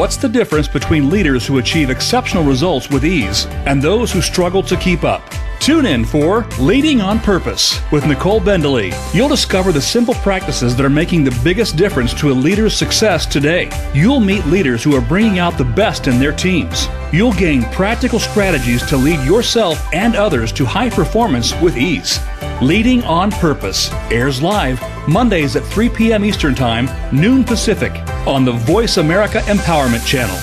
What's 0.00 0.16
the 0.16 0.30
difference 0.30 0.66
between 0.66 1.10
leaders 1.10 1.46
who 1.46 1.58
achieve 1.58 1.90
exceptional 1.90 2.42
results 2.42 2.88
with 2.88 3.04
ease 3.04 3.44
and 3.66 3.82
those 3.82 4.10
who 4.10 4.22
struggle 4.22 4.62
to 4.62 4.74
keep 4.78 5.04
up? 5.04 5.20
Tune 5.60 5.84
in 5.84 6.06
for 6.06 6.46
Leading 6.58 7.02
on 7.02 7.20
Purpose 7.20 7.80
with 7.92 8.06
Nicole 8.06 8.40
Bendaly. 8.40 8.94
You'll 9.14 9.28
discover 9.28 9.72
the 9.72 9.80
simple 9.80 10.14
practices 10.14 10.74
that 10.74 10.86
are 10.86 10.90
making 10.90 11.22
the 11.22 11.38
biggest 11.44 11.76
difference 11.76 12.14
to 12.14 12.30
a 12.30 12.32
leader's 12.32 12.74
success 12.74 13.26
today. 13.26 13.68
You'll 13.92 14.20
meet 14.20 14.46
leaders 14.46 14.82
who 14.82 14.96
are 14.96 15.02
bringing 15.02 15.38
out 15.38 15.58
the 15.58 15.64
best 15.66 16.06
in 16.06 16.18
their 16.18 16.32
teams. 16.32 16.88
You'll 17.12 17.34
gain 17.34 17.64
practical 17.64 18.18
strategies 18.18 18.86
to 18.86 18.96
lead 18.96 19.22
yourself 19.26 19.86
and 19.92 20.16
others 20.16 20.50
to 20.52 20.64
high 20.64 20.88
performance 20.88 21.54
with 21.60 21.76
ease. 21.76 22.18
Leading 22.62 23.04
on 23.04 23.30
Purpose 23.30 23.92
airs 24.10 24.40
live 24.40 24.80
Mondays 25.06 25.56
at 25.56 25.64
3 25.64 25.90
p.m. 25.90 26.24
Eastern 26.24 26.54
Time, 26.54 26.88
noon 27.14 27.44
Pacific, 27.44 27.92
on 28.26 28.46
the 28.46 28.52
Voice 28.52 28.96
America 28.96 29.40
Empowerment 29.40 30.06
Channel. 30.06 30.38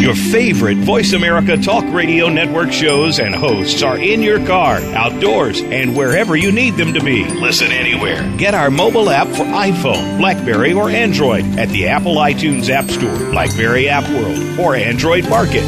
Your 0.00 0.14
favorite 0.14 0.78
Voice 0.78 1.12
America 1.12 1.58
Talk 1.58 1.84
Radio 1.92 2.30
Network 2.30 2.72
shows 2.72 3.18
and 3.18 3.34
hosts 3.34 3.82
are 3.82 3.98
in 3.98 4.22
your 4.22 4.38
car, 4.46 4.76
outdoors, 4.94 5.60
and 5.60 5.94
wherever 5.94 6.34
you 6.34 6.50
need 6.50 6.76
them 6.76 6.94
to 6.94 7.04
be. 7.04 7.26
Listen 7.26 7.70
anywhere. 7.70 8.26
Get 8.38 8.54
our 8.54 8.70
mobile 8.70 9.10
app 9.10 9.26
for 9.26 9.44
iPhone, 9.44 10.16
Blackberry, 10.16 10.72
or 10.72 10.88
Android 10.88 11.44
at 11.58 11.68
the 11.68 11.88
Apple 11.88 12.14
iTunes 12.14 12.70
App 12.70 12.86
Store, 12.86 13.14
Blackberry 13.30 13.90
App 13.90 14.08
World, 14.08 14.58
or 14.58 14.74
Android 14.74 15.28
Market. 15.28 15.64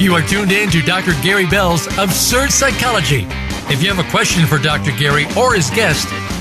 You 0.00 0.14
are 0.14 0.22
tuned 0.22 0.52
in 0.52 0.70
to 0.70 0.82
Dr. 0.82 1.20
Gary 1.20 1.46
Bell's 1.46 1.88
Absurd 1.98 2.52
Psychology. 2.52 3.26
If 3.68 3.82
you 3.82 3.92
have 3.92 3.98
a 3.98 4.08
question 4.08 4.46
for 4.46 4.58
Dr. 4.58 4.92
Gary 4.92 5.26
or 5.36 5.54
his 5.54 5.68
guest, 5.70 6.06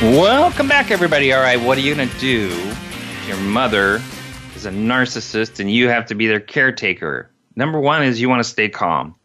Welcome 0.00 0.68
back, 0.68 0.92
everybody. 0.92 1.32
All 1.32 1.40
right, 1.40 1.60
what 1.60 1.76
are 1.76 1.80
you 1.80 1.92
going 1.92 2.08
to 2.08 2.18
do 2.20 2.48
your 3.26 3.36
mother 3.38 4.00
is 4.54 4.64
a 4.64 4.70
narcissist 4.70 5.58
and 5.58 5.72
you 5.72 5.88
have 5.88 6.06
to 6.06 6.14
be 6.14 6.28
their 6.28 6.38
caretaker? 6.38 7.28
Number 7.56 7.80
one 7.80 8.04
is 8.04 8.20
you 8.20 8.28
want 8.28 8.38
to 8.38 8.48
stay 8.48 8.68
calm. 8.68 9.16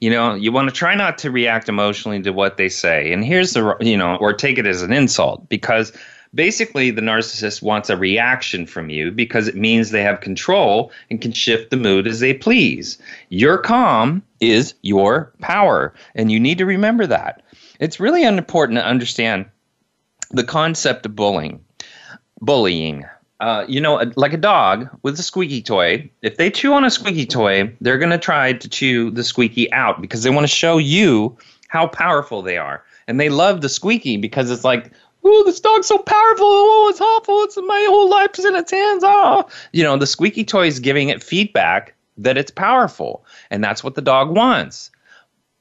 You 0.00 0.10
know, 0.10 0.34
you 0.34 0.52
want 0.52 0.68
to 0.68 0.74
try 0.74 0.94
not 0.94 1.16
to 1.18 1.30
react 1.30 1.70
emotionally 1.70 2.20
to 2.20 2.30
what 2.30 2.58
they 2.58 2.68
say. 2.68 3.10
And 3.10 3.24
here's 3.24 3.54
the, 3.54 3.74
you 3.80 3.96
know, 3.96 4.16
or 4.16 4.34
take 4.34 4.58
it 4.58 4.66
as 4.66 4.82
an 4.82 4.92
insult 4.92 5.48
because 5.48 5.94
basically 6.34 6.90
the 6.90 7.00
narcissist 7.00 7.62
wants 7.62 7.88
a 7.88 7.96
reaction 7.96 8.66
from 8.66 8.90
you 8.90 9.10
because 9.10 9.48
it 9.48 9.56
means 9.56 9.92
they 9.92 10.02
have 10.02 10.20
control 10.20 10.92
and 11.10 11.22
can 11.22 11.32
shift 11.32 11.70
the 11.70 11.78
mood 11.78 12.06
as 12.06 12.20
they 12.20 12.34
please. 12.34 12.98
Your 13.30 13.56
calm 13.56 14.22
is 14.40 14.74
your 14.82 15.32
power. 15.40 15.94
And 16.14 16.30
you 16.30 16.38
need 16.38 16.58
to 16.58 16.66
remember 16.66 17.06
that. 17.06 17.42
It's 17.80 17.98
really 17.98 18.24
important 18.24 18.78
to 18.78 18.84
understand 18.84 19.46
the 20.30 20.44
concept 20.44 21.06
of 21.06 21.16
bullying. 21.16 21.64
Bullying. 22.40 23.04
Uh, 23.40 23.64
you 23.68 23.80
know, 23.80 24.02
like 24.16 24.32
a 24.32 24.38
dog 24.38 24.88
with 25.02 25.18
a 25.18 25.22
squeaky 25.22 25.62
toy, 25.62 26.10
if 26.22 26.36
they 26.36 26.50
chew 26.50 26.72
on 26.72 26.84
a 26.84 26.90
squeaky 26.90 27.24
toy, 27.24 27.72
they're 27.80 27.98
going 27.98 28.10
to 28.10 28.18
try 28.18 28.52
to 28.52 28.68
chew 28.68 29.10
the 29.12 29.22
squeaky 29.22 29.72
out 29.72 30.00
because 30.00 30.24
they 30.24 30.30
want 30.30 30.44
to 30.44 30.52
show 30.52 30.76
you 30.78 31.36
how 31.68 31.86
powerful 31.86 32.42
they 32.42 32.58
are. 32.58 32.82
And 33.06 33.20
they 33.20 33.28
love 33.28 33.60
the 33.60 33.68
squeaky 33.68 34.16
because 34.16 34.50
it's 34.50 34.64
like, 34.64 34.90
oh, 35.24 35.44
this 35.44 35.60
dog's 35.60 35.86
so 35.86 35.98
powerful. 35.98 36.46
Oh, 36.46 36.88
it's 36.90 37.00
awful. 37.00 37.42
It's 37.42 37.56
my 37.56 37.86
whole 37.88 38.10
life's 38.10 38.44
in 38.44 38.56
its 38.56 38.72
hands. 38.72 39.02
Oh, 39.06 39.48
you 39.72 39.84
know, 39.84 39.96
the 39.96 40.06
squeaky 40.06 40.44
toy 40.44 40.66
is 40.66 40.80
giving 40.80 41.08
it 41.08 41.22
feedback 41.22 41.94
that 42.16 42.36
it's 42.36 42.50
powerful. 42.50 43.24
And 43.50 43.62
that's 43.62 43.84
what 43.84 43.94
the 43.94 44.02
dog 44.02 44.34
wants. 44.34 44.90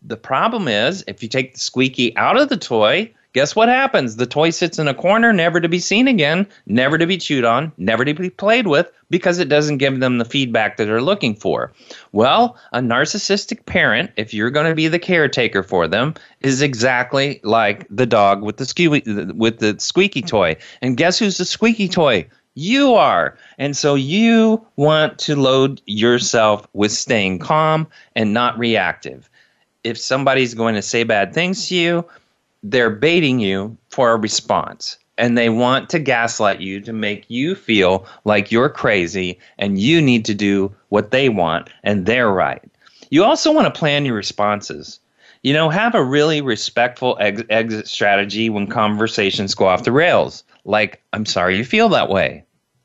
The 0.01 0.18
problem 0.18 0.68
is, 0.68 1.03
if 1.07 1.22
you 1.22 1.30
take 1.30 1.53
the 1.53 1.59
squeaky 1.59 2.15
out 2.18 2.39
of 2.39 2.49
the 2.49 2.57
toy, 2.57 3.13
guess 3.38 3.56
what 3.56 3.70
happens? 3.70 4.16
The 4.16 4.26
toy 4.26 4.50
sits 4.50 4.80
in 4.80 4.88
a 4.88 4.96
corner, 4.96 5.32
never 5.32 5.62
to 5.62 5.70
be 5.70 5.78
seen 5.78 6.08
again, 6.08 6.48
never 6.66 6.98
to 6.98 7.06
be 7.06 7.20
chewed 7.20 7.46
on, 7.46 7.72
never 7.78 8.04
to 8.04 8.16
be 8.16 8.32
played 8.32 8.66
with, 8.66 8.92
because 9.12 9.38
it 9.38 9.48
doesn't 9.48 9.78
give 9.78 10.00
them 10.00 10.18
the 10.18 10.26
feedback 10.26 10.78
that 10.78 10.86
they're 10.86 11.04
looking 11.04 11.36
for. 11.36 11.72
Well, 12.14 12.58
a 12.74 12.80
narcissistic 12.80 13.68
parent, 13.68 14.10
if 14.18 14.34
you're 14.34 14.50
going 14.50 14.66
to 14.66 14.74
be 14.74 14.88
the 14.88 14.98
caretaker 14.98 15.62
for 15.62 15.88
them, 15.88 16.16
is 16.40 16.64
exactly 16.64 17.40
like 17.44 17.86
the 17.92 18.08
dog 18.08 18.42
with 18.42 18.58
the 18.58 18.66
squeaky, 18.66 19.26
with 19.34 19.60
the 19.60 19.80
squeaky 19.80 20.24
toy. 20.24 20.58
And 20.82 20.98
guess 20.98 21.20
who's 21.20 21.38
the 21.38 21.46
squeaky 21.46 21.90
toy? 21.90 22.28
You 22.56 22.96
are. 22.96 23.38
And 23.60 23.78
so 23.78 23.94
you 23.94 24.66
want 24.78 25.20
to 25.20 25.36
load 25.36 25.80
yourself 25.86 26.68
with 26.74 26.92
staying 26.92 27.38
calm 27.38 27.86
and 28.16 28.34
not 28.34 28.58
reactive. 28.58 29.30
If 29.84 30.00
somebody's 30.00 30.56
going 30.56 30.74
to 30.74 30.82
say 30.82 31.04
bad 31.04 31.36
things 31.36 31.68
to 31.68 31.76
you, 31.76 32.06
they're 32.64 32.89
baiting 32.89 33.39
you 33.39 33.78
for 33.89 34.12
a 34.12 34.18
response 34.18 34.97
and 35.18 35.38
they 35.38 35.49
want 35.49 35.89
to 35.89 35.99
gaslight 35.99 36.62
you 36.62 36.80
to 36.82 36.93
make 36.93 37.26
you 37.28 37.55
feel 37.55 38.05
like 38.24 38.51
you're 38.51 38.70
crazy 38.70 39.39
and 39.58 39.80
you 39.80 40.01
need 40.01 40.26
to 40.26 40.34
do 40.34 40.74
what 40.89 41.12
they 41.12 41.30
want 41.30 41.70
and 41.84 42.05
they're 42.05 42.32
right. 42.32 42.64
You 43.10 43.24
also 43.24 43.51
want 43.51 43.74
to 43.74 43.80
plan 43.80 44.05
your 44.05 44.16
responses. 44.16 44.99
You 45.43 45.53
know, 45.53 45.70
have 45.70 45.95
a 45.95 46.03
really 46.03 46.41
respectful 46.41 47.18
ex- 47.20 47.43
exit 47.49 47.88
strategy 47.88 48.49
when 48.49 48.68
conversations 48.68 49.55
go 49.55 49.68
off 49.68 49.84
the 49.84 49.91
rails. 49.91 50.43
Like, 50.66 51.01
I'm 51.14 51.26
sorry 51.26 51.58
you 51.58 51.64
feel 51.64 51.89
that 51.89 52.10
way. 52.10 52.43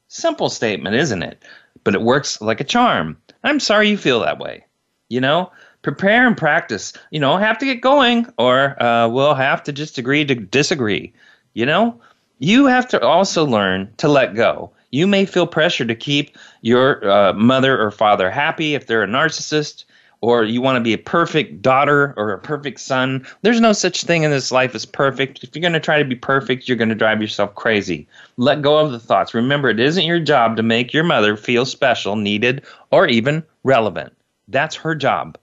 Simple 0.09 0.49
statement, 0.49 0.95
isn't 0.95 1.23
it? 1.23 1.43
But 1.85 1.95
it 1.95 2.03
works 2.03 2.41
like 2.41 2.61
a 2.61 2.65
charm. 2.65 3.17
I'm 3.43 3.59
sorry 3.59 3.89
you 3.89 3.97
feel 3.97 4.21
that 4.21 4.39
way. 4.39 4.65
You 5.09 5.21
know, 5.21 5.51
prepare 5.83 6.27
and 6.27 6.37
practice. 6.37 6.93
You 7.11 7.21
know, 7.21 7.37
have 7.37 7.59
to 7.59 7.67
get 7.67 7.81
going, 7.81 8.27
or 8.39 8.81
uh, 8.83 9.09
we'll 9.09 9.35
have 9.35 9.63
to 9.65 9.73
just 9.73 9.99
agree 9.99 10.25
to 10.25 10.35
disagree. 10.35 11.13
You 11.55 11.67
know, 11.67 12.01
you 12.39 12.67
have 12.67 12.89
to 12.89 13.01
also 13.01 13.45
learn 13.45 13.93
to 13.99 14.09
let 14.09 14.35
go. 14.35 14.73
You 14.91 15.07
may 15.07 15.27
feel 15.27 15.47
pressure 15.47 15.85
to 15.85 15.95
keep 15.95 16.37
your 16.61 17.09
uh, 17.09 17.33
mother 17.33 17.81
or 17.81 17.91
father 17.91 18.31
happy 18.31 18.75
if 18.75 18.87
they're 18.87 19.03
a 19.03 19.09
narcissist, 19.09 19.85
or 20.21 20.45
you 20.45 20.61
want 20.61 20.77
to 20.77 20.83
be 20.83 20.93
a 20.93 20.99
perfect 20.99 21.63
daughter 21.63 22.15
or 22.17 22.33
a 22.33 22.39
perfect 22.39 22.79
son. 22.79 23.27
There's 23.43 23.61
no 23.61 23.73
such 23.73 24.05
thing 24.05 24.23
in 24.23 24.31
this 24.31 24.53
life 24.53 24.75
as 24.75 24.85
perfect. 24.85 25.43
If 25.43 25.55
you're 25.55 25.61
going 25.63 25.73
to 25.73 25.81
try 25.81 25.99
to 25.99 26.05
be 26.09 26.15
perfect, 26.15 26.69
you're 26.69 26.77
going 26.77 26.91
to 26.91 26.95
drive 26.95 27.21
yourself 27.21 27.55
crazy. 27.55 28.07
Let 28.37 28.63
go 28.63 28.79
of 28.79 28.93
the 28.93 29.01
thoughts. 29.01 29.35
Remember, 29.35 29.69
it 29.69 29.81
isn't 29.81 30.05
your 30.05 30.21
job 30.21 30.57
to 30.57 30.63
make 30.63 30.93
your 30.93 31.05
mother 31.05 31.37
feel 31.37 31.67
special, 31.67 32.15
needed, 32.17 32.63
or 32.91 33.09
even 33.09 33.43
relevant. 33.65 34.13
That's 34.47 34.77
her 34.77 34.95
job. 34.95 35.39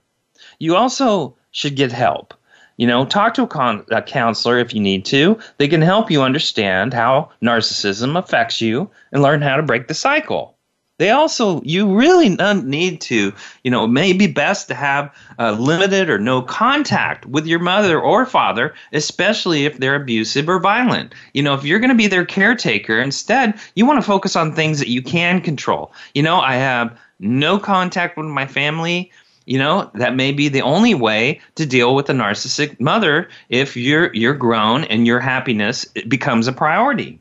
You 0.60 0.76
also 0.76 1.36
should 1.50 1.74
get 1.74 1.90
help. 1.90 2.34
You 2.76 2.86
know, 2.86 3.04
talk 3.04 3.34
to 3.34 3.42
a, 3.42 3.46
con- 3.46 3.84
a, 3.90 4.00
counselor 4.00 4.58
if 4.58 4.72
you 4.72 4.80
need 4.80 5.04
to. 5.06 5.38
They 5.58 5.68
can 5.68 5.82
help 5.82 6.10
you 6.10 6.22
understand 6.22 6.94
how 6.94 7.30
narcissism 7.42 8.16
affects 8.16 8.60
you 8.60 8.90
and 9.12 9.22
learn 9.22 9.42
how 9.42 9.56
to 9.56 9.62
break 9.62 9.88
the 9.88 9.94
cycle. 9.94 10.56
They 11.00 11.08
also, 11.10 11.62
you 11.62 11.96
really 11.96 12.36
need 12.62 13.00
to, 13.02 13.32
you 13.64 13.70
know, 13.70 13.84
it 13.84 13.88
may 13.88 14.12
be 14.12 14.26
best 14.26 14.68
to 14.68 14.74
have 14.74 15.14
uh, 15.38 15.52
limited 15.52 16.10
or 16.10 16.18
no 16.18 16.42
contact 16.42 17.24
with 17.24 17.46
your 17.46 17.58
mother 17.58 17.98
or 17.98 18.26
father, 18.26 18.74
especially 18.92 19.64
if 19.64 19.78
they're 19.78 19.94
abusive 19.94 20.46
or 20.46 20.60
violent. 20.60 21.14
You 21.32 21.42
know, 21.42 21.54
if 21.54 21.64
you're 21.64 21.80
going 21.80 21.88
to 21.88 21.94
be 21.94 22.06
their 22.06 22.26
caretaker, 22.26 23.00
instead, 23.00 23.58
you 23.74 23.86
want 23.86 23.98
to 23.98 24.06
focus 24.06 24.36
on 24.36 24.54
things 24.54 24.78
that 24.78 24.88
you 24.88 25.00
can 25.00 25.40
control. 25.40 25.90
You 26.12 26.22
know, 26.22 26.38
I 26.38 26.56
have 26.56 26.98
no 27.18 27.58
contact 27.58 28.18
with 28.18 28.26
my 28.26 28.46
family 28.46 29.10
you 29.50 29.58
know 29.58 29.90
that 29.94 30.14
may 30.14 30.30
be 30.30 30.48
the 30.48 30.62
only 30.62 30.94
way 30.94 31.40
to 31.56 31.66
deal 31.66 31.96
with 31.96 32.08
a 32.08 32.12
narcissistic 32.12 32.78
mother 32.78 33.28
if 33.48 33.76
you're 33.76 34.14
you're 34.14 34.32
grown 34.32 34.84
and 34.84 35.08
your 35.08 35.18
happiness 35.18 35.84
becomes 36.06 36.46
a 36.46 36.52
priority. 36.52 37.18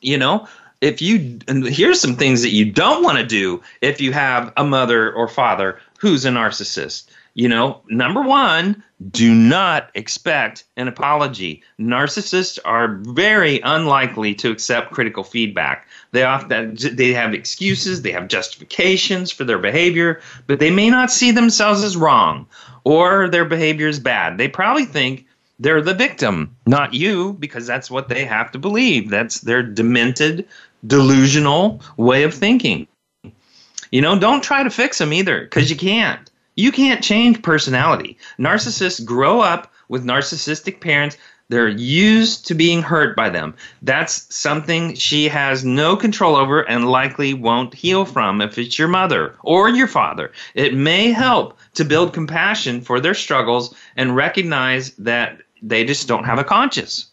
You 0.00 0.18
know 0.18 0.48
if 0.80 1.00
you 1.00 1.38
and 1.46 1.64
here's 1.64 2.00
some 2.00 2.16
things 2.16 2.42
that 2.42 2.50
you 2.50 2.72
don't 2.72 3.04
want 3.04 3.18
to 3.18 3.24
do 3.24 3.62
if 3.80 4.00
you 4.00 4.12
have 4.12 4.52
a 4.56 4.64
mother 4.64 5.12
or 5.12 5.28
father 5.28 5.78
who's 6.00 6.24
a 6.24 6.30
narcissist 6.30 7.04
you 7.34 7.48
know, 7.48 7.80
number 7.88 8.22
one, 8.22 8.82
do 9.10 9.34
not 9.34 9.90
expect 9.94 10.64
an 10.76 10.86
apology. 10.86 11.62
Narcissists 11.80 12.58
are 12.64 12.96
very 13.02 13.60
unlikely 13.60 14.34
to 14.36 14.50
accept 14.50 14.92
critical 14.92 15.24
feedback. 15.24 15.88
They 16.12 16.24
often 16.24 16.76
they 16.92 17.12
have 17.12 17.34
excuses, 17.34 18.02
they 18.02 18.12
have 18.12 18.28
justifications 18.28 19.32
for 19.32 19.44
their 19.44 19.58
behavior, 19.58 20.20
but 20.46 20.60
they 20.60 20.70
may 20.70 20.90
not 20.90 21.10
see 21.10 21.30
themselves 21.30 21.82
as 21.82 21.96
wrong 21.96 22.46
or 22.84 23.28
their 23.28 23.44
behavior 23.44 23.88
is 23.88 23.98
bad. 23.98 24.38
They 24.38 24.48
probably 24.48 24.84
think 24.84 25.26
they're 25.58 25.82
the 25.82 25.94
victim, 25.94 26.56
not 26.66 26.94
you, 26.94 27.34
because 27.34 27.66
that's 27.66 27.90
what 27.90 28.08
they 28.08 28.24
have 28.24 28.50
to 28.52 28.58
believe. 28.58 29.10
That's 29.10 29.40
their 29.40 29.62
demented, 29.62 30.48
delusional 30.86 31.80
way 31.96 32.24
of 32.24 32.34
thinking. 32.34 32.88
You 33.90 34.00
know, 34.00 34.18
don't 34.18 34.42
try 34.42 34.62
to 34.62 34.70
fix 34.70 34.98
them 34.98 35.12
either, 35.12 35.42
because 35.42 35.70
you 35.70 35.76
can't. 35.76 36.30
You 36.54 36.70
can't 36.70 37.02
change 37.02 37.42
personality. 37.42 38.18
Narcissists 38.38 39.04
grow 39.04 39.40
up 39.40 39.72
with 39.88 40.04
narcissistic 40.04 40.80
parents. 40.80 41.16
They're 41.48 41.68
used 41.68 42.46
to 42.46 42.54
being 42.54 42.82
hurt 42.82 43.16
by 43.16 43.30
them. 43.30 43.54
That's 43.82 44.34
something 44.34 44.94
she 44.94 45.28
has 45.28 45.64
no 45.64 45.96
control 45.96 46.36
over 46.36 46.62
and 46.62 46.88
likely 46.88 47.34
won't 47.34 47.74
heal 47.74 48.04
from 48.04 48.40
if 48.40 48.58
it's 48.58 48.78
your 48.78 48.88
mother 48.88 49.36
or 49.42 49.68
your 49.68 49.86
father. 49.86 50.32
It 50.54 50.74
may 50.74 51.10
help 51.10 51.58
to 51.74 51.84
build 51.84 52.14
compassion 52.14 52.80
for 52.80 53.00
their 53.00 53.14
struggles 53.14 53.74
and 53.96 54.16
recognize 54.16 54.92
that 54.96 55.38
they 55.62 55.84
just 55.84 56.08
don't 56.08 56.24
have 56.24 56.38
a 56.38 56.44
conscience. 56.44 57.11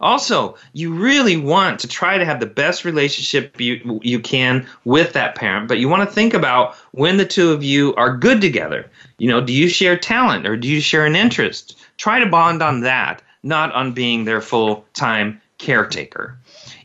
Also, 0.00 0.56
you 0.72 0.94
really 0.94 1.36
want 1.36 1.78
to 1.80 1.88
try 1.88 2.18
to 2.18 2.24
have 2.24 2.40
the 2.40 2.46
best 2.46 2.84
relationship 2.84 3.60
you, 3.60 4.00
you 4.02 4.18
can 4.18 4.66
with 4.84 5.12
that 5.12 5.34
parent, 5.34 5.68
but 5.68 5.78
you 5.78 5.88
want 5.88 6.08
to 6.08 6.14
think 6.14 6.34
about 6.34 6.74
when 6.92 7.16
the 7.16 7.26
two 7.26 7.52
of 7.52 7.62
you 7.62 7.94
are 7.96 8.16
good 8.16 8.40
together. 8.40 8.90
You 9.18 9.28
know, 9.28 9.40
do 9.40 9.52
you 9.52 9.68
share 9.68 9.96
talent 9.96 10.46
or 10.46 10.56
do 10.56 10.68
you 10.68 10.80
share 10.80 11.06
an 11.06 11.16
interest? 11.16 11.78
Try 11.96 12.18
to 12.18 12.26
bond 12.26 12.62
on 12.62 12.80
that, 12.80 13.22
not 13.42 13.72
on 13.72 13.92
being 13.92 14.24
their 14.24 14.40
full 14.40 14.84
time 14.94 15.40
caretaker. 15.58 16.36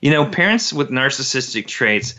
You 0.01 0.11
know, 0.11 0.25
parents 0.25 0.71
with 0.71 0.89
narcissistic 0.89 1.67
traits 1.67 2.15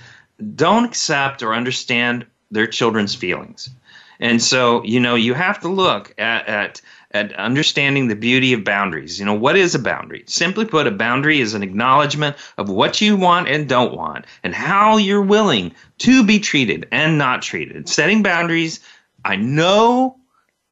don't 0.55 0.85
accept 0.85 1.43
or 1.43 1.55
understand 1.55 2.27
their 2.51 2.67
children's 2.67 3.15
feelings. 3.15 3.71
And 4.19 4.43
so, 4.43 4.85
you 4.85 5.01
know, 5.01 5.15
you 5.15 5.33
have 5.35 5.61
to 5.61 5.69
look 5.69 6.15
at, 6.19 6.47
at 6.47 6.83
at 7.13 7.35
understanding 7.35 8.09
the 8.09 8.15
beauty 8.15 8.53
of 8.53 8.65
boundaries. 8.65 9.19
You 9.19 9.27
know, 9.27 9.35
what 9.35 9.57
is 9.57 9.75
a 9.75 9.79
boundary? 9.79 10.25
Simply 10.27 10.65
put, 10.65 10.87
a 10.87 10.93
boundary 10.93 11.41
is 11.41 11.55
an 11.55 11.63
acknowledgement 11.63 12.37
of 12.57 12.69
what 12.69 13.01
you 13.01 13.17
want 13.17 13.49
and 13.49 13.69
don't 13.69 13.97
want 13.97 14.27
and 14.45 14.55
how 14.55 14.97
you're 14.97 15.23
willing 15.23 15.75
to 15.99 16.25
be 16.25 16.39
treated 16.39 16.87
and 16.93 17.19
not 17.19 17.43
treated. 17.43 17.89
Setting 17.89 18.23
boundaries, 18.23 18.81
I 19.25 19.37
know 19.37 20.19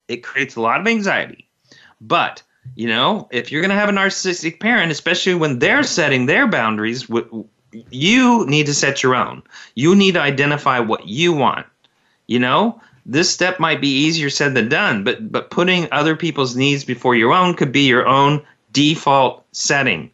it 0.06 0.22
creates 0.22 0.56
a 0.56 0.60
lot 0.60 0.80
of 0.80 0.86
anxiety, 0.86 1.48
but 2.00 2.42
you 2.76 2.86
know, 2.86 3.28
if 3.30 3.50
you're 3.50 3.62
going 3.62 3.70
to 3.70 3.76
have 3.76 3.88
a 3.88 3.92
narcissistic 3.92 4.60
parent, 4.60 4.92
especially 4.92 5.34
when 5.34 5.58
they're 5.58 5.82
setting 5.82 6.26
their 6.26 6.46
boundaries, 6.46 7.08
you 7.90 8.46
need 8.46 8.66
to 8.66 8.74
set 8.74 9.02
your 9.02 9.14
own. 9.14 9.42
You 9.74 9.94
need 9.94 10.12
to 10.12 10.20
identify 10.20 10.78
what 10.78 11.08
you 11.08 11.32
want. 11.32 11.66
You 12.26 12.38
know, 12.38 12.80
this 13.08 13.30
step 13.30 13.58
might 13.58 13.80
be 13.80 13.88
easier 13.88 14.28
said 14.28 14.54
than 14.54 14.68
done, 14.68 15.02
but 15.02 15.32
but 15.32 15.50
putting 15.50 15.88
other 15.90 16.14
people's 16.14 16.54
needs 16.54 16.84
before 16.84 17.16
your 17.16 17.32
own 17.32 17.54
could 17.54 17.72
be 17.72 17.86
your 17.86 18.06
own 18.06 18.42
default 18.72 19.44
setting. 19.52 20.10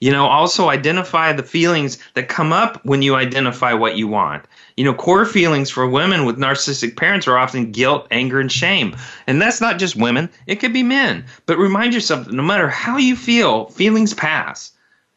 You 0.00 0.10
know, 0.10 0.26
also 0.26 0.68
identify 0.68 1.32
the 1.32 1.44
feelings 1.44 1.96
that 2.14 2.28
come 2.28 2.52
up 2.52 2.84
when 2.84 3.00
you 3.00 3.14
identify 3.14 3.72
what 3.72 3.96
you 3.96 4.08
want. 4.08 4.44
You 4.76 4.84
know, 4.84 4.92
core 4.92 5.24
feelings 5.24 5.70
for 5.70 5.88
women 5.88 6.26
with 6.26 6.36
narcissistic 6.36 6.96
parents 6.96 7.28
are 7.28 7.38
often 7.38 7.70
guilt, 7.70 8.08
anger, 8.10 8.40
and 8.40 8.50
shame. 8.50 8.96
And 9.28 9.40
that's 9.40 9.60
not 9.60 9.78
just 9.78 9.94
women, 9.94 10.28
it 10.48 10.56
could 10.56 10.72
be 10.72 10.82
men. 10.82 11.24
But 11.46 11.58
remind 11.58 11.94
yourself 11.94 12.26
that 12.26 12.34
no 12.34 12.42
matter 12.42 12.68
how 12.68 12.98
you 12.98 13.14
feel, 13.14 13.66
feelings 13.66 14.12
pass. 14.12 14.72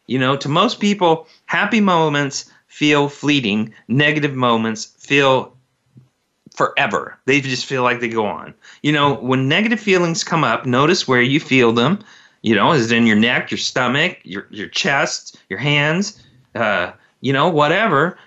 You 0.05 0.19
know, 0.19 0.37
to 0.37 0.47
most 0.47 0.79
people, 0.79 1.27
happy 1.47 1.81
moments 1.81 2.49
feel 2.67 3.09
fleeting, 3.09 3.73
negative 3.87 4.35
moments 4.35 4.85
feel 4.99 5.56
forever. 6.57 7.15
They 7.25 7.39
just 7.39 7.67
feel 7.67 7.83
like 7.83 7.99
they 7.99 8.09
go 8.09 8.25
on. 8.25 8.53
You 8.81 8.91
know, 8.91 9.13
when 9.15 9.47
negative 9.47 9.79
feelings 9.79 10.23
come 10.23 10.43
up, 10.43 10.65
notice 10.65 11.07
where 11.07 11.21
you 11.21 11.39
feel 11.39 11.71
them. 11.71 11.99
You 12.41 12.55
know, 12.55 12.73
is 12.73 12.91
it 12.91 12.97
in 12.97 13.05
your 13.05 13.15
neck, 13.15 13.51
your 13.51 13.59
stomach, 13.59 14.19
your 14.23 14.47
your 14.49 14.67
chest, 14.67 15.39
your 15.49 15.59
hands, 15.59 16.21
uh, 16.55 16.91
you 17.21 17.31
know, 17.31 17.47
whatever. 17.47 18.17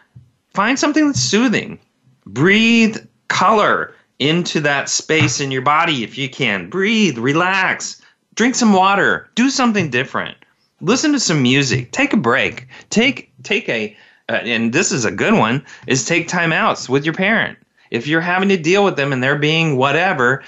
Find 0.55 0.79
something 0.79 1.07
that's 1.07 1.21
soothing. 1.21 1.79
Breathe 2.27 2.97
color 3.29 3.95
into 4.19 4.61
that 4.61 4.89
space 4.89 5.41
in 5.41 5.51
your 5.51 5.63
body 5.63 6.05
if 6.05 6.17
you 6.17 6.29
can. 6.29 6.69
Breathe, 6.71 7.19
relax, 7.19 8.01
drink 8.35 8.55
some 8.55 8.73
water, 8.73 9.29
do 9.35 9.51
something 9.51 9.91
different. 9.91 10.37
Listen 10.81 11.13
to 11.13 11.21
some 11.21 11.43
music. 11.43 11.91
Take 11.93 12.13
a 12.13 12.17
break. 12.17 12.69
Take 12.91 13.33
take 13.43 13.69
a 13.69 13.97
uh, 14.29 14.41
and 14.45 14.73
this 14.73 14.93
is 14.93 15.05
a 15.05 15.11
good 15.11 15.35
one 15.35 15.65
is 15.89 16.05
take 16.05 16.29
time 16.29 16.53
outs 16.53 16.89
with 16.89 17.05
your 17.05 17.15
parent 17.15 17.59
if 17.91 18.07
you're 18.07 18.21
having 18.21 18.49
to 18.51 18.57
deal 18.57 18.85
with 18.85 18.97
them 18.97 19.13
and 19.13 19.23
they're 19.23 19.39
being 19.39 19.77
whatever, 19.77 20.43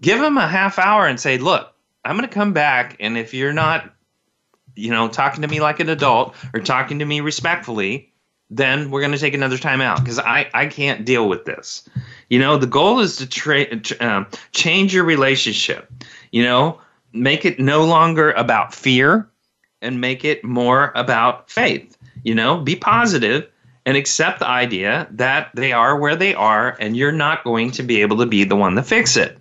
give 0.00 0.20
them 0.20 0.36
a 0.36 0.46
half 0.46 0.78
hour 0.78 1.06
and 1.06 1.20
say, 1.20 1.38
look, 1.38 1.72
I'm 2.04 2.16
going 2.16 2.28
to 2.28 2.34
come 2.34 2.52
back. 2.52 2.96
And 3.00 3.18
if 3.18 3.34
you're 3.34 3.52
not, 3.52 3.92
you 4.74 4.90
know, 4.90 5.08
talking 5.08 5.42
to 5.42 5.48
me 5.48 5.60
like 5.60 5.80
an 5.80 5.88
adult 5.88 6.34
or 6.54 6.60
talking 6.60 6.98
to 7.00 7.04
me 7.04 7.20
respectfully, 7.20 8.12
then 8.50 8.90
we're 8.90 9.00
going 9.00 9.12
to 9.12 9.18
take 9.18 9.34
another 9.34 9.58
time 9.58 9.80
out 9.80 10.02
because 10.02 10.18
I, 10.18 10.48
I 10.54 10.66
can't 10.66 11.04
deal 11.04 11.28
with 11.28 11.44
this. 11.44 11.86
You 12.30 12.38
know, 12.38 12.56
the 12.56 12.66
goal 12.66 13.00
is 13.00 13.16
to 13.16 13.28
tra- 13.28 13.66
uh, 14.00 14.24
change 14.52 14.94
your 14.94 15.04
relationship, 15.04 15.90
you 16.32 16.42
know, 16.42 16.80
make 17.12 17.44
it 17.44 17.58
no 17.58 17.84
longer 17.84 18.32
about 18.32 18.74
fear 18.74 19.28
and 19.82 20.00
make 20.00 20.24
it 20.24 20.44
more 20.44 20.92
about 20.94 21.50
faith. 21.50 21.96
You 22.24 22.34
know, 22.34 22.58
be 22.58 22.74
positive 22.74 23.48
and 23.88 23.96
accept 23.96 24.38
the 24.38 24.46
idea 24.46 25.08
that 25.12 25.48
they 25.54 25.72
are 25.72 25.96
where 25.96 26.14
they 26.14 26.34
are 26.34 26.76
and 26.78 26.94
you're 26.94 27.10
not 27.10 27.42
going 27.42 27.70
to 27.70 27.82
be 27.82 28.02
able 28.02 28.18
to 28.18 28.26
be 28.26 28.44
the 28.44 28.54
one 28.54 28.74
to 28.74 28.82
fix 28.82 29.16
it. 29.16 29.38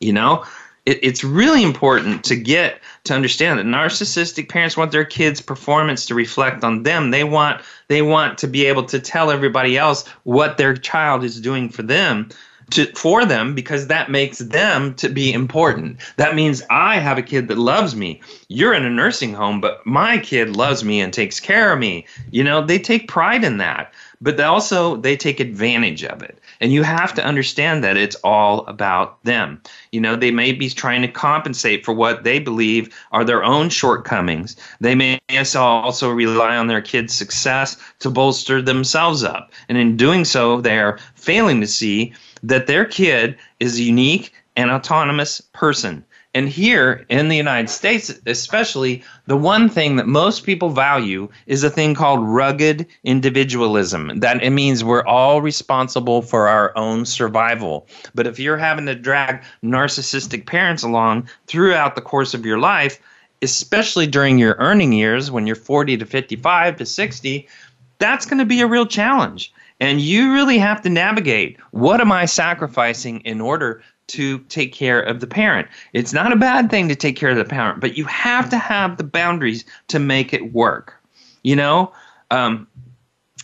You 0.00 0.12
know, 0.12 0.44
it, 0.84 0.98
it's 1.02 1.24
really 1.24 1.62
important 1.62 2.24
to 2.24 2.36
get 2.36 2.82
to 3.04 3.14
understand 3.14 3.58
that 3.58 3.64
narcissistic 3.64 4.50
parents 4.50 4.76
want 4.76 4.92
their 4.92 5.06
kids' 5.06 5.40
performance 5.40 6.04
to 6.04 6.14
reflect 6.14 6.62
on 6.62 6.82
them. 6.82 7.10
They 7.10 7.24
want 7.24 7.62
they 7.88 8.02
want 8.02 8.36
to 8.36 8.48
be 8.48 8.66
able 8.66 8.84
to 8.84 9.00
tell 9.00 9.30
everybody 9.30 9.78
else 9.78 10.06
what 10.24 10.58
their 10.58 10.74
child 10.76 11.24
is 11.24 11.40
doing 11.40 11.70
for 11.70 11.82
them 11.82 12.28
to 12.70 12.86
for 12.94 13.24
them 13.24 13.54
because 13.54 13.86
that 13.86 14.10
makes 14.10 14.38
them 14.38 14.94
to 14.94 15.08
be 15.08 15.32
important. 15.32 15.98
That 16.16 16.34
means 16.34 16.62
I 16.70 16.96
have 16.98 17.18
a 17.18 17.22
kid 17.22 17.48
that 17.48 17.58
loves 17.58 17.96
me. 17.96 18.20
You're 18.48 18.74
in 18.74 18.84
a 18.84 18.90
nursing 18.90 19.34
home, 19.34 19.60
but 19.60 19.84
my 19.86 20.18
kid 20.18 20.56
loves 20.56 20.84
me 20.84 21.00
and 21.00 21.12
takes 21.12 21.40
care 21.40 21.72
of 21.72 21.78
me. 21.78 22.06
You 22.30 22.44
know, 22.44 22.64
they 22.64 22.78
take 22.78 23.08
pride 23.08 23.44
in 23.44 23.58
that, 23.58 23.92
but 24.20 24.36
they 24.36 24.42
also 24.42 24.96
they 24.96 25.16
take 25.16 25.40
advantage 25.40 26.04
of 26.04 26.22
it. 26.22 26.38
And 26.60 26.72
you 26.72 26.82
have 26.82 27.14
to 27.14 27.24
understand 27.24 27.84
that 27.84 27.96
it's 27.96 28.16
all 28.16 28.66
about 28.66 29.22
them. 29.24 29.62
You 29.92 30.00
know, 30.00 30.16
they 30.16 30.30
may 30.30 30.52
be 30.52 30.68
trying 30.68 31.02
to 31.02 31.08
compensate 31.08 31.84
for 31.84 31.94
what 31.94 32.24
they 32.24 32.38
believe 32.38 32.94
are 33.12 33.24
their 33.24 33.44
own 33.44 33.68
shortcomings. 33.68 34.56
They 34.80 34.94
may 34.94 35.20
also 35.54 36.10
rely 36.10 36.56
on 36.56 36.66
their 36.66 36.82
kids' 36.82 37.14
success 37.14 37.76
to 38.00 38.10
bolster 38.10 38.60
themselves 38.60 39.22
up. 39.22 39.52
And 39.68 39.78
in 39.78 39.96
doing 39.96 40.24
so, 40.24 40.60
they're 40.60 40.98
failing 41.14 41.60
to 41.60 41.66
see 41.66 42.12
that 42.42 42.66
their 42.66 42.84
kid 42.84 43.36
is 43.60 43.78
a 43.78 43.82
unique 43.82 44.32
and 44.56 44.70
autonomous 44.70 45.40
person. 45.52 46.04
And 46.34 46.48
here 46.48 47.06
in 47.08 47.28
the 47.28 47.36
United 47.36 47.70
States, 47.70 48.12
especially, 48.26 49.02
the 49.26 49.36
one 49.36 49.68
thing 49.68 49.96
that 49.96 50.06
most 50.06 50.44
people 50.44 50.68
value 50.68 51.28
is 51.46 51.64
a 51.64 51.70
thing 51.70 51.94
called 51.94 52.20
rugged 52.22 52.86
individualism. 53.02 54.20
That 54.20 54.42
it 54.42 54.50
means 54.50 54.84
we're 54.84 55.06
all 55.06 55.40
responsible 55.40 56.20
for 56.20 56.46
our 56.46 56.76
own 56.76 57.06
survival. 57.06 57.86
But 58.14 58.26
if 58.26 58.38
you're 58.38 58.58
having 58.58 58.86
to 58.86 58.94
drag 58.94 59.42
narcissistic 59.64 60.46
parents 60.46 60.82
along 60.82 61.28
throughout 61.46 61.94
the 61.94 62.02
course 62.02 62.34
of 62.34 62.44
your 62.44 62.58
life, 62.58 63.00
especially 63.40 64.06
during 64.06 64.38
your 64.38 64.56
earning 64.58 64.92
years 64.92 65.30
when 65.30 65.46
you're 65.46 65.56
40 65.56 65.96
to 65.96 66.04
55 66.04 66.76
to 66.76 66.86
60, 66.86 67.48
that's 67.98 68.26
going 68.26 68.38
to 68.38 68.44
be 68.44 68.60
a 68.60 68.66
real 68.66 68.86
challenge. 68.86 69.52
And 69.80 70.00
you 70.00 70.32
really 70.32 70.58
have 70.58 70.82
to 70.82 70.88
navigate 70.88 71.58
what 71.70 72.00
am 72.00 72.12
I 72.12 72.24
sacrificing 72.26 73.20
in 73.20 73.40
order 73.40 73.82
to 74.08 74.38
take 74.48 74.72
care 74.72 75.00
of 75.00 75.20
the 75.20 75.26
parent? 75.26 75.68
It's 75.92 76.12
not 76.12 76.32
a 76.32 76.36
bad 76.36 76.70
thing 76.70 76.88
to 76.88 76.94
take 76.94 77.16
care 77.16 77.30
of 77.30 77.36
the 77.36 77.44
parent, 77.44 77.80
but 77.80 77.96
you 77.96 78.04
have 78.04 78.48
to 78.50 78.58
have 78.58 78.96
the 78.96 79.04
boundaries 79.04 79.64
to 79.88 79.98
make 79.98 80.32
it 80.32 80.52
work. 80.52 80.94
You 81.42 81.56
know, 81.56 81.92
um, 82.30 82.66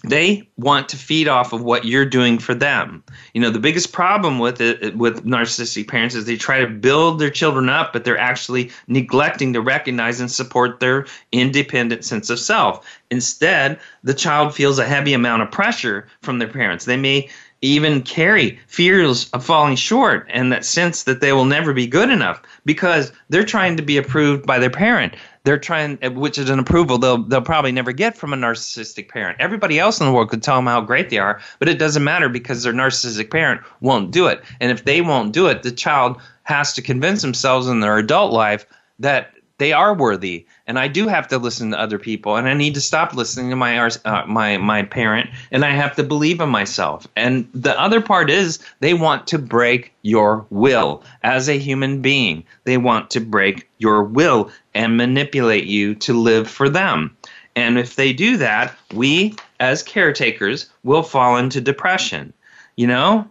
they 0.04 0.48
want 0.56 0.88
to 0.90 0.96
feed 0.96 1.28
off 1.28 1.52
of 1.52 1.62
what 1.62 1.84
you're 1.84 2.04
doing 2.04 2.38
for 2.38 2.54
them. 2.54 3.02
You 3.32 3.40
know, 3.40 3.50
the 3.50 3.58
biggest 3.58 3.92
problem 3.92 4.38
with 4.38 4.60
it 4.60 4.96
with 4.96 5.24
narcissistic 5.24 5.88
parents 5.88 6.14
is 6.14 6.26
they 6.26 6.36
try 6.36 6.60
to 6.60 6.66
build 6.66 7.18
their 7.18 7.30
children 7.30 7.68
up, 7.68 7.92
but 7.92 8.04
they're 8.04 8.18
actually 8.18 8.70
neglecting 8.86 9.52
to 9.54 9.60
recognize 9.60 10.20
and 10.20 10.30
support 10.30 10.80
their 10.80 11.06
independent 11.32 12.04
sense 12.04 12.30
of 12.30 12.38
self. 12.38 12.86
Instead, 13.10 13.78
the 14.02 14.14
child 14.14 14.54
feels 14.54 14.78
a 14.78 14.86
heavy 14.86 15.14
amount 15.14 15.42
of 15.42 15.50
pressure 15.50 16.06
from 16.22 16.38
their 16.38 16.48
parents. 16.48 16.84
They 16.84 16.96
may 16.96 17.30
even 17.64 18.02
carry 18.02 18.58
fears 18.66 19.30
of 19.30 19.44
falling 19.44 19.76
short 19.76 20.28
and 20.30 20.52
that 20.52 20.66
sense 20.66 21.04
that 21.04 21.22
they 21.22 21.32
will 21.32 21.46
never 21.46 21.72
be 21.72 21.86
good 21.86 22.10
enough 22.10 22.42
because 22.66 23.10
they're 23.30 23.42
trying 23.42 23.76
to 23.76 23.82
be 23.82 23.96
approved 23.96 24.44
by 24.44 24.58
their 24.58 24.68
parent. 24.68 25.14
They're 25.44 25.58
trying, 25.58 25.98
which 26.14 26.38
is 26.38 26.48
an 26.48 26.58
approval 26.58 26.96
they'll 26.96 27.22
they'll 27.22 27.42
probably 27.42 27.72
never 27.72 27.92
get 27.92 28.16
from 28.16 28.32
a 28.32 28.36
narcissistic 28.36 29.08
parent. 29.08 29.36
Everybody 29.40 29.78
else 29.78 30.00
in 30.00 30.06
the 30.06 30.12
world 30.12 30.30
could 30.30 30.42
tell 30.42 30.56
them 30.56 30.66
how 30.66 30.80
great 30.80 31.10
they 31.10 31.18
are, 31.18 31.40
but 31.58 31.68
it 31.68 31.78
doesn't 31.78 32.02
matter 32.02 32.30
because 32.30 32.62
their 32.62 32.72
narcissistic 32.72 33.30
parent 33.30 33.60
won't 33.80 34.10
do 34.10 34.26
it. 34.26 34.42
And 34.60 34.72
if 34.72 34.84
they 34.84 35.02
won't 35.02 35.32
do 35.32 35.46
it, 35.48 35.62
the 35.62 35.70
child 35.70 36.20
has 36.44 36.72
to 36.74 36.82
convince 36.82 37.20
themselves 37.20 37.68
in 37.68 37.80
their 37.80 37.98
adult 37.98 38.32
life 38.32 38.66
that 38.98 39.34
they 39.58 39.72
are 39.72 39.94
worthy 39.94 40.46
and 40.66 40.78
i 40.78 40.88
do 40.88 41.06
have 41.06 41.28
to 41.28 41.38
listen 41.38 41.70
to 41.70 41.78
other 41.78 41.98
people 41.98 42.36
and 42.36 42.48
i 42.48 42.54
need 42.54 42.74
to 42.74 42.80
stop 42.80 43.14
listening 43.14 43.50
to 43.50 43.56
my 43.56 43.78
uh, 43.78 44.24
my 44.26 44.56
my 44.56 44.82
parent 44.82 45.30
and 45.52 45.64
i 45.64 45.70
have 45.70 45.94
to 45.94 46.02
believe 46.02 46.40
in 46.40 46.48
myself 46.48 47.06
and 47.14 47.48
the 47.54 47.78
other 47.80 48.00
part 48.00 48.30
is 48.30 48.58
they 48.80 48.94
want 48.94 49.26
to 49.26 49.38
break 49.38 49.92
your 50.02 50.44
will 50.50 51.02
as 51.22 51.48
a 51.48 51.58
human 51.58 52.02
being 52.02 52.44
they 52.64 52.76
want 52.76 53.10
to 53.10 53.20
break 53.20 53.68
your 53.78 54.02
will 54.02 54.50
and 54.74 54.96
manipulate 54.96 55.64
you 55.64 55.94
to 55.96 56.12
live 56.12 56.48
for 56.50 56.68
them. 56.68 57.16
And 57.56 57.78
if 57.78 57.96
they 57.96 58.12
do 58.12 58.36
that 58.38 58.74
we 58.92 59.34
as 59.60 59.82
caretakers 59.82 60.68
will 60.82 61.02
fall 61.02 61.36
into 61.36 61.60
depression. 61.60 62.32
You 62.76 62.88
know 62.88 63.30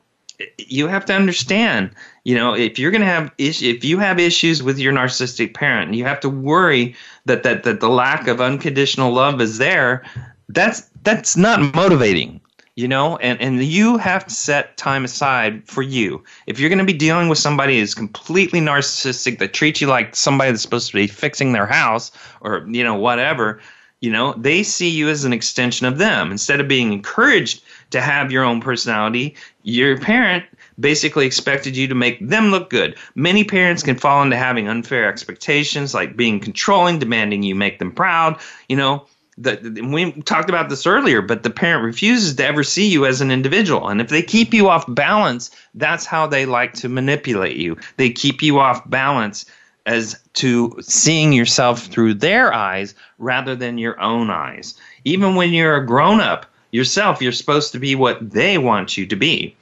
you 0.57 0.87
have 0.87 1.05
to 1.05 1.13
understand 1.13 1.91
you 2.23 2.35
know 2.35 2.55
if 2.55 2.79
you're 2.79 2.91
going 2.91 3.01
to 3.01 3.07
have 3.07 3.31
is- 3.37 3.61
if 3.61 3.83
you 3.83 3.99
have 3.99 4.19
issues 4.19 4.63
with 4.63 4.79
your 4.79 4.93
narcissistic 4.93 5.53
parent 5.53 5.93
you 5.93 6.03
have 6.03 6.19
to 6.19 6.29
worry 6.29 6.95
that, 7.25 7.43
that 7.43 7.63
that 7.63 7.79
the 7.79 7.89
lack 7.89 8.27
of 8.27 8.41
unconditional 8.41 9.13
love 9.13 9.39
is 9.41 9.57
there 9.57 10.03
that's 10.49 10.89
that's 11.03 11.37
not 11.37 11.75
motivating 11.75 12.41
you 12.75 12.87
know 12.87 13.17
and 13.17 13.39
and 13.39 13.63
you 13.63 13.97
have 13.97 14.25
to 14.25 14.33
set 14.33 14.75
time 14.77 15.05
aside 15.05 15.67
for 15.67 15.81
you 15.81 16.23
if 16.47 16.59
you're 16.59 16.69
going 16.69 16.79
to 16.79 16.85
be 16.85 16.93
dealing 16.93 17.29
with 17.29 17.37
somebody 17.37 17.79
who's 17.79 17.93
completely 17.93 18.59
narcissistic 18.59 19.39
that 19.39 19.53
treats 19.53 19.79
you 19.81 19.87
like 19.87 20.15
somebody 20.15 20.51
that's 20.51 20.63
supposed 20.63 20.87
to 20.87 20.95
be 20.95 21.07
fixing 21.07 21.53
their 21.53 21.67
house 21.67 22.11
or 22.41 22.65
you 22.67 22.83
know 22.83 22.95
whatever 22.95 23.61
you 23.99 24.11
know 24.11 24.33
they 24.33 24.63
see 24.63 24.89
you 24.89 25.07
as 25.09 25.23
an 25.23 25.33
extension 25.33 25.85
of 25.85 25.97
them 25.97 26.31
instead 26.31 26.59
of 26.59 26.67
being 26.67 26.91
encouraged 26.91 27.63
to 27.91 28.01
have 28.01 28.31
your 28.31 28.43
own 28.43 28.59
personality 28.59 29.35
your 29.63 29.99
parent 29.99 30.45
basically 30.79 31.25
expected 31.25 31.77
you 31.77 31.87
to 31.87 31.95
make 31.95 32.19
them 32.27 32.51
look 32.51 32.69
good. 32.69 32.95
Many 33.15 33.43
parents 33.43 33.83
can 33.83 33.97
fall 33.97 34.23
into 34.23 34.37
having 34.37 34.67
unfair 34.67 35.07
expectations, 35.07 35.93
like 35.93 36.17
being 36.17 36.39
controlling, 36.39 36.99
demanding 36.99 37.43
you 37.43 37.55
make 37.55 37.79
them 37.79 37.91
proud. 37.91 38.39
You 38.69 38.77
know, 38.77 39.05
the, 39.37 39.81
we 39.91 40.11
talked 40.23 40.49
about 40.49 40.69
this 40.69 40.85
earlier, 40.85 41.21
but 41.21 41.43
the 41.43 41.49
parent 41.49 41.83
refuses 41.83 42.35
to 42.35 42.45
ever 42.45 42.63
see 42.63 42.87
you 42.87 43.05
as 43.05 43.21
an 43.21 43.31
individual. 43.31 43.89
And 43.89 44.01
if 44.01 44.09
they 44.09 44.21
keep 44.21 44.53
you 44.53 44.69
off 44.69 44.85
balance, 44.87 45.51
that's 45.73 46.05
how 46.05 46.27
they 46.27 46.45
like 46.45 46.73
to 46.73 46.89
manipulate 46.89 47.57
you. 47.57 47.77
They 47.97 48.09
keep 48.09 48.41
you 48.41 48.59
off 48.59 48.87
balance 48.89 49.45
as 49.85 50.19
to 50.33 50.75
seeing 50.81 51.33
yourself 51.33 51.87
through 51.87 52.13
their 52.13 52.53
eyes 52.53 52.95
rather 53.17 53.55
than 53.55 53.77
your 53.77 53.99
own 53.99 54.29
eyes. 54.29 54.75
Even 55.03 55.35
when 55.35 55.51
you're 55.51 55.75
a 55.77 55.85
grown 55.85 56.21
up 56.21 56.45
yourself, 56.71 57.21
you're 57.21 57.31
supposed 57.31 57.71
to 57.73 57.79
be 57.79 57.95
what 57.95 58.31
they 58.31 58.57
want 58.57 58.97
you 58.97 59.05
to 59.05 59.15
be 59.15 59.55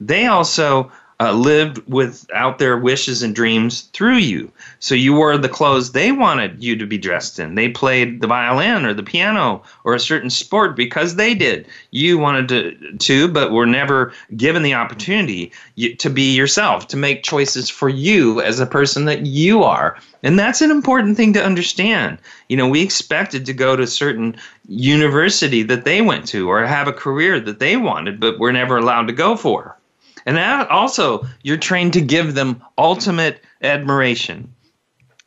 they 0.00 0.26
also 0.26 0.90
uh, 1.18 1.32
lived 1.32 1.78
without 1.88 2.58
their 2.58 2.76
wishes 2.76 3.22
and 3.22 3.34
dreams 3.34 3.82
through 3.92 4.16
you. 4.16 4.52
So 4.80 4.94
you 4.94 5.14
wore 5.14 5.38
the 5.38 5.48
clothes 5.48 5.92
they 5.92 6.12
wanted 6.12 6.62
you 6.62 6.76
to 6.76 6.86
be 6.86 6.98
dressed 6.98 7.38
in. 7.38 7.54
They 7.54 7.70
played 7.70 8.20
the 8.20 8.26
violin 8.26 8.84
or 8.84 8.92
the 8.92 9.02
piano 9.02 9.62
or 9.84 9.94
a 9.94 10.00
certain 10.00 10.28
sport 10.28 10.76
because 10.76 11.16
they 11.16 11.34
did. 11.34 11.66
You 11.90 12.18
wanted 12.18 12.48
to, 12.48 12.96
to 12.98 13.28
but 13.28 13.50
were 13.50 13.66
never 13.66 14.12
given 14.36 14.62
the 14.62 14.74
opportunity 14.74 15.52
to 15.98 16.10
be 16.10 16.34
yourself, 16.34 16.86
to 16.88 16.98
make 16.98 17.22
choices 17.22 17.70
for 17.70 17.88
you 17.88 18.42
as 18.42 18.60
a 18.60 18.66
person 18.66 19.06
that 19.06 19.24
you 19.24 19.62
are. 19.62 19.96
And 20.22 20.38
that's 20.38 20.60
an 20.60 20.70
important 20.70 21.16
thing 21.16 21.32
to 21.32 21.44
understand. 21.44 22.18
You 22.50 22.58
know, 22.58 22.68
we 22.68 22.82
expected 22.82 23.46
to 23.46 23.54
go 23.54 23.74
to 23.74 23.84
a 23.84 23.86
certain 23.86 24.36
university 24.68 25.62
that 25.62 25.86
they 25.86 26.02
went 26.02 26.26
to 26.28 26.50
or 26.50 26.66
have 26.66 26.88
a 26.88 26.92
career 26.92 27.40
that 27.40 27.58
they 27.58 27.78
wanted, 27.78 28.20
but 28.20 28.38
we're 28.38 28.52
never 28.52 28.76
allowed 28.76 29.06
to 29.06 29.14
go 29.14 29.34
for. 29.36 29.76
And 30.26 30.36
that 30.36 30.68
also, 30.70 31.24
you're 31.44 31.56
trained 31.56 31.92
to 31.92 32.00
give 32.00 32.34
them 32.34 32.62
ultimate 32.76 33.40
admiration. 33.62 34.52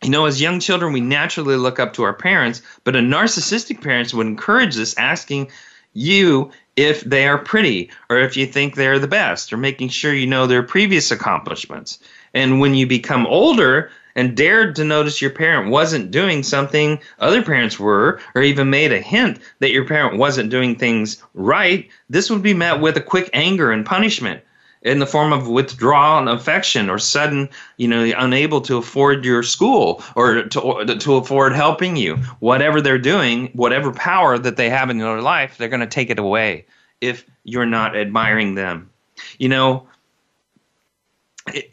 You 0.03 0.09
know, 0.09 0.25
as 0.25 0.41
young 0.41 0.59
children, 0.59 0.93
we 0.93 0.99
naturally 0.99 1.55
look 1.55 1.79
up 1.79 1.93
to 1.93 2.03
our 2.03 2.13
parents, 2.13 2.61
but 2.83 2.97
a 2.97 2.99
narcissistic 2.99 3.81
parent 3.81 4.13
would 4.13 4.27
encourage 4.27 4.75
this, 4.75 4.97
asking 4.97 5.51
you 5.93 6.51
if 6.75 7.01
they 7.01 7.27
are 7.27 7.37
pretty 7.37 7.89
or 8.09 8.19
if 8.19 8.37
you 8.37 8.45
think 8.45 8.75
they're 8.75 8.99
the 8.99 9.07
best 9.07 9.51
or 9.51 9.57
making 9.57 9.89
sure 9.89 10.13
you 10.13 10.27
know 10.27 10.47
their 10.47 10.63
previous 10.63 11.11
accomplishments. 11.11 11.99
And 12.33 12.59
when 12.59 12.75
you 12.75 12.85
become 12.85 13.25
older 13.25 13.91
and 14.15 14.35
dared 14.35 14.75
to 14.75 14.83
notice 14.83 15.21
your 15.21 15.31
parent 15.31 15.71
wasn't 15.71 16.11
doing 16.11 16.43
something 16.43 16.99
other 17.19 17.41
parents 17.41 17.79
were, 17.79 18.19
or 18.35 18.41
even 18.41 18.69
made 18.69 18.91
a 18.91 18.99
hint 18.99 19.39
that 19.59 19.71
your 19.71 19.85
parent 19.85 20.17
wasn't 20.17 20.49
doing 20.49 20.75
things 20.75 21.23
right, 21.33 21.89
this 22.09 22.29
would 22.29 22.43
be 22.43 22.53
met 22.53 22.81
with 22.81 22.97
a 22.97 23.01
quick 23.01 23.29
anger 23.33 23.71
and 23.71 23.85
punishment 23.85 24.41
in 24.81 24.99
the 24.99 25.05
form 25.05 25.33
of 25.33 25.47
withdrawal 25.47 26.19
and 26.19 26.29
affection 26.29 26.89
or 26.89 26.97
sudden 26.97 27.49
you 27.77 27.87
know 27.87 28.11
unable 28.17 28.61
to 28.61 28.77
afford 28.77 29.25
your 29.25 29.43
school 29.43 30.03
or 30.15 30.43
to, 30.43 30.97
to 30.99 31.15
afford 31.15 31.53
helping 31.53 31.95
you 31.95 32.15
whatever 32.39 32.81
they're 32.81 32.97
doing 32.97 33.47
whatever 33.53 33.91
power 33.91 34.37
that 34.37 34.57
they 34.57 34.69
have 34.69 34.89
in 34.89 34.97
your 34.97 35.21
life 35.21 35.57
they're 35.57 35.67
going 35.67 35.79
to 35.79 35.87
take 35.87 36.09
it 36.09 36.19
away 36.19 36.65
if 37.01 37.25
you're 37.43 37.65
not 37.65 37.95
admiring 37.95 38.55
them 38.55 38.89
you 39.37 39.49
know 39.49 39.85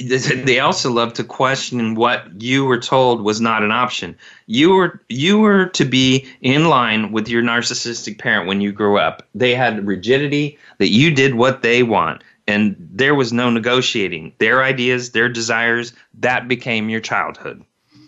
they 0.01 0.61
also 0.61 0.91
love 0.91 1.13
to 1.15 1.25
question 1.25 1.95
what 1.95 2.41
you 2.41 2.65
were 2.65 2.79
told 2.79 3.21
was 3.23 3.41
not 3.41 3.63
an 3.63 3.71
option. 3.71 4.17
You 4.47 4.71
were 4.71 5.01
you 5.09 5.39
were 5.39 5.67
to 5.67 5.85
be 5.85 6.27
in 6.41 6.69
line 6.69 7.13
with 7.13 7.29
your 7.29 7.43
narcissistic 7.43 8.19
parent 8.19 8.47
when 8.47 8.63
you 8.63 8.73
grew 8.73 8.99
up. 8.99 9.27
They 9.35 9.55
had 9.55 9.87
rigidity 9.87 10.59
that 10.79 10.89
you 10.89 11.11
did 11.11 11.35
what 11.35 11.63
they 11.63 11.83
want 11.83 12.23
and 12.47 12.77
there 12.79 13.15
was 13.15 13.33
no 13.33 13.51
negotiating. 13.51 14.33
Their 14.39 14.63
ideas, 14.63 15.13
their 15.13 15.29
desires, 15.29 15.93
that 16.21 16.49
became 16.49 16.89
your 16.89 17.01
childhood. 17.01 17.65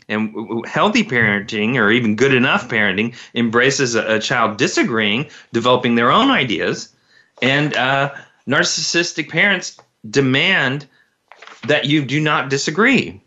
And 0.09 0.67
healthy 0.67 1.05
parenting, 1.05 1.77
or 1.77 1.91
even 1.91 2.17
good 2.17 2.33
enough 2.33 2.69
parenting, 2.69 3.15
embraces 3.35 3.95
a, 3.95 4.15
a 4.15 4.19
child 4.19 4.57
disagreeing, 4.57 5.29
developing 5.53 5.97
their 5.97 6.11
own 6.11 6.31
ideas. 6.31 6.95
And 7.43 7.75
uh, 7.75 8.15
narcissistic 8.47 9.29
parents 9.29 9.79
demand 10.09 10.87
that 11.67 11.85
you 11.85 12.05
do 12.05 12.21
not 12.21 12.49
disagree. 12.49 13.21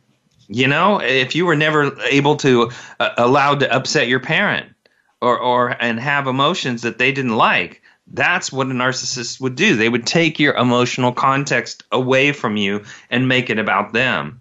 You 0.47 0.67
know, 0.67 0.99
if 0.99 1.35
you 1.35 1.45
were 1.45 1.55
never 1.55 1.97
able 2.05 2.35
to 2.37 2.71
uh, 2.99 3.09
allowed 3.17 3.59
to 3.61 3.73
upset 3.73 4.07
your 4.07 4.19
parent 4.19 4.73
or 5.21 5.37
or 5.37 5.69
and 5.81 5.99
have 5.99 6.27
emotions 6.27 6.81
that 6.81 6.97
they 6.97 7.11
didn't 7.11 7.37
like, 7.37 7.81
that's 8.13 8.51
what 8.51 8.67
a 8.67 8.71
narcissist 8.71 9.39
would 9.41 9.55
do. 9.55 9.75
They 9.75 9.89
would 9.89 10.05
take 10.05 10.39
your 10.39 10.53
emotional 10.55 11.11
context 11.11 11.83
away 11.91 12.31
from 12.31 12.57
you 12.57 12.83
and 13.09 13.27
make 13.27 13.49
it 13.49 13.59
about 13.59 13.93
them. 13.93 14.39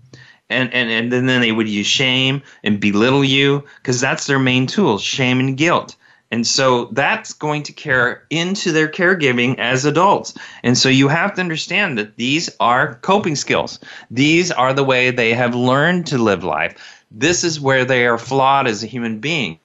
And, 0.48 0.72
and, 0.74 0.90
and 0.90 1.12
then 1.12 1.26
they 1.40 1.52
would 1.52 1.68
use 1.68 1.86
shame 1.86 2.42
and 2.64 2.80
belittle 2.80 3.24
you 3.24 3.64
because 3.76 4.00
that's 4.00 4.26
their 4.26 4.40
main 4.40 4.66
tool 4.66 4.98
shame 4.98 5.38
and 5.38 5.56
guilt. 5.56 5.96
And 6.32 6.46
so 6.46 6.86
that's 6.86 7.32
going 7.32 7.64
to 7.64 7.72
carry 7.72 8.16
into 8.30 8.70
their 8.70 8.88
caregiving 8.88 9.58
as 9.58 9.84
adults. 9.84 10.34
And 10.62 10.78
so 10.78 10.88
you 10.88 11.08
have 11.08 11.34
to 11.34 11.40
understand 11.40 11.98
that 11.98 12.16
these 12.16 12.48
are 12.60 12.94
coping 12.96 13.34
skills. 13.34 13.80
These 14.10 14.52
are 14.52 14.72
the 14.72 14.84
way 14.84 15.10
they 15.10 15.34
have 15.34 15.54
learned 15.54 16.06
to 16.08 16.18
live 16.18 16.44
life. 16.44 17.04
This 17.10 17.42
is 17.42 17.60
where 17.60 17.84
they 17.84 18.06
are 18.06 18.18
flawed 18.18 18.68
as 18.68 18.84
a 18.84 18.86
human 18.86 19.18
being. 19.18 19.58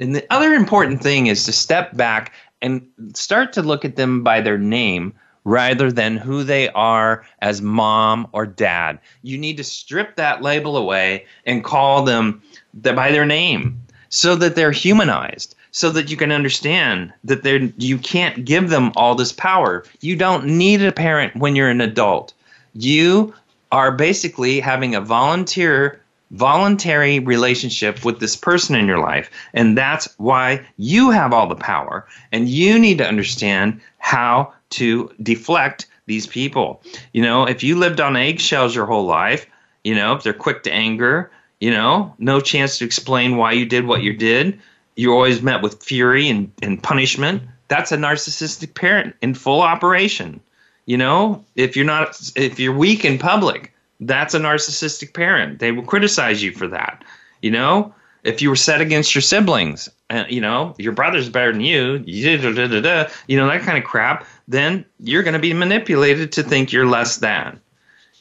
And 0.00 0.16
the 0.16 0.26
other 0.32 0.52
important 0.54 1.00
thing 1.00 1.28
is 1.28 1.44
to 1.44 1.52
step 1.52 1.96
back 1.96 2.32
and 2.64 2.82
start 3.12 3.52
to 3.52 3.62
look 3.62 3.84
at 3.84 3.96
them 3.96 4.24
by 4.24 4.40
their 4.40 4.56
name 4.56 5.12
rather 5.44 5.92
than 5.92 6.16
who 6.16 6.42
they 6.42 6.70
are 6.70 7.26
as 7.42 7.60
mom 7.60 8.26
or 8.32 8.46
dad. 8.46 8.98
You 9.22 9.36
need 9.36 9.58
to 9.58 9.64
strip 9.64 10.16
that 10.16 10.40
label 10.40 10.78
away 10.78 11.26
and 11.44 11.62
call 11.62 12.04
them 12.04 12.42
by 12.72 13.12
their 13.12 13.26
name 13.26 13.78
so 14.08 14.34
that 14.36 14.54
they're 14.54 14.72
humanized 14.72 15.54
so 15.72 15.90
that 15.90 16.10
you 16.10 16.16
can 16.16 16.32
understand 16.32 17.12
that 17.24 17.42
they 17.42 17.70
you 17.76 17.98
can't 17.98 18.46
give 18.46 18.70
them 18.70 18.92
all 18.96 19.14
this 19.14 19.32
power. 19.32 19.84
You 20.00 20.16
don't 20.16 20.46
need 20.46 20.82
a 20.82 20.92
parent 20.92 21.36
when 21.36 21.54
you're 21.54 21.68
an 21.68 21.82
adult. 21.82 22.32
You 22.72 23.34
are 23.72 23.92
basically 23.92 24.60
having 24.60 24.94
a 24.94 25.02
volunteer 25.02 26.00
voluntary 26.30 27.18
relationship 27.20 28.04
with 28.04 28.20
this 28.20 28.36
person 28.36 28.74
in 28.74 28.86
your 28.86 28.98
life. 28.98 29.30
And 29.52 29.78
that's 29.78 30.08
why 30.18 30.64
you 30.76 31.10
have 31.10 31.32
all 31.32 31.46
the 31.46 31.54
power. 31.54 32.06
And 32.32 32.48
you 32.48 32.78
need 32.78 32.98
to 32.98 33.06
understand 33.06 33.80
how 33.98 34.52
to 34.70 35.10
deflect 35.22 35.86
these 36.06 36.26
people. 36.26 36.82
You 37.12 37.22
know, 37.22 37.44
if 37.46 37.62
you 37.62 37.76
lived 37.78 38.00
on 38.00 38.16
eggshells 38.16 38.74
your 38.74 38.86
whole 38.86 39.06
life, 39.06 39.46
you 39.84 39.94
know, 39.94 40.14
if 40.14 40.22
they're 40.22 40.32
quick 40.32 40.62
to 40.64 40.72
anger, 40.72 41.30
you 41.60 41.70
know, 41.70 42.14
no 42.18 42.40
chance 42.40 42.78
to 42.78 42.84
explain 42.84 43.36
why 43.36 43.52
you 43.52 43.64
did 43.64 43.86
what 43.86 44.02
you 44.02 44.12
did, 44.12 44.58
you're 44.96 45.14
always 45.14 45.42
met 45.42 45.62
with 45.62 45.82
fury 45.82 46.28
and, 46.28 46.50
and 46.62 46.82
punishment. 46.82 47.42
That's 47.68 47.92
a 47.92 47.96
narcissistic 47.96 48.74
parent 48.74 49.14
in 49.22 49.34
full 49.34 49.60
operation. 49.60 50.40
You 50.86 50.98
know, 50.98 51.44
if 51.56 51.76
you're 51.76 51.86
not, 51.86 52.20
if 52.36 52.58
you're 52.58 52.76
weak 52.76 53.04
in 53.04 53.18
public, 53.18 53.73
that's 54.06 54.34
a 54.34 54.40
narcissistic 54.40 55.14
parent. 55.14 55.58
They 55.58 55.72
will 55.72 55.82
criticize 55.82 56.42
you 56.42 56.52
for 56.52 56.68
that. 56.68 57.04
You 57.42 57.50
know, 57.50 57.94
if 58.22 58.40
you 58.40 58.48
were 58.48 58.56
set 58.56 58.80
against 58.80 59.14
your 59.14 59.22
siblings, 59.22 59.88
uh, 60.10 60.24
you 60.28 60.40
know, 60.40 60.74
your 60.78 60.92
brother's 60.92 61.28
better 61.28 61.52
than 61.52 61.60
you, 61.60 62.02
you 62.06 62.38
know, 62.38 63.46
that 63.46 63.62
kind 63.62 63.78
of 63.78 63.84
crap, 63.84 64.26
then 64.48 64.84
you're 65.00 65.22
going 65.22 65.34
to 65.34 65.40
be 65.40 65.52
manipulated 65.52 66.32
to 66.32 66.42
think 66.42 66.72
you're 66.72 66.86
less 66.86 67.18
than. 67.18 67.60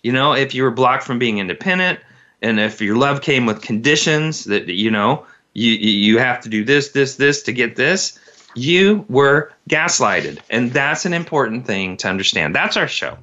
You 0.03 0.11
know, 0.11 0.33
if 0.33 0.53
you 0.53 0.63
were 0.63 0.71
blocked 0.71 1.03
from 1.03 1.19
being 1.19 1.37
independent, 1.37 1.99
and 2.41 2.59
if 2.59 2.81
your 2.81 2.97
love 2.97 3.21
came 3.21 3.45
with 3.45 3.61
conditions 3.61 4.43
that, 4.45 4.67
you 4.67 4.91
know, 4.91 5.25
you, 5.53 5.71
you 5.71 6.17
have 6.17 6.41
to 6.41 6.49
do 6.49 6.65
this, 6.65 6.89
this, 6.89 7.15
this 7.15 7.41
to 7.43 7.53
get 7.53 7.77
this, 7.77 8.19
you 8.55 9.05
were 9.07 9.51
gaslighted. 9.69 10.39
And 10.49 10.71
that's 10.71 11.05
an 11.05 11.13
important 11.13 11.65
thing 11.65 11.95
to 11.97 12.09
understand. 12.09 12.53
That's 12.53 12.75
our 12.75 12.87
show. 12.87 13.17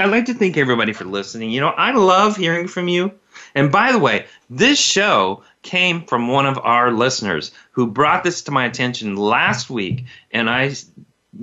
I'd 0.00 0.10
like 0.10 0.24
to 0.26 0.34
thank 0.34 0.56
everybody 0.56 0.94
for 0.94 1.04
listening. 1.04 1.50
You 1.50 1.60
know, 1.60 1.68
I 1.68 1.92
love 1.92 2.34
hearing 2.34 2.68
from 2.68 2.88
you. 2.88 3.12
And 3.54 3.70
by 3.70 3.92
the 3.92 3.98
way, 3.98 4.24
this 4.48 4.80
show 4.80 5.42
came 5.60 6.06
from 6.06 6.28
one 6.28 6.46
of 6.46 6.58
our 6.58 6.90
listeners 6.90 7.52
who 7.72 7.86
brought 7.86 8.24
this 8.24 8.40
to 8.42 8.50
my 8.50 8.64
attention 8.64 9.16
last 9.16 9.68
week, 9.68 10.06
and 10.32 10.48
I 10.48 10.74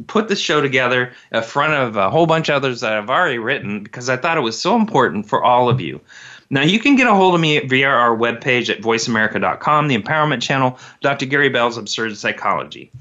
put 0.08 0.28
the 0.28 0.36
show 0.36 0.60
together 0.60 1.14
in 1.32 1.44
front 1.44 1.74
of 1.74 1.98
a 1.98 2.10
whole 2.10 2.26
bunch 2.26 2.50
of 2.50 2.56
others 2.56 2.82
that 2.82 2.94
I've 2.94 3.12
already 3.12 3.38
written 3.38 3.84
because 3.84 4.10
I 4.10 4.18
thought 4.18 4.38
it 4.38 4.42
was 4.42 4.60
so 4.60 4.76
important 4.76 5.28
for 5.30 5.44
all 5.44 5.70
of 5.70 5.80
you. 5.80 6.02
Now, 6.50 6.64
you 6.64 6.80
can 6.80 6.96
get 6.96 7.06
a 7.06 7.14
hold 7.14 7.36
of 7.36 7.42
me 7.42 7.60
via 7.60 7.90
our 7.90 8.18
webpage 8.18 8.72
at 8.72 8.82
voiceamerica.com, 8.82 9.88
the 9.88 9.98
empowerment 9.98 10.42
channel, 10.42 10.80
Dr. 11.02 11.28
Gary 11.28 11.50
Bell's 11.50 11.78
Absurd 11.78 12.18
Psychology. 12.18 12.92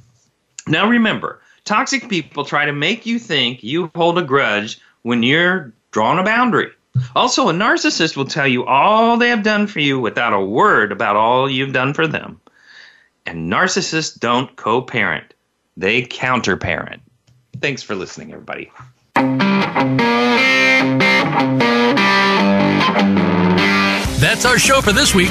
Now, 0.67 0.87
remember, 0.87 1.41
toxic 1.65 2.11
people 2.11 2.45
try 2.45 2.67
to 2.67 2.73
make 2.73 3.07
you 3.07 3.19
think 3.19 3.63
you 3.63 3.91
hold 3.95 4.19
a 4.19 4.23
grudge 4.23 4.81
when 5.07 5.23
you're 5.23 5.73
drawing 5.93 6.19
a 6.19 6.25
boundary. 6.25 6.69
Also, 7.15 7.49
a 7.49 7.53
narcissist 7.53 8.17
will 8.17 8.25
tell 8.25 8.49
you 8.49 8.65
all 8.65 9.17
they 9.17 9.29
have 9.29 9.45
done 9.45 9.69
for 9.69 9.79
you 9.79 10.01
without 10.01 10.33
a 10.33 10.41
word 10.45 10.91
about 10.91 11.15
all 11.15 11.49
you've 11.49 11.73
done 11.73 11.95
for 11.95 12.09
them. 12.09 12.41
And 13.25 13.51
narcissists 13.51 14.19
don't 14.19 14.57
co 14.57 14.83
parent, 14.83 15.33
they 15.77 16.03
counter 16.03 16.57
parent. 16.57 17.03
Thanks 17.61 17.85
for 17.85 17.95
listening, 17.95 18.33
everybody. 18.33 18.73
That's 24.19 24.45
our 24.45 24.59
show 24.59 24.81
for 24.81 24.93
this 24.93 25.15
week. 25.15 25.31